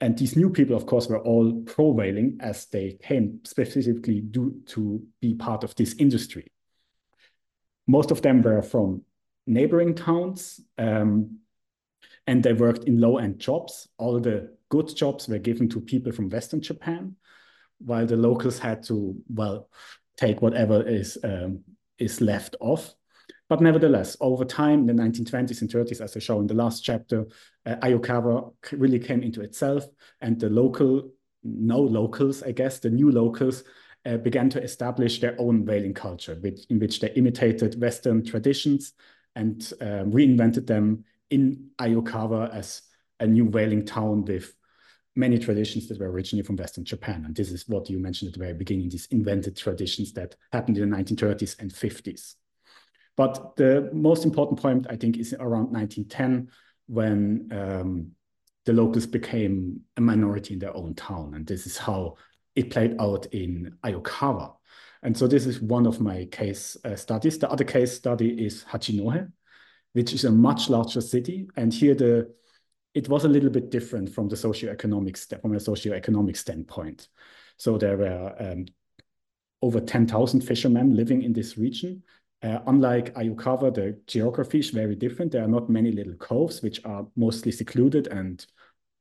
and 0.00 0.16
these 0.16 0.36
new 0.36 0.50
people, 0.50 0.76
of 0.76 0.86
course, 0.86 1.08
were 1.08 1.18
all 1.18 1.62
pro 1.66 1.88
whaling 1.88 2.38
as 2.40 2.66
they 2.66 2.96
came 3.02 3.40
specifically 3.44 4.20
due 4.20 4.60
to 4.66 5.02
be 5.20 5.34
part 5.34 5.64
of 5.64 5.74
this 5.74 5.94
industry. 5.98 6.52
Most 7.86 8.10
of 8.10 8.22
them 8.22 8.42
were 8.42 8.62
from 8.62 9.02
neighboring 9.46 9.94
towns 9.94 10.60
um, 10.76 11.38
and 12.26 12.42
they 12.42 12.52
worked 12.52 12.84
in 12.84 13.00
low 13.00 13.18
end 13.18 13.40
jobs. 13.40 13.88
All 13.98 14.20
the 14.20 14.56
good 14.68 14.94
jobs 14.94 15.26
were 15.26 15.38
given 15.38 15.68
to 15.70 15.80
people 15.80 16.12
from 16.12 16.28
Western 16.28 16.60
Japan, 16.60 17.16
while 17.78 18.06
the 18.06 18.16
locals 18.16 18.58
had 18.58 18.84
to, 18.84 19.16
well, 19.28 19.68
take 20.16 20.42
whatever 20.42 20.86
is, 20.86 21.18
um, 21.24 21.64
is 21.98 22.20
left 22.20 22.54
off. 22.60 22.94
But 23.48 23.62
nevertheless, 23.62 24.16
over 24.20 24.44
time, 24.44 24.80
in 24.80 24.96
the 24.96 25.02
1920s 25.02 25.62
and 25.62 25.70
30s, 25.70 26.02
as 26.02 26.16
I 26.16 26.20
show 26.20 26.38
in 26.40 26.46
the 26.46 26.54
last 26.54 26.84
chapter, 26.84 27.26
uh, 27.64 27.76
Ayukawa 27.76 28.52
really 28.72 28.98
came 28.98 29.22
into 29.22 29.40
itself, 29.40 29.84
and 30.20 30.38
the 30.38 30.50
local, 30.50 31.10
no 31.42 31.78
locals, 31.78 32.42
I 32.42 32.52
guess, 32.52 32.78
the 32.78 32.90
new 32.90 33.10
locals 33.10 33.64
uh, 34.04 34.18
began 34.18 34.50
to 34.50 34.62
establish 34.62 35.20
their 35.20 35.34
own 35.38 35.64
whaling 35.64 35.94
culture, 35.94 36.36
which, 36.40 36.66
in 36.68 36.78
which 36.78 37.00
they 37.00 37.10
imitated 37.12 37.80
Western 37.80 38.22
traditions 38.22 38.92
and 39.34 39.72
uh, 39.80 40.04
reinvented 40.04 40.66
them 40.66 41.04
in 41.30 41.70
Ayukawa 41.78 42.54
as 42.54 42.82
a 43.20 43.26
new 43.26 43.46
whaling 43.46 43.84
town 43.84 44.24
with 44.24 44.54
many 45.16 45.38
traditions 45.38 45.88
that 45.88 45.98
were 45.98 46.10
originally 46.10 46.44
from 46.44 46.56
Western 46.56 46.84
Japan. 46.84 47.24
And 47.24 47.34
this 47.34 47.50
is 47.50 47.66
what 47.66 47.90
you 47.90 47.98
mentioned 47.98 48.28
at 48.28 48.34
the 48.34 48.44
very 48.44 48.54
beginning, 48.54 48.88
these 48.88 49.06
invented 49.06 49.56
traditions 49.56 50.12
that 50.12 50.36
happened 50.52 50.78
in 50.78 50.90
the 50.90 50.96
1930s 50.96 51.58
and 51.58 51.72
50s. 51.72 52.34
But 53.18 53.56
the 53.56 53.90
most 53.92 54.24
important 54.24 54.60
point, 54.60 54.86
I 54.88 54.94
think, 54.94 55.16
is 55.16 55.34
around 55.34 55.72
1910 55.72 56.50
when 56.86 57.48
um, 57.50 58.12
the 58.64 58.72
locals 58.72 59.06
became 59.06 59.80
a 59.96 60.00
minority 60.00 60.54
in 60.54 60.60
their 60.60 60.76
own 60.76 60.94
town. 60.94 61.34
And 61.34 61.44
this 61.44 61.66
is 61.66 61.76
how 61.76 62.14
it 62.54 62.70
played 62.70 62.94
out 63.00 63.26
in 63.32 63.76
Ayukawa. 63.84 64.54
And 65.02 65.18
so 65.18 65.26
this 65.26 65.46
is 65.46 65.60
one 65.60 65.84
of 65.84 66.00
my 66.00 66.26
case 66.26 66.76
uh, 66.84 66.94
studies. 66.94 67.40
The 67.40 67.50
other 67.50 67.64
case 67.64 67.92
study 67.92 68.46
is 68.46 68.62
Hachinohe, 68.62 69.32
which 69.94 70.12
is 70.12 70.24
a 70.24 70.30
much 70.30 70.70
larger 70.70 71.00
city. 71.00 71.48
And 71.56 71.74
here 71.74 71.96
the 71.96 72.32
it 72.94 73.08
was 73.08 73.24
a 73.24 73.28
little 73.28 73.50
bit 73.50 73.70
different 73.70 74.14
from 74.14 74.28
the 74.28 74.36
socioeconomic 74.36 75.40
from 75.42 75.54
a 75.54 75.58
socioeconomic 75.58 76.36
standpoint. 76.36 77.08
So 77.56 77.78
there 77.78 77.96
were 77.96 78.34
um, 78.38 78.66
over 79.60 79.80
10,000 79.80 80.40
fishermen 80.40 80.94
living 80.94 81.22
in 81.22 81.32
this 81.32 81.58
region. 81.58 82.04
Uh, 82.42 82.60
unlike 82.66 83.12
Ayukawa, 83.14 83.74
the 83.74 83.98
geography 84.06 84.60
is 84.60 84.70
very 84.70 84.94
different. 84.94 85.32
There 85.32 85.42
are 85.42 85.48
not 85.48 85.68
many 85.68 85.90
little 85.90 86.14
coves, 86.14 86.62
which 86.62 86.84
are 86.84 87.06
mostly 87.16 87.50
secluded 87.50 88.06
and 88.08 88.44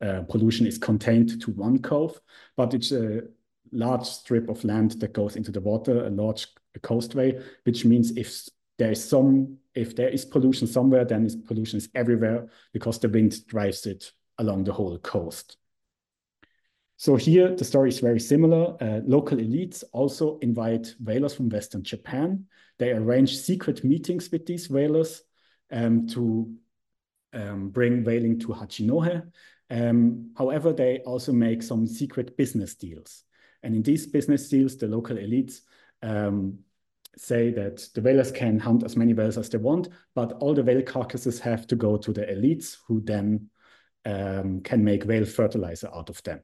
uh, 0.01 0.21
pollution 0.23 0.65
is 0.65 0.77
contained 0.77 1.41
to 1.41 1.51
one 1.51 1.79
cove, 1.79 2.19
but 2.55 2.73
it's 2.73 2.91
a 2.91 3.21
large 3.71 4.05
strip 4.05 4.49
of 4.49 4.63
land 4.63 4.91
that 4.99 5.13
goes 5.13 5.35
into 5.35 5.51
the 5.51 5.61
water, 5.61 6.05
a 6.05 6.09
large 6.09 6.47
coastway, 6.81 7.43
which 7.63 7.85
means 7.85 8.15
if 8.15 8.47
there 8.77 8.91
is 8.91 9.03
some, 9.03 9.57
if 9.75 9.95
there 9.95 10.09
is 10.09 10.25
pollution 10.25 10.67
somewhere, 10.67 11.05
then 11.05 11.27
pollution 11.47 11.77
is 11.77 11.89
everywhere 11.95 12.47
because 12.73 12.99
the 12.99 13.09
wind 13.09 13.45
drives 13.47 13.85
it 13.85 14.11
along 14.37 14.63
the 14.63 14.73
whole 14.73 14.97
coast. 14.99 15.57
So 16.99 17.15
here 17.15 17.55
the 17.55 17.63
story 17.63 17.89
is 17.89 17.99
very 17.99 18.19
similar. 18.19 18.75
Uh, 18.81 19.01
local 19.05 19.37
elites 19.37 19.83
also 19.93 20.39
invite 20.39 20.95
whalers 20.99 21.35
from 21.35 21.47
Western 21.47 21.83
Japan. 21.83 22.45
They 22.79 22.89
arrange 22.89 23.37
secret 23.37 23.83
meetings 23.83 24.31
with 24.31 24.47
these 24.47 24.67
whalers 24.67 25.21
um, 25.71 26.07
to 26.07 26.51
um, 27.33 27.69
bring 27.69 28.03
whaling 28.03 28.39
to 28.39 28.47
Hachinohe. 28.47 29.31
Um, 29.69 30.31
however, 30.35 30.73
they 30.73 30.99
also 30.99 31.31
make 31.31 31.61
some 31.61 31.85
secret 31.85 32.35
business 32.35 32.73
deals. 32.73 33.23
And 33.61 33.75
in 33.75 33.83
these 33.83 34.07
business 34.07 34.49
deals, 34.49 34.75
the 34.77 34.87
local 34.87 35.17
elites 35.17 35.61
um, 36.01 36.59
say 37.15 37.51
that 37.51 37.87
the 37.93 38.01
whalers 38.01 38.31
can 38.31 38.57
hunt 38.57 38.83
as 38.83 38.95
many 38.95 39.13
whales 39.13 39.37
as 39.37 39.49
they 39.49 39.59
want, 39.59 39.89
but 40.15 40.33
all 40.33 40.55
the 40.55 40.63
whale 40.63 40.81
carcasses 40.81 41.39
have 41.41 41.67
to 41.67 41.75
go 41.75 41.97
to 41.97 42.11
the 42.11 42.25
elites 42.25 42.77
who 42.87 43.01
then 43.01 43.49
um, 44.05 44.61
can 44.61 44.83
make 44.83 45.03
whale 45.03 45.25
fertilizer 45.25 45.89
out 45.93 46.09
of 46.09 46.23
them. 46.23 46.39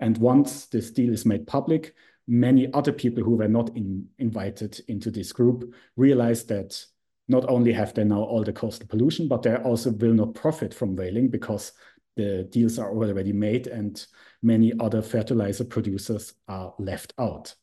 And 0.00 0.18
once 0.18 0.66
this 0.66 0.90
deal 0.90 1.12
is 1.12 1.26
made 1.26 1.46
public, 1.46 1.94
many 2.26 2.72
other 2.72 2.92
people 2.92 3.22
who 3.22 3.36
were 3.36 3.48
not 3.48 3.76
in, 3.76 4.06
invited 4.18 4.80
into 4.88 5.10
this 5.10 5.32
group 5.32 5.74
realize 5.96 6.44
that 6.44 6.84
not 7.28 7.48
only 7.48 7.72
have 7.72 7.94
they 7.94 8.04
now 8.04 8.22
all 8.22 8.44
the 8.44 8.52
coastal 8.52 8.86
pollution, 8.86 9.28
but 9.28 9.42
they 9.42 9.54
also 9.56 9.90
will 9.90 10.12
not 10.12 10.34
profit 10.34 10.72
from 10.72 10.94
whaling 10.94 11.28
because 11.28 11.72
the 12.16 12.48
deals 12.50 12.78
are 12.78 12.90
already 12.90 13.32
made 13.32 13.66
and 13.66 14.06
many 14.42 14.72
other 14.80 15.02
fertilizer 15.02 15.64
producers 15.64 16.34
are 16.48 16.74
left 16.78 17.12
out. 17.18 17.54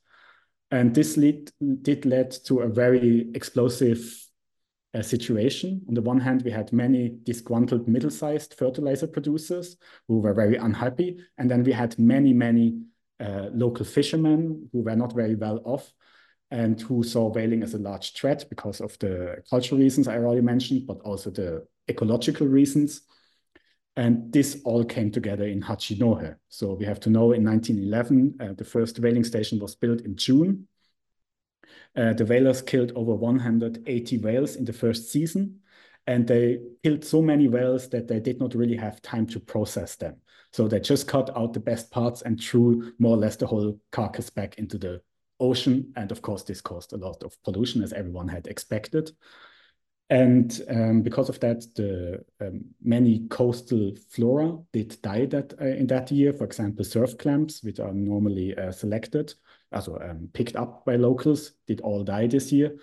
And 0.72 0.94
this 0.94 1.18
lead, 1.18 1.52
did 1.82 2.06
lead 2.06 2.32
to 2.46 2.62
a 2.62 2.68
very 2.68 3.32
explosive 3.36 4.28
situation. 5.02 5.82
On 5.88 5.96
the 5.96 6.02
one 6.02 6.20
hand, 6.20 6.44
we 6.44 6.52
had 6.52 6.72
many 6.72 7.18
disgruntled 7.24 7.88
middle-sized 7.88 8.54
fertilizer 8.54 9.08
producers 9.08 9.78
who 10.08 10.20
were 10.20 10.34
very 10.34 10.58
unhappy. 10.58 11.18
And 11.38 11.50
then 11.50 11.64
we 11.64 11.72
had 11.72 11.98
many, 11.98 12.34
many 12.34 12.82
uh, 13.20 13.50
local 13.54 13.86
fishermen 13.86 14.70
who 14.72 14.82
were 14.82 14.96
not 14.96 15.14
very 15.14 15.36
well 15.36 15.62
off 15.66 15.91
and 16.52 16.80
who 16.82 17.02
saw 17.02 17.30
whaling 17.30 17.64
as 17.64 17.74
a 17.74 17.80
large 17.80 18.14
threat 18.14 18.46
because 18.50 18.80
of 18.82 18.98
the 19.00 19.38
cultural 19.50 19.82
reasons 19.82 20.08
I 20.08 20.18
already 20.18 20.41
mentioned, 20.41 20.86
but 20.86 21.00
also 21.00 21.32
the 21.32 21.66
ecological 21.89 22.46
reasons. 22.46 23.02
And 23.96 24.32
this 24.32 24.62
all 24.64 24.84
came 24.84 25.12
together 25.12 25.48
in 25.48 25.62
Hachinohe. 25.62 26.36
So 26.50 26.74
we 26.74 26.86
have 26.86 27.00
to 27.02 27.10
know 27.10 27.32
in 27.32 27.44
1911, 27.44 28.38
uh, 28.39 28.54
the 28.56 28.64
first 28.64 29.00
whaling 29.00 29.24
station 29.24 29.60
was 29.60 29.76
built 29.76 30.02
in 30.02 30.16
June. 30.16 30.68
Uh, 31.95 32.14
the 32.14 32.26
whalers 32.26 32.61
killed 32.61 32.91
over 32.95 33.14
180 33.14 34.18
whales 34.20 34.55
in 34.55 34.66
the 34.66 34.74
first 34.74 35.11
season, 35.11 35.59
and 36.07 36.28
they 36.28 36.59
killed 36.84 37.05
so 37.05 37.22
many 37.22 37.47
whales 37.47 37.89
that 37.89 38.07
they 38.07 38.20
did 38.20 38.39
not 38.39 38.55
really 38.55 38.76
have 38.76 39.01
time 39.01 39.26
to 39.28 39.39
process 39.39 39.95
them. 39.95 40.18
So 40.51 40.68
they 40.68 40.80
just 40.80 41.07
cut 41.07 41.36
out 41.36 41.53
the 41.53 41.59
best 41.59 41.89
parts 41.91 42.22
and 42.22 42.39
threw 42.39 42.93
more 42.99 43.16
or 43.16 43.20
less 43.20 43.36
the 43.38 43.47
whole 43.47 43.80
carcass 43.91 44.30
back 44.30 44.59
into 44.59 44.78
the 44.78 45.01
ocean. 45.39 45.91
And 45.95 46.11
of 46.11 46.22
course, 46.22 46.43
this 46.43 46.61
caused 46.61 46.93
a 46.93 46.97
lot 46.97 47.24
of 47.24 47.36
pollution, 47.43 47.82
as 47.82 47.93
everyone 47.93 48.28
had 48.28 48.47
expected. 48.47 49.11
And 50.09 50.61
um, 50.70 51.01
because 51.01 51.30
of 51.30 51.39
that, 51.39 51.66
the 51.76 52.24
um, 52.39 52.66
many 52.84 53.26
coastal 53.30 53.93
flora 54.11 54.57
did 54.72 55.01
die 55.01 55.26
that 55.28 55.53
uh, 55.59 55.66
in 55.66 55.88
that 55.88 56.11
year. 56.11 56.34
For 56.34 56.43
example, 56.43 56.86
surf 56.86 57.18
clams, 57.18 57.61
which 57.64 57.80
are 57.80 57.93
normally 57.93 58.55
uh, 58.55 58.72
selected, 58.72 59.34
also 59.74 59.98
um, 59.98 60.30
picked 60.34 60.56
up 60.56 60.86
by 60.86 60.96
locals, 60.96 61.52
did 61.68 61.82
all 61.82 62.04
die 62.04 62.28
this 62.28 62.52
year. 62.52 62.78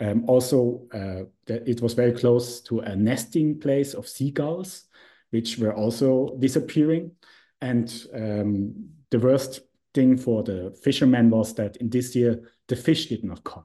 Um, 0.00 0.24
also, 0.26 0.86
uh, 0.94 1.24
it 1.46 1.82
was 1.82 1.94
very 1.94 2.12
close 2.12 2.62
to 2.62 2.80
a 2.80 2.96
nesting 2.96 3.60
place 3.60 3.94
of 3.94 4.08
seagulls, 4.08 4.84
which 5.30 5.58
were 5.58 5.74
also 5.74 6.36
disappearing. 6.38 7.12
And 7.60 7.92
um, 8.14 8.90
the 9.10 9.18
worst 9.18 9.60
thing 9.92 10.16
for 10.16 10.42
the 10.42 10.78
fishermen 10.82 11.30
was 11.30 11.54
that 11.54 11.76
in 11.76 11.90
this 11.90 12.16
year 12.16 12.50
the 12.68 12.76
fish 12.76 13.06
did 13.06 13.24
not 13.24 13.44
come 13.44 13.64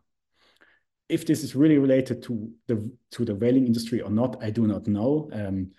if 1.10 1.26
this 1.26 1.44
is 1.44 1.56
really 1.56 1.78
related 1.78 2.24
to 2.24 2.52
the 2.68 2.92
to 3.12 3.26
the 3.26 3.36
whaling 3.36 3.66
industry 3.66 4.02
or 4.02 4.10
not, 4.10 4.42
I 4.44 4.50
do 4.50 4.66
not 4.68 4.88
know. 4.88 5.30
Um, 5.32 5.72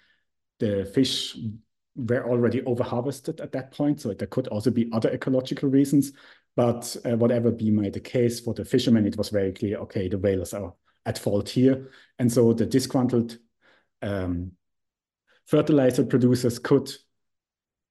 the 0.58 0.90
fish 0.94 1.36
were 1.96 2.28
already 2.28 2.62
overharvested 2.62 3.40
at 3.40 3.52
that 3.52 3.72
point, 3.72 4.00
so 4.00 4.12
there 4.14 4.28
could 4.28 4.48
also 4.48 4.70
be 4.70 4.88
other 4.92 5.10
ecological 5.10 5.68
reasons. 5.68 6.12
But 6.56 6.96
uh, 7.04 7.16
whatever 7.16 7.52
be 7.52 7.70
my 7.70 7.90
the 7.90 8.00
case 8.00 8.40
for 8.40 8.54
the 8.54 8.64
fishermen, 8.64 9.06
it 9.06 9.16
was 9.16 9.28
very 9.28 9.52
clear. 9.52 9.76
Okay, 9.78 10.08
the 10.08 10.18
whalers 10.18 10.54
are 10.54 10.74
at 11.04 11.18
fault 11.18 11.48
here, 11.50 11.90
and 12.18 12.32
so 12.32 12.52
the 12.52 12.66
disgruntled 12.66 13.38
um, 14.02 14.52
fertilizer 15.46 16.04
producers 16.04 16.58
could 16.58 16.90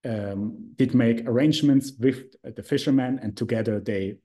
um, 0.04 0.72
did 0.76 0.94
make 0.94 1.26
arrangements 1.26 1.92
with 1.98 2.34
the 2.42 2.62
fishermen, 2.62 3.18
and 3.22 3.36
together 3.36 3.80
they 3.80 4.16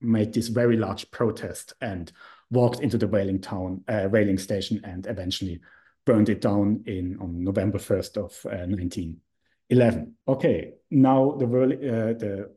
made 0.00 0.32
this 0.32 0.48
very 0.48 0.76
large 0.76 1.10
protest 1.10 1.74
and 1.80 2.12
walked 2.50 2.80
into 2.80 2.98
the 2.98 3.06
whaling 3.06 3.40
town, 3.40 3.84
uh, 3.88 4.08
whaling 4.08 4.38
station, 4.38 4.80
and 4.84 5.06
eventually 5.06 5.60
burned 6.04 6.28
it 6.28 6.40
down 6.40 6.82
in 6.86 7.16
on 7.20 7.44
November 7.44 7.78
1st 7.78 8.16
of 8.16 8.32
uh, 8.46 8.66
1911. 8.66 10.14
Okay, 10.26 10.72
now 10.90 11.32
the, 11.32 11.46
uh, 11.46 12.18
the 12.18 12.50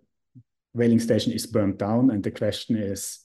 whaling 0.73 0.99
station 0.99 1.33
is 1.33 1.45
burned 1.45 1.77
down, 1.77 2.11
and 2.11 2.23
the 2.23 2.31
question 2.31 2.75
is, 2.75 3.19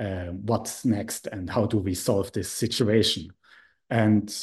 uh, 0.00 0.26
what's 0.26 0.84
next, 0.84 1.26
and 1.26 1.50
how 1.50 1.66
do 1.66 1.78
we 1.78 1.94
solve 1.94 2.32
this 2.32 2.50
situation? 2.50 3.28
And 3.90 4.34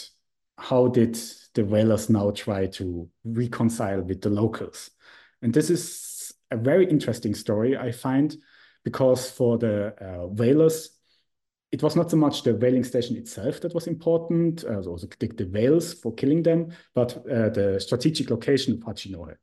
how 0.57 0.87
did 0.87 1.17
the 1.53 1.65
whalers 1.65 2.09
now 2.09 2.31
try 2.31 2.67
to 2.67 3.09
reconcile 3.23 4.01
with 4.01 4.21
the 4.21 4.29
locals? 4.29 4.91
And 5.41 5.53
this 5.53 5.69
is 5.69 6.33
a 6.51 6.57
very 6.57 6.89
interesting 6.89 7.35
story, 7.35 7.77
I 7.77 7.91
find, 7.91 8.35
because 8.83 9.29
for 9.29 9.57
the 9.57 9.93
uh, 9.99 10.27
whalers, 10.27 10.91
it 11.71 11.83
was 11.83 11.95
not 11.95 12.09
so 12.09 12.17
much 12.17 12.43
the 12.43 12.55
whaling 12.55 12.83
station 12.83 13.17
itself 13.17 13.59
that 13.61 13.73
was 13.73 13.87
important, 13.87 14.63
uh, 14.63 14.81
also 14.81 15.07
the, 15.19 15.27
the 15.27 15.45
whales 15.45 15.93
for 15.93 16.13
killing 16.13 16.43
them, 16.43 16.71
but 16.93 17.17
uh, 17.29 17.49
the 17.49 17.79
strategic 17.79 18.29
location 18.29 18.73
of 18.73 18.79
Hachinohe. 18.79 19.35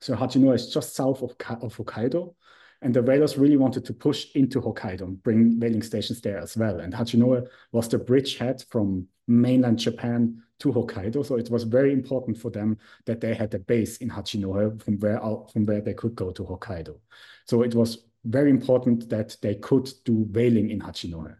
So 0.00 0.14
Hachinohe 0.14 0.54
is 0.54 0.72
just 0.72 0.94
south 0.94 1.22
of, 1.22 1.32
of 1.62 1.76
Hokkaido, 1.76 2.34
and 2.82 2.94
the 2.94 3.02
whalers 3.02 3.36
really 3.36 3.58
wanted 3.58 3.84
to 3.84 3.92
push 3.92 4.34
into 4.34 4.60
Hokkaido 4.60 5.02
and 5.02 5.22
bring 5.22 5.60
whaling 5.60 5.82
stations 5.82 6.20
there 6.20 6.38
as 6.38 6.56
well. 6.56 6.80
And 6.80 6.92
Hachinohe 6.92 7.46
was 7.72 7.88
the 7.88 7.98
bridgehead 7.98 8.64
from 8.70 9.06
mainland 9.28 9.78
Japan 9.78 10.42
to 10.60 10.72
Hokkaido. 10.72 11.24
So 11.24 11.36
it 11.36 11.50
was 11.50 11.64
very 11.64 11.92
important 11.92 12.38
for 12.38 12.50
them 12.50 12.78
that 13.04 13.20
they 13.20 13.34
had 13.34 13.52
a 13.54 13.58
base 13.58 13.98
in 13.98 14.08
Hachinohe 14.08 14.82
from 14.82 14.98
where 14.98 15.20
from 15.52 15.66
where 15.66 15.80
they 15.82 15.94
could 15.94 16.14
go 16.14 16.30
to 16.30 16.44
Hokkaido. 16.44 16.98
So 17.46 17.62
it 17.62 17.74
was 17.74 18.06
very 18.24 18.50
important 18.50 19.08
that 19.10 19.36
they 19.42 19.56
could 19.56 19.90
do 20.04 20.26
whaling 20.30 20.70
in 20.70 20.80
Hachinohe. 20.80 21.36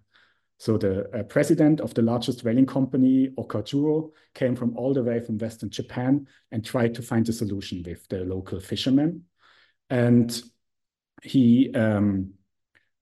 So 0.60 0.76
the 0.76 1.08
uh, 1.18 1.22
president 1.22 1.80
of 1.80 1.94
the 1.94 2.02
largest 2.02 2.44
whaling 2.44 2.66
company, 2.66 3.30
Okajuro, 3.38 4.10
came 4.34 4.54
from 4.54 4.76
all 4.76 4.92
the 4.92 5.02
way 5.02 5.18
from 5.18 5.38
Western 5.38 5.70
Japan 5.70 6.26
and 6.52 6.62
tried 6.62 6.94
to 6.96 7.02
find 7.02 7.26
a 7.30 7.32
solution 7.32 7.82
with 7.82 8.06
the 8.08 8.18
local 8.26 8.60
fishermen. 8.60 9.22
And 9.88 10.30
he 11.22 11.72
um, 11.74 12.34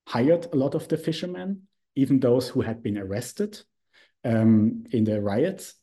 hired 0.06 0.46
a 0.52 0.56
lot 0.56 0.76
of 0.76 0.86
the 0.86 0.96
fishermen, 0.96 1.62
even 1.96 2.20
those 2.20 2.48
who 2.48 2.60
had 2.60 2.80
been 2.80 2.96
arrested 2.96 3.60
um, 4.24 4.84
in 4.92 5.02
the 5.02 5.20
riots. 5.20 5.74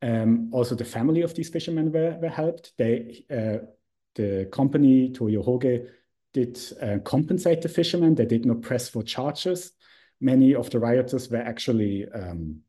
Um, 0.00 0.48
also, 0.54 0.74
the 0.74 0.86
family 0.86 1.20
of 1.20 1.34
these 1.34 1.50
fishermen 1.50 1.92
were, 1.92 2.16
were 2.22 2.30
helped. 2.30 2.72
They, 2.78 3.26
uh, 3.30 3.66
the 4.14 4.48
company 4.50 5.12
Toyo 5.12 5.42
Hogei 5.42 5.90
did 6.32 6.58
uh, 6.80 7.00
compensate 7.04 7.60
the 7.60 7.68
fishermen. 7.68 8.14
They 8.14 8.24
did 8.24 8.46
not 8.46 8.62
press 8.62 8.88
for 8.88 9.02
charges, 9.02 9.72
many 10.20 10.54
of 10.54 10.70
the 10.70 10.78
rioters 10.78 11.30
were 11.30 11.38
actually 11.38 12.06
um, 12.14 12.60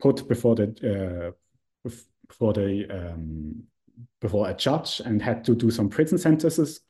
put 0.00 0.26
before 0.28 0.54
the 0.54 1.34
uh, 1.84 1.90
before 2.28 2.52
the 2.52 2.86
um, 2.90 3.62
before 4.20 4.48
a 4.48 4.54
judge 4.54 5.00
and 5.04 5.20
had 5.20 5.44
to 5.44 5.54
do 5.54 5.70
some 5.70 5.88
prison 5.88 6.18
sentences, 6.18 6.80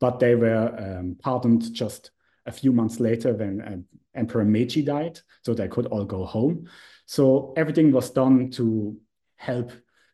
but 0.00 0.18
they 0.18 0.34
were 0.34 0.74
um, 0.78 1.16
pardoned 1.20 1.72
just 1.72 2.10
a 2.46 2.52
few 2.52 2.72
months 2.72 3.00
later 3.00 3.34
when 3.34 3.60
um, 3.66 3.84
Emperor 4.14 4.44
Meiji 4.44 4.82
died, 4.82 5.20
so 5.42 5.52
they 5.52 5.68
could 5.68 5.86
all 5.86 6.04
go 6.04 6.24
home. 6.24 6.68
So 7.06 7.52
everything 7.56 7.92
was 7.92 8.10
done 8.10 8.50
to 8.52 8.96
help 9.36 9.72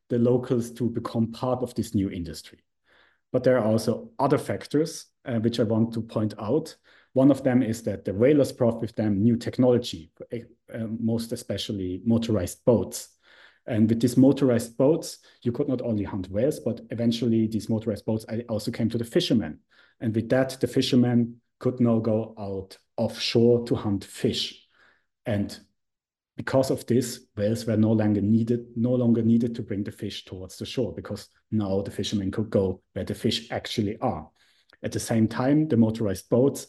the 0.08 0.18
locals 0.18 0.70
to 0.72 0.90
become 0.90 1.32
part 1.32 1.62
of 1.62 1.74
this 1.74 1.94
new 1.94 2.10
industry. 2.10 2.58
But 3.32 3.44
there 3.44 3.58
are 3.58 3.64
also 3.64 4.10
other 4.18 4.38
factors 4.38 5.06
uh, 5.24 5.38
which 5.38 5.60
I 5.60 5.62
want 5.62 5.94
to 5.94 6.02
point 6.02 6.34
out. 6.38 6.76
One 7.14 7.30
of 7.30 7.42
them 7.44 7.62
is 7.62 7.82
that 7.82 8.04
the 8.04 8.14
whalers 8.14 8.52
brought 8.52 8.80
with 8.80 8.94
them 8.96 9.22
new 9.22 9.36
technology, 9.36 10.10
uh, 10.32 10.86
most 10.98 11.32
especially 11.32 12.02
motorized 12.04 12.64
boats. 12.64 13.08
And 13.66 13.88
with 13.88 14.00
these 14.00 14.16
motorized 14.16 14.76
boats, 14.76 15.18
you 15.42 15.52
could 15.52 15.68
not 15.68 15.82
only 15.82 16.04
hunt 16.04 16.30
whales, 16.30 16.58
but 16.58 16.80
eventually 16.90 17.46
these 17.46 17.68
motorized 17.68 18.06
boats 18.06 18.24
also 18.48 18.70
came 18.70 18.88
to 18.88 18.98
the 18.98 19.04
fishermen. 19.04 19.58
And 20.00 20.14
with 20.14 20.28
that, 20.30 20.58
the 20.60 20.66
fishermen 20.66 21.36
could 21.58 21.78
now 21.78 22.00
go 22.00 22.34
out 22.38 22.76
offshore 22.96 23.64
to 23.66 23.74
hunt 23.74 24.04
fish. 24.04 24.66
And 25.26 25.56
because 26.36 26.70
of 26.70 26.84
this, 26.86 27.26
whales 27.36 27.66
were 27.66 27.76
no 27.76 27.92
longer 27.92 28.20
needed, 28.20 28.66
no 28.74 28.92
longer 28.92 29.22
needed 29.22 29.54
to 29.54 29.62
bring 29.62 29.84
the 29.84 29.92
fish 29.92 30.24
towards 30.24 30.56
the 30.56 30.66
shore 30.66 30.92
because 30.92 31.28
now 31.50 31.82
the 31.82 31.90
fishermen 31.90 32.30
could 32.30 32.50
go 32.50 32.82
where 32.94 33.04
the 33.04 33.14
fish 33.14 33.50
actually 33.50 33.98
are. 33.98 34.28
At 34.82 34.92
the 34.92 35.00
same 35.00 35.28
time, 35.28 35.68
the 35.68 35.76
motorized 35.76 36.28
boats, 36.30 36.66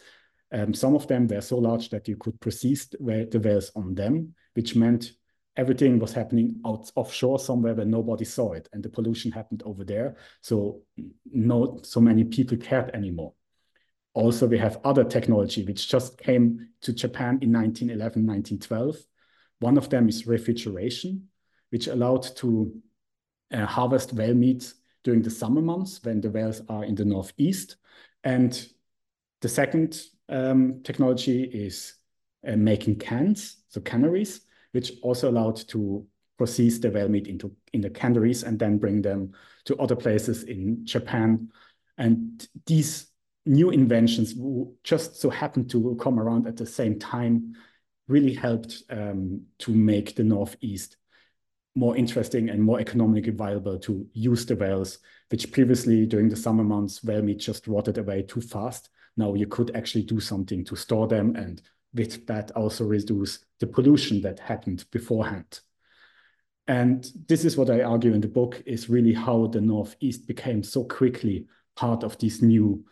um, 0.53 0.73
some 0.73 0.95
of 0.95 1.07
them 1.07 1.27
were 1.27 1.41
so 1.41 1.57
large 1.57 1.89
that 1.89 2.07
you 2.07 2.15
could 2.15 2.39
process 2.39 2.85
the 2.85 3.41
whales 3.43 3.71
on 3.75 3.95
them, 3.95 4.33
which 4.53 4.75
meant 4.75 5.13
everything 5.57 5.99
was 5.99 6.13
happening 6.13 6.59
out 6.65 6.91
offshore 6.95 7.39
somewhere 7.39 7.75
where 7.75 7.85
nobody 7.85 8.25
saw 8.25 8.53
it, 8.53 8.69
and 8.71 8.81
the 8.81 8.89
pollution 8.89 9.31
happened 9.31 9.63
over 9.65 9.83
there. 9.83 10.15
So 10.41 10.81
no, 11.31 11.79
so 11.83 11.99
many 11.99 12.23
people 12.23 12.57
cared 12.57 12.91
anymore. 12.91 13.33
Also, 14.13 14.47
we 14.47 14.59
have 14.59 14.79
other 14.83 15.03
technology 15.03 15.65
which 15.65 15.89
just 15.89 16.17
came 16.17 16.69
to 16.81 16.93
Japan 16.93 17.39
in 17.41 17.51
1911, 17.51 18.25
1912 18.25 18.97
one 19.63 19.77
of 19.77 19.89
them 19.89 20.09
is 20.09 20.27
refrigeration, 20.27 21.29
which 21.69 21.87
allowed 21.87 22.23
to 22.35 22.75
uh, 23.53 23.65
harvest 23.65 24.11
whale 24.11 24.33
meat 24.33 24.73
during 25.05 25.21
the 25.21 25.29
summer 25.29 25.61
months 25.61 26.03
when 26.03 26.19
the 26.19 26.29
whales 26.29 26.61
are 26.67 26.83
in 26.83 26.95
the 26.95 27.05
northeast. 27.05 27.77
And 28.25 28.51
the 29.39 29.47
second 29.47 30.01
um, 30.29 30.81
technology 30.83 31.43
is 31.43 31.95
uh, 32.47 32.55
making 32.55 32.99
cans, 32.99 33.63
so 33.69 33.81
canneries, 33.81 34.41
which 34.71 34.93
also 35.01 35.29
allowed 35.29 35.57
to 35.69 36.05
process 36.37 36.79
the 36.79 36.89
whale 36.89 37.09
meat 37.09 37.27
into 37.27 37.55
in 37.73 37.81
the 37.81 37.89
canneries 37.89 38.43
and 38.43 38.57
then 38.57 38.77
bring 38.77 39.01
them 39.01 39.33
to 39.65 39.77
other 39.77 39.95
places 39.95 40.43
in 40.43 40.85
Japan. 40.85 41.49
And 41.97 42.47
these 42.65 43.07
new 43.45 43.69
inventions 43.69 44.33
just 44.83 45.17
so 45.17 45.29
happened 45.29 45.69
to 45.71 45.97
come 46.01 46.19
around 46.19 46.47
at 46.47 46.57
the 46.57 46.65
same 46.65 46.97
time 46.97 47.55
really 48.07 48.33
helped 48.33 48.83
um, 48.89 49.41
to 49.59 49.71
make 49.71 50.15
the 50.15 50.23
Northeast 50.23 50.97
more 51.75 51.95
interesting 51.97 52.49
and 52.49 52.61
more 52.61 52.79
economically 52.79 53.31
viable 53.31 53.79
to 53.79 54.05
use 54.13 54.45
the 54.45 54.55
whales, 54.55 54.99
which 55.29 55.51
previously 55.51 56.05
during 56.05 56.29
the 56.29 56.35
summer 56.35 56.63
months, 56.63 57.03
whale 57.03 57.21
meat 57.21 57.39
just 57.39 57.67
rotted 57.67 57.97
away 57.97 58.21
too 58.21 58.41
fast. 58.41 58.89
Now 59.17 59.33
you 59.33 59.47
could 59.47 59.75
actually 59.75 60.03
do 60.03 60.19
something 60.19 60.65
to 60.65 60.75
store 60.75 61.07
them 61.07 61.35
and 61.35 61.61
with 61.93 62.25
that 62.27 62.51
also 62.51 62.85
reduce 62.85 63.39
the 63.59 63.67
pollution 63.67 64.21
that 64.21 64.39
happened 64.39 64.85
beforehand. 64.91 65.59
And 66.67 67.05
this 67.27 67.45
is 67.45 67.57
what 67.57 67.69
I 67.69 67.81
argue 67.81 68.13
in 68.13 68.21
the 68.21 68.27
book 68.27 68.63
is 68.65 68.89
really 68.89 69.13
how 69.13 69.47
the 69.47 69.61
Northeast 69.61 70.27
became 70.27 70.63
so 70.63 70.85
quickly 70.85 71.45
part 71.75 72.03
of 72.03 72.17
this 72.17 72.41
new 72.41 72.85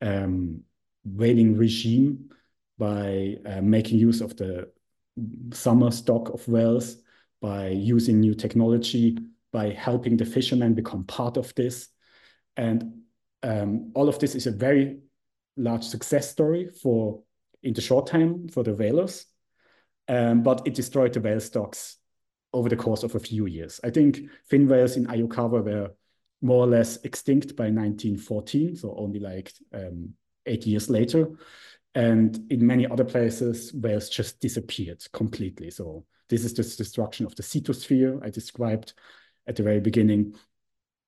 um, 0.00 0.62
whaling 1.04 1.56
regime 1.56 2.30
by 2.78 3.36
uh, 3.44 3.60
making 3.60 3.98
use 3.98 4.20
of 4.20 4.36
the 4.36 4.70
summer 5.52 5.90
stock 5.90 6.28
of 6.28 6.46
whales, 6.46 6.98
by 7.40 7.68
using 7.68 8.20
new 8.20 8.34
technology, 8.34 9.18
by 9.52 9.70
helping 9.70 10.16
the 10.16 10.24
fishermen 10.24 10.74
become 10.74 11.04
part 11.04 11.36
of 11.36 11.52
this. 11.56 11.88
And 12.56 13.02
um, 13.42 13.92
all 13.94 14.08
of 14.08 14.18
this 14.20 14.36
is 14.36 14.46
a 14.46 14.52
very 14.52 14.98
large 15.58 15.84
success 15.84 16.30
story 16.30 16.68
for 16.82 17.22
in 17.62 17.74
the 17.74 17.80
short 17.80 18.06
time 18.06 18.48
for 18.48 18.62
the 18.62 18.74
whalers, 18.74 19.26
um, 20.08 20.42
but 20.42 20.62
it 20.66 20.74
destroyed 20.74 21.12
the 21.12 21.20
whale 21.20 21.40
stocks 21.40 21.96
over 22.52 22.68
the 22.68 22.76
course 22.76 23.02
of 23.02 23.14
a 23.14 23.20
few 23.20 23.46
years. 23.46 23.80
I 23.84 23.90
think 23.90 24.20
fin 24.48 24.68
whales 24.68 24.96
in 24.96 25.06
Ayukawa 25.06 25.64
were 25.64 25.90
more 26.40 26.64
or 26.64 26.68
less 26.68 26.96
extinct 27.04 27.56
by 27.56 27.64
1914, 27.64 28.76
so 28.76 28.94
only 28.96 29.18
like 29.18 29.52
um, 29.74 30.14
eight 30.46 30.66
years 30.66 30.88
later. 30.88 31.28
And 31.94 32.38
in 32.50 32.66
many 32.66 32.86
other 32.86 33.04
places, 33.04 33.72
whales 33.72 34.08
just 34.08 34.40
disappeared 34.40 35.02
completely. 35.12 35.70
So 35.70 36.04
this 36.28 36.44
is 36.44 36.54
the 36.54 36.62
destruction 36.62 37.26
of 37.26 37.34
the 37.34 37.42
cetosphere 37.42 38.24
I 38.24 38.30
described 38.30 38.92
at 39.46 39.56
the 39.56 39.62
very 39.62 39.80
beginning. 39.80 40.34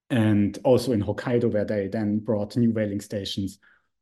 And 0.09 0.59
also 0.64 0.92
in 0.92 1.03
Hokkaido, 1.03 1.53
where 1.53 1.64
they 1.64 1.86
then 1.86 2.18
brought 2.18 2.57
new 2.57 2.72
whaling 2.72 3.01
stations. 3.01 3.59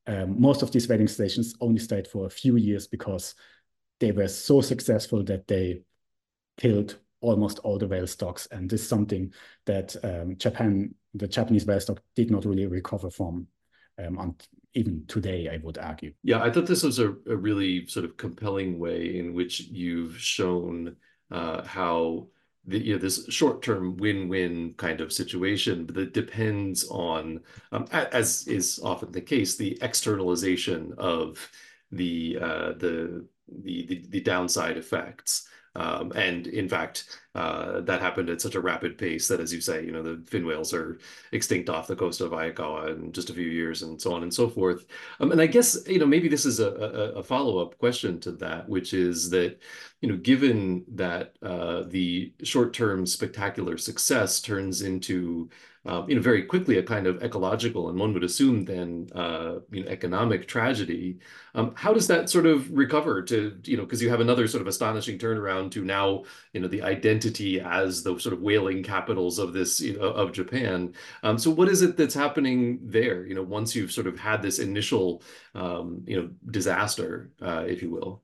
Um, 0.08 0.40
most 0.40 0.62
of 0.62 0.72
these 0.72 0.88
whaling 0.88 1.06
stations 1.06 1.54
only 1.60 1.78
stayed 1.78 2.08
for 2.08 2.26
a 2.26 2.30
few 2.30 2.56
years 2.56 2.86
because 2.86 3.34
they 4.00 4.10
were 4.10 4.28
so 4.28 4.60
successful 4.60 5.22
that 5.24 5.46
they 5.46 5.82
killed 6.56 6.98
almost 7.20 7.58
all 7.60 7.78
the 7.78 7.86
whale 7.86 8.06
stocks. 8.06 8.48
And 8.50 8.70
this 8.70 8.82
is 8.82 8.88
something 8.88 9.32
that 9.66 9.94
um, 10.02 10.36
Japan, 10.38 10.94
the 11.14 11.28
Japanese 11.28 11.66
whale 11.66 11.80
stock 11.80 12.00
did 12.16 12.30
not 12.30 12.46
really 12.46 12.66
recover 12.66 13.10
from 13.10 13.46
um, 13.98 14.36
even 14.74 15.04
today, 15.08 15.48
I 15.52 15.58
would 15.58 15.78
argue. 15.78 16.12
Yeah, 16.22 16.42
I 16.42 16.50
thought 16.50 16.66
this 16.66 16.84
was 16.84 16.98
a, 16.98 17.08
a 17.26 17.36
really 17.36 17.86
sort 17.86 18.04
of 18.04 18.16
compelling 18.16 18.78
way 18.78 19.18
in 19.18 19.34
which 19.34 19.60
you've 19.60 20.18
shown 20.18 20.96
uh, 21.30 21.64
how 21.64 22.28
the, 22.68 22.78
you 22.78 22.92
know 22.94 22.98
this 22.98 23.26
short-term 23.30 23.96
win-win 23.96 24.74
kind 24.76 25.00
of 25.00 25.12
situation 25.12 25.86
that 25.88 26.12
depends 26.12 26.86
on, 26.88 27.40
um, 27.72 27.86
as 27.92 28.46
is 28.46 28.78
often 28.84 29.10
the 29.10 29.20
case, 29.20 29.56
the 29.56 29.78
externalization 29.80 30.92
of 30.98 31.50
the 31.90 32.38
uh, 32.40 32.72
the, 32.78 33.26
the 33.62 33.86
the 33.86 34.06
the 34.10 34.20
downside 34.20 34.76
effects. 34.76 35.47
Um, 35.78 36.10
and 36.16 36.48
in 36.48 36.68
fact, 36.68 37.20
uh, 37.36 37.80
that 37.82 38.00
happened 38.00 38.28
at 38.30 38.40
such 38.40 38.56
a 38.56 38.60
rapid 38.60 38.98
pace 38.98 39.28
that, 39.28 39.38
as 39.38 39.54
you 39.54 39.60
say, 39.60 39.84
you 39.84 39.92
know, 39.92 40.02
the 40.02 40.20
fin 40.26 40.44
whales 40.44 40.74
are 40.74 40.98
extinct 41.30 41.70
off 41.70 41.86
the 41.86 41.94
coast 41.94 42.20
of 42.20 42.32
Ayukawa 42.32 42.96
in 42.96 43.12
just 43.12 43.30
a 43.30 43.34
few 43.34 43.46
years 43.46 43.82
and 43.82 44.02
so 44.02 44.12
on 44.12 44.24
and 44.24 44.34
so 44.34 44.48
forth. 44.48 44.86
Um, 45.20 45.30
and 45.30 45.40
I 45.40 45.46
guess, 45.46 45.78
you 45.86 46.00
know, 46.00 46.06
maybe 46.06 46.28
this 46.28 46.44
is 46.44 46.58
a, 46.58 46.70
a, 46.70 47.20
a 47.20 47.22
follow-up 47.22 47.78
question 47.78 48.18
to 48.20 48.32
that, 48.32 48.68
which 48.68 48.92
is 48.92 49.30
that, 49.30 49.60
you 50.00 50.08
know, 50.08 50.16
given 50.16 50.84
that 50.94 51.36
uh, 51.42 51.84
the 51.86 52.32
short-term 52.42 53.06
spectacular 53.06 53.78
success 53.78 54.40
turns 54.40 54.82
into 54.82 55.48
uh, 55.88 56.04
you 56.06 56.14
know, 56.14 56.20
very 56.20 56.42
quickly 56.44 56.76
a 56.78 56.82
kind 56.82 57.06
of 57.06 57.22
ecological 57.22 57.88
and 57.88 57.98
one 57.98 58.12
would 58.12 58.24
assume 58.24 58.64
then, 58.64 59.08
uh, 59.14 59.54
you 59.70 59.82
know, 59.82 59.88
economic 59.90 60.46
tragedy. 60.46 61.18
Um, 61.54 61.72
how 61.76 61.94
does 61.94 62.06
that 62.08 62.28
sort 62.28 62.44
of 62.46 62.70
recover 62.70 63.22
to, 63.22 63.58
you 63.64 63.76
know, 63.76 63.84
because 63.84 64.02
you 64.02 64.10
have 64.10 64.20
another 64.20 64.46
sort 64.48 64.60
of 64.60 64.66
astonishing 64.68 65.18
turnaround 65.18 65.70
to 65.72 65.84
now, 65.84 66.24
you 66.52 66.60
know, 66.60 66.68
the 66.68 66.82
identity 66.82 67.60
as 67.60 68.02
the 68.02 68.18
sort 68.18 68.34
of 68.34 68.42
whaling 68.42 68.82
capitals 68.82 69.38
of 69.38 69.52
this, 69.54 69.80
you 69.80 69.98
know, 69.98 70.04
of 70.08 70.32
Japan. 70.32 70.94
Um, 71.22 71.38
so 71.38 71.50
what 71.50 71.68
is 71.68 71.82
it 71.82 71.96
that's 71.96 72.14
happening 72.14 72.80
there? 72.82 73.26
You 73.26 73.34
know, 73.34 73.42
once 73.42 73.74
you've 73.74 73.92
sort 73.92 74.06
of 74.06 74.18
had 74.18 74.42
this 74.42 74.58
initial, 74.58 75.22
um, 75.54 76.04
you 76.06 76.20
know, 76.20 76.30
disaster, 76.50 77.32
uh, 77.40 77.64
if 77.66 77.82
you 77.82 77.90
will. 77.90 78.22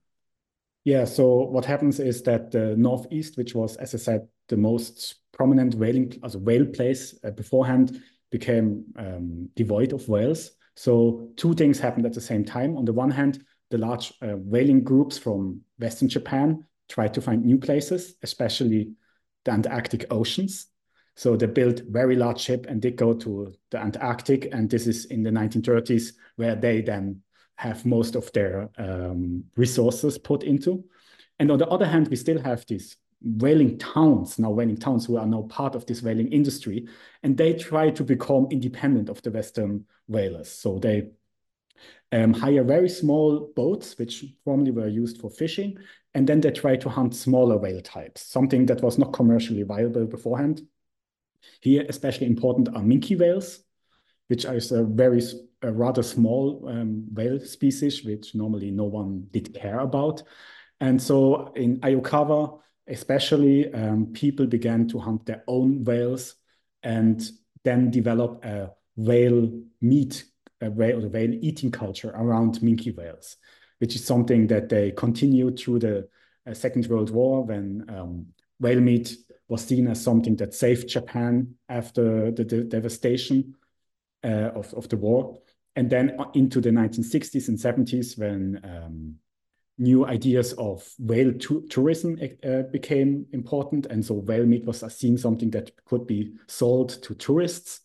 Yeah, 0.84 1.06
so 1.06 1.44
what 1.44 1.64
happens 1.64 1.98
is 1.98 2.22
that 2.24 2.50
the 2.50 2.76
Northeast, 2.76 3.38
which 3.38 3.54
was, 3.54 3.76
as 3.76 3.94
I 3.94 3.98
said, 3.98 4.28
the 4.48 4.56
most 4.56 5.16
prominent 5.32 5.74
whaling, 5.74 6.18
as 6.22 6.36
whale 6.36 6.66
place 6.66 7.18
uh, 7.24 7.30
beforehand, 7.30 8.00
became 8.30 8.84
um, 8.96 9.48
devoid 9.54 9.92
of 9.92 10.08
whales. 10.08 10.52
So 10.76 11.30
two 11.36 11.54
things 11.54 11.78
happened 11.78 12.06
at 12.06 12.14
the 12.14 12.20
same 12.20 12.44
time. 12.44 12.76
On 12.76 12.84
the 12.84 12.92
one 12.92 13.10
hand, 13.10 13.44
the 13.70 13.78
large 13.78 14.12
uh, 14.22 14.36
whaling 14.36 14.82
groups 14.82 15.18
from 15.18 15.60
Western 15.78 16.08
Japan 16.08 16.64
tried 16.88 17.14
to 17.14 17.20
find 17.20 17.44
new 17.44 17.58
places, 17.58 18.14
especially 18.22 18.92
the 19.44 19.52
Antarctic 19.52 20.06
oceans. 20.10 20.66
So 21.16 21.36
they 21.36 21.46
built 21.46 21.82
very 21.88 22.16
large 22.16 22.40
ship 22.40 22.66
and 22.68 22.82
they 22.82 22.90
go 22.90 23.14
to 23.14 23.54
the 23.70 23.78
Antarctic, 23.78 24.48
and 24.52 24.68
this 24.68 24.86
is 24.86 25.06
in 25.06 25.22
the 25.22 25.30
1930s 25.30 26.12
where 26.36 26.56
they 26.56 26.80
then 26.80 27.22
have 27.56 27.86
most 27.86 28.16
of 28.16 28.32
their 28.32 28.68
um, 28.78 29.44
resources 29.56 30.18
put 30.18 30.42
into. 30.42 30.84
And 31.38 31.50
on 31.50 31.58
the 31.58 31.68
other 31.68 31.86
hand, 31.86 32.08
we 32.08 32.16
still 32.16 32.40
have 32.40 32.66
these 32.66 32.96
whaling 33.22 33.78
towns, 33.78 34.38
now 34.38 34.50
whaling 34.50 34.76
towns 34.76 35.06
who 35.06 35.16
are 35.16 35.26
now 35.26 35.42
part 35.42 35.74
of 35.74 35.86
this 35.86 36.02
whaling 36.02 36.32
industry, 36.32 36.86
and 37.22 37.36
they 37.36 37.54
try 37.54 37.90
to 37.90 38.04
become 38.04 38.46
independent 38.50 39.08
of 39.08 39.22
the 39.22 39.30
Western 39.30 39.84
whalers. 40.06 40.50
So 40.50 40.78
they 40.78 41.10
um, 42.12 42.32
hire 42.32 42.64
very 42.64 42.88
small 42.88 43.52
boats, 43.56 43.98
which 43.98 44.24
formerly 44.44 44.70
were 44.70 44.88
used 44.88 45.20
for 45.20 45.30
fishing, 45.30 45.78
and 46.14 46.26
then 46.26 46.40
they 46.40 46.50
try 46.50 46.76
to 46.76 46.88
hunt 46.88 47.14
smaller 47.14 47.56
whale 47.56 47.80
types, 47.80 48.22
something 48.22 48.66
that 48.66 48.82
was 48.82 48.98
not 48.98 49.12
commercially 49.12 49.62
viable 49.62 50.06
beforehand. 50.06 50.62
Here, 51.60 51.84
especially 51.88 52.26
important 52.26 52.68
are 52.68 52.82
minke 52.82 53.18
whales, 53.18 53.60
which 54.28 54.44
is 54.44 54.72
a 54.72 54.84
very 54.84 55.22
a 55.62 55.72
rather 55.72 56.02
small 56.02 56.68
um, 56.68 57.06
whale 57.12 57.40
species, 57.40 58.04
which 58.04 58.34
normally 58.34 58.70
no 58.70 58.84
one 58.84 59.26
did 59.30 59.54
care 59.54 59.80
about. 59.80 60.22
And 60.80 61.00
so 61.00 61.52
in 61.54 61.80
Ayukawa, 61.80 62.60
especially, 62.86 63.72
um, 63.72 64.06
people 64.12 64.46
began 64.46 64.86
to 64.88 64.98
hunt 64.98 65.26
their 65.26 65.42
own 65.46 65.84
whales 65.84 66.34
and 66.82 67.30
then 67.64 67.90
develop 67.90 68.44
a 68.44 68.70
whale 68.96 69.50
meat, 69.80 70.24
a 70.60 70.70
whale, 70.70 71.04
a 71.04 71.08
whale 71.08 71.32
eating 71.40 71.70
culture 71.70 72.10
around 72.10 72.60
minke 72.60 72.94
whales, 72.96 73.36
which 73.78 73.94
is 73.94 74.04
something 74.04 74.46
that 74.48 74.68
they 74.68 74.90
continued 74.92 75.58
through 75.58 75.78
the 75.78 76.08
uh, 76.46 76.54
Second 76.54 76.86
World 76.86 77.10
War 77.10 77.44
when 77.44 77.86
um, 77.88 78.26
whale 78.60 78.80
meat 78.80 79.16
was 79.48 79.64
seen 79.64 79.88
as 79.88 80.02
something 80.02 80.36
that 80.36 80.54
saved 80.54 80.88
Japan 80.88 81.54
after 81.68 82.30
the, 82.30 82.44
devastation 82.44 83.54
uh, 84.22 84.50
of, 84.54 84.72
of 84.74 84.88
the 84.88 84.96
war. 84.96 85.38
And 85.76 85.90
then 85.90 86.16
into 86.34 86.60
the 86.60 86.70
1960s 86.70 87.48
and 87.48 87.58
70s 87.58 88.18
when 88.18 88.60
um, 88.62 89.16
new 89.78 90.06
ideas 90.06 90.52
of 90.54 90.88
whale 90.98 91.32
tourism 91.68 92.18
uh, 92.44 92.62
became 92.70 93.26
important. 93.32 93.86
And 93.86 94.04
so 94.04 94.14
whale 94.14 94.46
meat 94.46 94.64
was 94.64 94.80
seen 94.96 95.18
something 95.18 95.50
that 95.50 95.72
could 95.84 96.06
be 96.06 96.34
sold 96.46 96.90
to 97.02 97.14
tourists. 97.14 97.80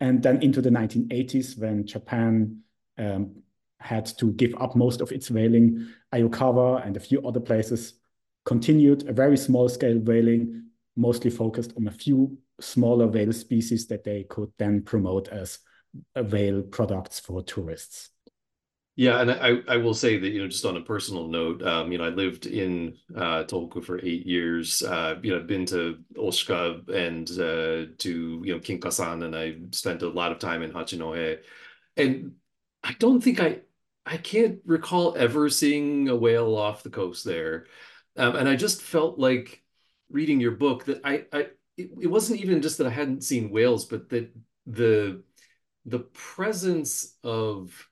And 0.00 0.22
then 0.22 0.42
into 0.42 0.62
the 0.62 0.70
1980s, 0.70 1.58
when 1.58 1.86
Japan 1.86 2.60
um, 2.98 3.42
had 3.80 4.06
to 4.18 4.32
give 4.32 4.54
up 4.60 4.76
most 4.76 5.00
of 5.00 5.10
its 5.10 5.30
whaling, 5.30 5.88
Ayukawa 6.14 6.86
and 6.86 6.96
a 6.96 7.00
few 7.00 7.26
other 7.26 7.40
places 7.40 7.94
continued 8.44 9.08
a 9.08 9.12
very 9.12 9.36
small 9.36 9.68
scale 9.68 9.98
whaling, 9.98 10.70
mostly 10.96 11.30
focused 11.30 11.72
on 11.76 11.88
a 11.88 11.92
few 11.92 12.38
smaller 12.60 13.06
whale 13.06 13.32
species 13.32 13.86
that 13.88 14.04
they 14.04 14.24
could 14.24 14.50
then 14.58 14.82
promote 14.82 15.28
as 15.28 15.58
whale 16.14 16.62
products 16.62 17.18
for 17.18 17.42
tourists. 17.42 18.10
Yeah, 18.98 19.20
and 19.20 19.30
I, 19.30 19.58
I 19.68 19.76
will 19.76 19.94
say 19.94 20.18
that, 20.18 20.28
you 20.30 20.42
know, 20.42 20.48
just 20.48 20.64
on 20.64 20.76
a 20.76 20.80
personal 20.80 21.28
note, 21.28 21.62
um, 21.62 21.92
you 21.92 21.98
know, 21.98 22.04
I 22.04 22.08
lived 22.08 22.46
in 22.46 22.96
uh, 23.14 23.44
for 23.44 24.04
eight 24.04 24.26
years. 24.26 24.82
Uh, 24.82 25.14
you 25.22 25.30
know, 25.30 25.36
I've 25.38 25.46
been 25.46 25.66
to 25.66 26.00
Oshika 26.16 26.88
and 26.88 27.30
uh, 27.30 27.94
to, 27.98 28.42
you 28.44 28.52
know, 28.52 28.58
Kinkasan, 28.58 29.24
and 29.24 29.36
I 29.36 29.54
spent 29.70 30.02
a 30.02 30.08
lot 30.08 30.32
of 30.32 30.40
time 30.40 30.64
in 30.64 30.72
Hachinohe. 30.72 31.38
And 31.96 32.32
I 32.82 32.96
don't 32.98 33.22
think 33.22 33.38
I, 33.38 33.60
I 34.04 34.16
can't 34.16 34.58
recall 34.66 35.14
ever 35.16 35.48
seeing 35.48 36.08
a 36.08 36.16
whale 36.16 36.56
off 36.56 36.82
the 36.82 36.90
coast 36.90 37.24
there. 37.24 37.66
Um, 38.16 38.34
and 38.34 38.48
I 38.48 38.56
just 38.56 38.82
felt 38.82 39.16
like 39.16 39.62
reading 40.10 40.40
your 40.40 40.56
book 40.56 40.86
that 40.86 41.02
I, 41.04 41.24
I 41.32 41.40
it, 41.76 41.90
it 42.00 42.08
wasn't 42.08 42.40
even 42.40 42.62
just 42.62 42.78
that 42.78 42.88
I 42.88 42.90
hadn't 42.90 43.22
seen 43.22 43.50
whales, 43.50 43.84
but 43.84 44.08
that 44.08 44.34
the 44.66 45.22
the 45.86 46.00
presence 46.00 47.14
of 47.22 47.88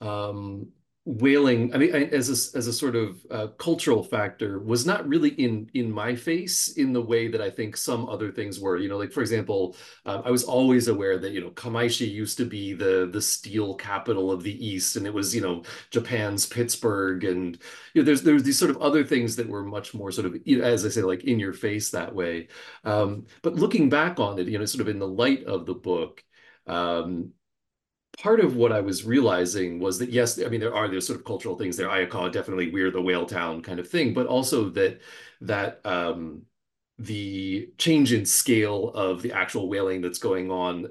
um, 0.00 0.68
whaling 1.10 1.74
i 1.74 1.78
mean 1.78 1.90
as 1.94 2.28
a, 2.28 2.58
as 2.58 2.66
a 2.66 2.72
sort 2.72 2.94
of 2.94 3.16
uh, 3.30 3.46
cultural 3.56 4.04
factor 4.04 4.58
was 4.60 4.84
not 4.84 5.08
really 5.08 5.30
in 5.30 5.66
in 5.72 5.90
my 5.90 6.14
face 6.14 6.76
in 6.76 6.92
the 6.92 7.00
way 7.00 7.28
that 7.28 7.40
i 7.40 7.48
think 7.48 7.78
some 7.78 8.06
other 8.10 8.30
things 8.30 8.60
were 8.60 8.76
you 8.76 8.90
know 8.90 8.98
like 8.98 9.10
for 9.10 9.22
example 9.22 9.74
uh, 10.04 10.20
i 10.26 10.30
was 10.30 10.44
always 10.44 10.86
aware 10.88 11.16
that 11.16 11.32
you 11.32 11.40
know 11.40 11.48
kamaishi 11.52 12.06
used 12.10 12.36
to 12.36 12.44
be 12.44 12.74
the 12.74 13.08
the 13.10 13.22
steel 13.22 13.74
capital 13.74 14.30
of 14.30 14.42
the 14.42 14.66
east 14.66 14.96
and 14.96 15.06
it 15.06 15.14
was 15.14 15.34
you 15.34 15.40
know 15.40 15.62
japan's 15.90 16.44
pittsburgh 16.44 17.24
and 17.24 17.58
you 17.94 18.02
know 18.02 18.04
there's 18.04 18.20
there's 18.22 18.42
these 18.42 18.58
sort 18.58 18.70
of 18.70 18.76
other 18.82 19.02
things 19.02 19.34
that 19.36 19.48
were 19.48 19.64
much 19.64 19.94
more 19.94 20.12
sort 20.12 20.26
of 20.26 20.36
as 20.62 20.84
i 20.84 20.90
say 20.90 21.00
like 21.00 21.24
in 21.24 21.38
your 21.38 21.52
face 21.54 21.90
that 21.90 22.14
way. 22.14 22.48
Um, 22.84 23.26
but 23.42 23.54
looking 23.54 23.88
back 23.88 24.20
on 24.20 24.38
it 24.38 24.48
you 24.48 24.58
know 24.58 24.64
sort 24.64 24.82
of 24.82 24.88
in 24.88 24.98
the 24.98 25.08
light 25.08 25.44
of 25.44 25.66
the 25.66 25.74
book 25.74 26.22
um, 26.66 27.32
part 28.22 28.40
of 28.40 28.56
what 28.56 28.72
I 28.72 28.80
was 28.80 29.04
realizing 29.04 29.78
was 29.78 29.98
that 29.98 30.10
yes, 30.10 30.40
I 30.42 30.48
mean 30.48 30.60
there 30.60 30.74
are 30.74 30.88
these 30.88 31.06
sort 31.06 31.18
of 31.18 31.24
cultural 31.24 31.56
things 31.56 31.76
there. 31.76 31.88
Ayukawa 31.88 32.32
definitely 32.32 32.70
we're 32.70 32.90
the 32.90 33.02
whale 33.02 33.26
town 33.26 33.62
kind 33.62 33.78
of 33.78 33.88
thing, 33.88 34.12
but 34.14 34.26
also 34.26 34.68
that 34.70 35.00
that 35.40 35.80
um, 35.84 36.42
the 36.98 37.70
change 37.78 38.12
in 38.12 38.26
scale 38.26 38.90
of 38.90 39.22
the 39.22 39.32
actual 39.32 39.68
whaling 39.68 40.00
that's 40.00 40.18
going 40.18 40.50
on 40.50 40.88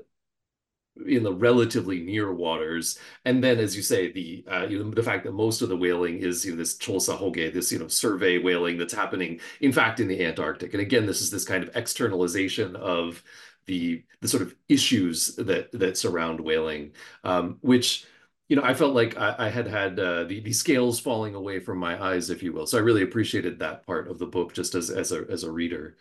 in 1.05 1.21
the 1.21 1.33
relatively 1.33 1.99
near 1.99 2.33
waters, 2.33 2.97
and 3.25 3.43
then 3.43 3.59
as 3.59 3.75
you 3.75 3.83
say, 3.83 4.11
the 4.11 4.43
uh, 4.51 4.65
you 4.67 4.83
know, 4.83 4.89
the 4.91 5.03
fact 5.03 5.25
that 5.25 5.33
most 5.33 5.61
of 5.61 5.69
the 5.69 5.77
whaling 5.77 6.17
is 6.19 6.45
you 6.45 6.51
know 6.51 6.57
this 6.57 6.77
chosa 6.77 7.17
hogei, 7.17 7.53
this 7.53 7.71
you 7.71 7.77
know 7.77 7.87
survey 7.87 8.39
whaling 8.39 8.77
that's 8.77 8.93
happening, 8.93 9.39
in 9.61 9.71
fact, 9.71 9.99
in 9.99 10.07
the 10.07 10.25
Antarctic, 10.25 10.73
and 10.73 10.81
again, 10.81 11.05
this 11.05 11.21
is 11.21 11.29
this 11.29 11.45
kind 11.45 11.63
of 11.63 11.75
externalization 11.75 12.75
of 12.77 13.21
the 13.67 14.03
the 14.21 14.27
sort 14.27 14.43
of 14.43 14.55
issues 14.67 15.35
that 15.35 15.71
that 15.73 15.97
surround 15.97 16.39
whaling, 16.39 16.93
um, 17.23 17.57
which 17.61 18.05
you 18.49 18.55
know 18.55 18.63
I 18.63 18.73
felt 18.73 18.95
like 18.95 19.17
I, 19.17 19.35
I 19.37 19.49
had 19.49 19.67
had 19.67 19.99
uh, 19.99 20.23
the 20.23 20.39
the 20.39 20.53
scales 20.53 20.99
falling 20.99 21.35
away 21.35 21.59
from 21.59 21.77
my 21.77 22.01
eyes, 22.03 22.29
if 22.29 22.41
you 22.41 22.53
will. 22.53 22.65
So 22.65 22.77
I 22.77 22.81
really 22.81 23.03
appreciated 23.03 23.59
that 23.59 23.85
part 23.85 24.07
of 24.07 24.17
the 24.17 24.25
book, 24.25 24.53
just 24.53 24.73
as 24.73 24.89
as 24.89 25.11
a 25.11 25.25
as 25.29 25.43
a 25.43 25.51
reader. 25.51 25.97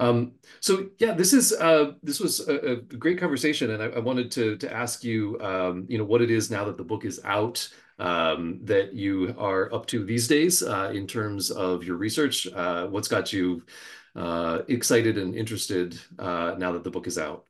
Um, 0.00 0.32
so 0.60 0.90
yeah, 0.98 1.12
this 1.12 1.32
is 1.32 1.52
uh, 1.52 1.92
this 2.02 2.20
was 2.20 2.46
a, 2.48 2.72
a, 2.72 2.76
great 2.76 3.18
conversation, 3.18 3.70
and 3.70 3.82
I, 3.82 3.86
I, 3.86 3.98
wanted 3.98 4.30
to 4.32 4.56
to 4.58 4.72
ask 4.72 5.02
you, 5.02 5.40
um, 5.40 5.86
you 5.88 5.98
know, 5.98 6.04
what 6.04 6.22
it 6.22 6.30
is 6.30 6.52
now 6.52 6.64
that 6.66 6.76
the 6.76 6.84
book 6.84 7.04
is 7.04 7.20
out 7.24 7.68
um, 7.98 8.60
that 8.62 8.94
you 8.94 9.34
are 9.36 9.72
up 9.74 9.86
to 9.86 10.04
these 10.04 10.28
days 10.28 10.62
uh, 10.62 10.92
in 10.94 11.06
terms 11.06 11.50
of 11.50 11.82
your 11.82 11.96
research. 11.96 12.46
Uh, 12.46 12.86
what's 12.86 13.08
got 13.08 13.32
you 13.32 13.64
uh, 14.18 14.62
excited 14.66 15.16
and 15.16 15.34
interested 15.34 15.98
uh, 16.18 16.54
now 16.58 16.72
that 16.72 16.82
the 16.82 16.90
book 16.90 17.06
is 17.06 17.18
out? 17.18 17.44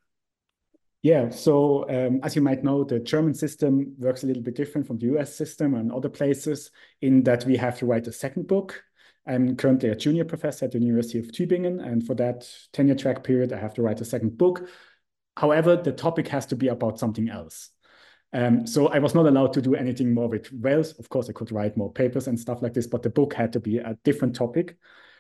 Yeah, 1.01 1.31
so 1.31 1.89
um, 1.89 2.21
as 2.23 2.37
you 2.37 2.43
might 2.43 2.65
know, 2.65 2.85
the 2.85 2.99
German 2.99 3.33
system 3.33 3.95
works 3.99 4.25
a 4.25 4.27
little 4.27 4.43
bit 4.43 4.57
different 4.57 4.87
from 4.87 4.99
the 4.99 5.07
US 5.17 5.35
system 5.35 5.75
and 5.75 5.91
other 5.91 6.09
places 6.11 6.71
in 7.01 7.23
that 7.23 7.45
we 7.47 7.57
have 7.57 7.79
to 7.79 7.87
write 7.87 8.07
a 8.07 8.13
second 8.13 8.47
book. 8.49 8.83
I'm 9.27 9.57
currently 9.57 9.91
a 9.91 9.97
junior 9.97 10.25
professor 10.25 10.67
at 10.67 10.73
the 10.73 10.79
University 10.79 11.19
of 11.19 11.27
Tübingen, 11.27 11.87
and 11.87 12.05
for 12.07 12.15
that 12.17 12.51
tenure 12.73 12.95
track 12.95 13.25
period, 13.25 13.53
I 13.53 13.59
have 13.59 13.75
to 13.75 13.83
write 13.83 14.01
a 14.01 14.05
second 14.05 14.37
book. 14.37 14.69
However, 15.37 15.77
the 15.77 15.93
topic 15.93 16.29
has 16.29 16.47
to 16.47 16.57
be 16.57 16.69
about 16.69 16.99
something 16.99 17.31
else. 17.31 17.71
Um, 18.33 18.67
so 18.67 18.89
I 18.89 18.99
was 18.99 19.15
not 19.15 19.27
allowed 19.27 19.55
to 19.55 19.63
do 19.63 19.75
anything 19.75 20.13
more 20.13 20.29
with 20.29 20.53
whales. 20.53 20.93
Of 20.99 21.09
course, 21.09 21.31
I 21.31 21.33
could 21.33 21.53
write 21.53 21.77
more 21.77 21.93
papers 21.93 22.27
and 22.27 22.39
stuff 22.39 22.61
like 22.61 22.75
this, 22.75 22.87
but 22.87 23.03
the 23.03 23.11
book 23.11 23.33
had 23.33 23.53
to 23.55 23.61
be 23.61 23.79
a 23.79 23.97
different 24.05 24.35
topic. 24.35 24.77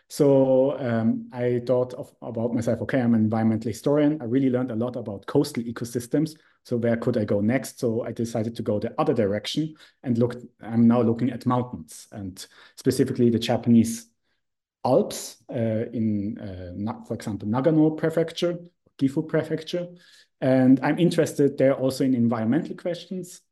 So 0.09 0.79
um, 0.79 1.29
I 1.33 1.61
thought 1.67 1.93
of, 1.95 2.15
about 2.23 2.55
myself, 2.55 2.81
okay, 2.83 3.01
I'm 3.01 3.15
an 3.15 3.21
environmental 3.21 3.69
historian. 3.69 4.19
I 4.21 4.25
really 4.25 4.49
learned 4.49 4.71
a 4.71 4.75
lot 4.75 4.97
about 4.97 5.27
coastal 5.27 5.63
ecosystems. 5.63 6.35
So 6.65 6.77
where 6.77 6.97
could 6.97 7.19
I 7.19 7.25
go 7.25 7.41
next? 7.41 7.79
So 7.79 8.05
I 8.05 8.13
decided 8.13 8.57
to 8.57 8.63
go 8.63 8.79
the 8.79 8.95
other 8.99 9.13
direction 9.15 9.75
and 10.03 10.17
look, 10.17 10.37
I'm 10.63 10.89
now 10.89 11.03
looking 11.03 11.31
at 11.31 11.47
mountains 11.47 12.07
and 12.13 12.45
specifically 12.77 13.29
the 13.31 13.39
Japanese 13.39 14.07
Alps 14.85 15.43
uh, 15.51 15.87
in, 15.93 16.39
uh, 16.39 17.05
for 17.07 17.15
example, 17.15 17.49
Nagano 17.49 17.97
prefecture, 17.97 18.59
Gifu 18.99 19.29
prefecture. 19.29 19.89
And 20.41 20.81
I'm 20.83 20.99
interested 20.99 21.59
there 21.59 21.75
also 21.75 22.05
in 22.05 22.15
environmental 22.15 22.77
questions, 22.77 23.43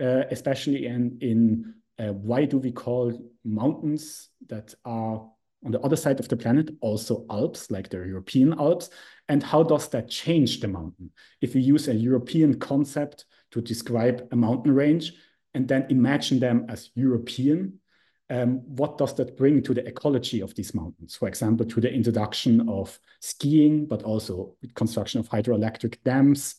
uh, 0.00 0.24
especially 0.30 0.86
in, 0.86 1.18
in 1.20 1.74
uh, 1.98 2.12
why 2.12 2.44
do 2.44 2.58
we 2.58 2.72
call 2.72 3.12
mountains 3.44 4.28
that 4.48 4.74
are 4.84 5.28
on 5.64 5.72
the 5.72 5.80
other 5.80 5.96
side 5.96 6.20
of 6.20 6.28
the 6.28 6.36
planet 6.36 6.70
also 6.80 7.24
Alps, 7.30 7.70
like 7.70 7.88
the 7.88 7.98
European 7.98 8.52
Alps? 8.58 8.90
And 9.28 9.42
how 9.42 9.62
does 9.62 9.88
that 9.88 10.08
change 10.08 10.60
the 10.60 10.68
mountain? 10.68 11.10
If 11.40 11.54
you 11.54 11.60
use 11.60 11.88
a 11.88 11.94
European 11.94 12.58
concept 12.58 13.24
to 13.50 13.60
describe 13.60 14.28
a 14.32 14.36
mountain 14.36 14.74
range 14.74 15.14
and 15.54 15.66
then 15.66 15.86
imagine 15.88 16.38
them 16.38 16.66
as 16.68 16.90
European, 16.94 17.80
um, 18.28 18.58
what 18.76 18.98
does 18.98 19.14
that 19.14 19.36
bring 19.36 19.62
to 19.62 19.74
the 19.74 19.86
ecology 19.86 20.40
of 20.40 20.54
these 20.54 20.74
mountains? 20.74 21.16
For 21.16 21.28
example, 21.28 21.66
to 21.66 21.80
the 21.80 21.92
introduction 21.92 22.68
of 22.68 22.98
skiing, 23.20 23.86
but 23.86 24.02
also 24.02 24.56
construction 24.74 25.20
of 25.20 25.28
hydroelectric 25.28 26.02
dams, 26.04 26.56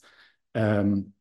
um, 0.56 1.14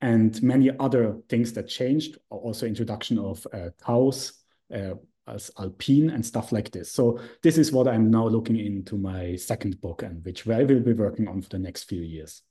and 0.00 0.42
many 0.42 0.70
other 0.80 1.18
things 1.28 1.52
that 1.52 1.68
changed, 1.68 2.18
also 2.28 2.66
introduction 2.66 3.18
of 3.18 3.46
uh, 3.52 3.68
cows, 3.84 4.32
uh, 4.74 4.94
as 5.26 5.50
alpine 5.58 6.10
and 6.10 6.24
stuff 6.24 6.52
like 6.52 6.70
this. 6.70 6.90
So 6.90 7.20
this 7.42 7.58
is 7.58 7.72
what 7.72 7.88
I'm 7.88 8.10
now 8.10 8.26
looking 8.26 8.58
into 8.58 8.96
my 8.96 9.36
second 9.36 9.80
book 9.80 10.02
and 10.02 10.24
which 10.24 10.48
I 10.48 10.64
will 10.64 10.80
be 10.80 10.92
working 10.92 11.28
on 11.28 11.42
for 11.42 11.48
the 11.48 11.58
next 11.58 11.84
few 11.84 12.00
years. 12.00 12.42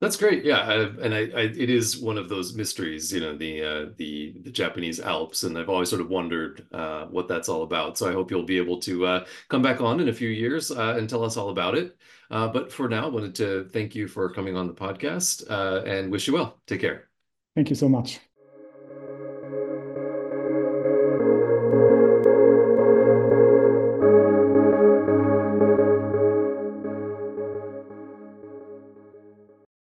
That's 0.00 0.16
great. 0.16 0.46
Yeah, 0.46 0.60
I, 0.60 0.74
and 1.04 1.14
I, 1.14 1.18
I, 1.18 1.40
it 1.42 1.68
is 1.68 1.98
one 1.98 2.16
of 2.16 2.30
those 2.30 2.54
mysteries, 2.54 3.12
you 3.12 3.20
know, 3.20 3.36
the 3.36 3.62
uh, 3.62 3.86
the 3.98 4.34
the 4.40 4.50
Japanese 4.50 4.98
Alps, 4.98 5.42
and 5.42 5.58
I've 5.58 5.68
always 5.68 5.90
sort 5.90 6.00
of 6.00 6.08
wondered 6.08 6.66
uh, 6.72 7.04
what 7.06 7.28
that's 7.28 7.50
all 7.50 7.64
about. 7.64 7.98
So 7.98 8.08
I 8.08 8.12
hope 8.12 8.30
you'll 8.30 8.44
be 8.44 8.56
able 8.56 8.80
to 8.80 9.04
uh, 9.04 9.24
come 9.48 9.60
back 9.60 9.82
on 9.82 10.00
in 10.00 10.08
a 10.08 10.12
few 10.12 10.30
years 10.30 10.70
uh, 10.70 10.94
and 10.96 11.06
tell 11.06 11.22
us 11.22 11.36
all 11.36 11.50
about 11.50 11.74
it. 11.74 11.98
Uh, 12.30 12.48
but 12.48 12.72
for 12.72 12.88
now, 12.88 13.04
I 13.04 13.08
wanted 13.08 13.34
to 13.36 13.64
thank 13.64 13.94
you 13.94 14.08
for 14.08 14.30
coming 14.30 14.56
on 14.56 14.68
the 14.68 14.74
podcast 14.74 15.44
uh, 15.50 15.84
and 15.84 16.10
wish 16.10 16.26
you 16.26 16.32
well. 16.32 16.58
Take 16.66 16.80
care. 16.80 17.10
Thank 17.54 17.68
you 17.68 17.76
so 17.76 17.88
much. 17.88 18.20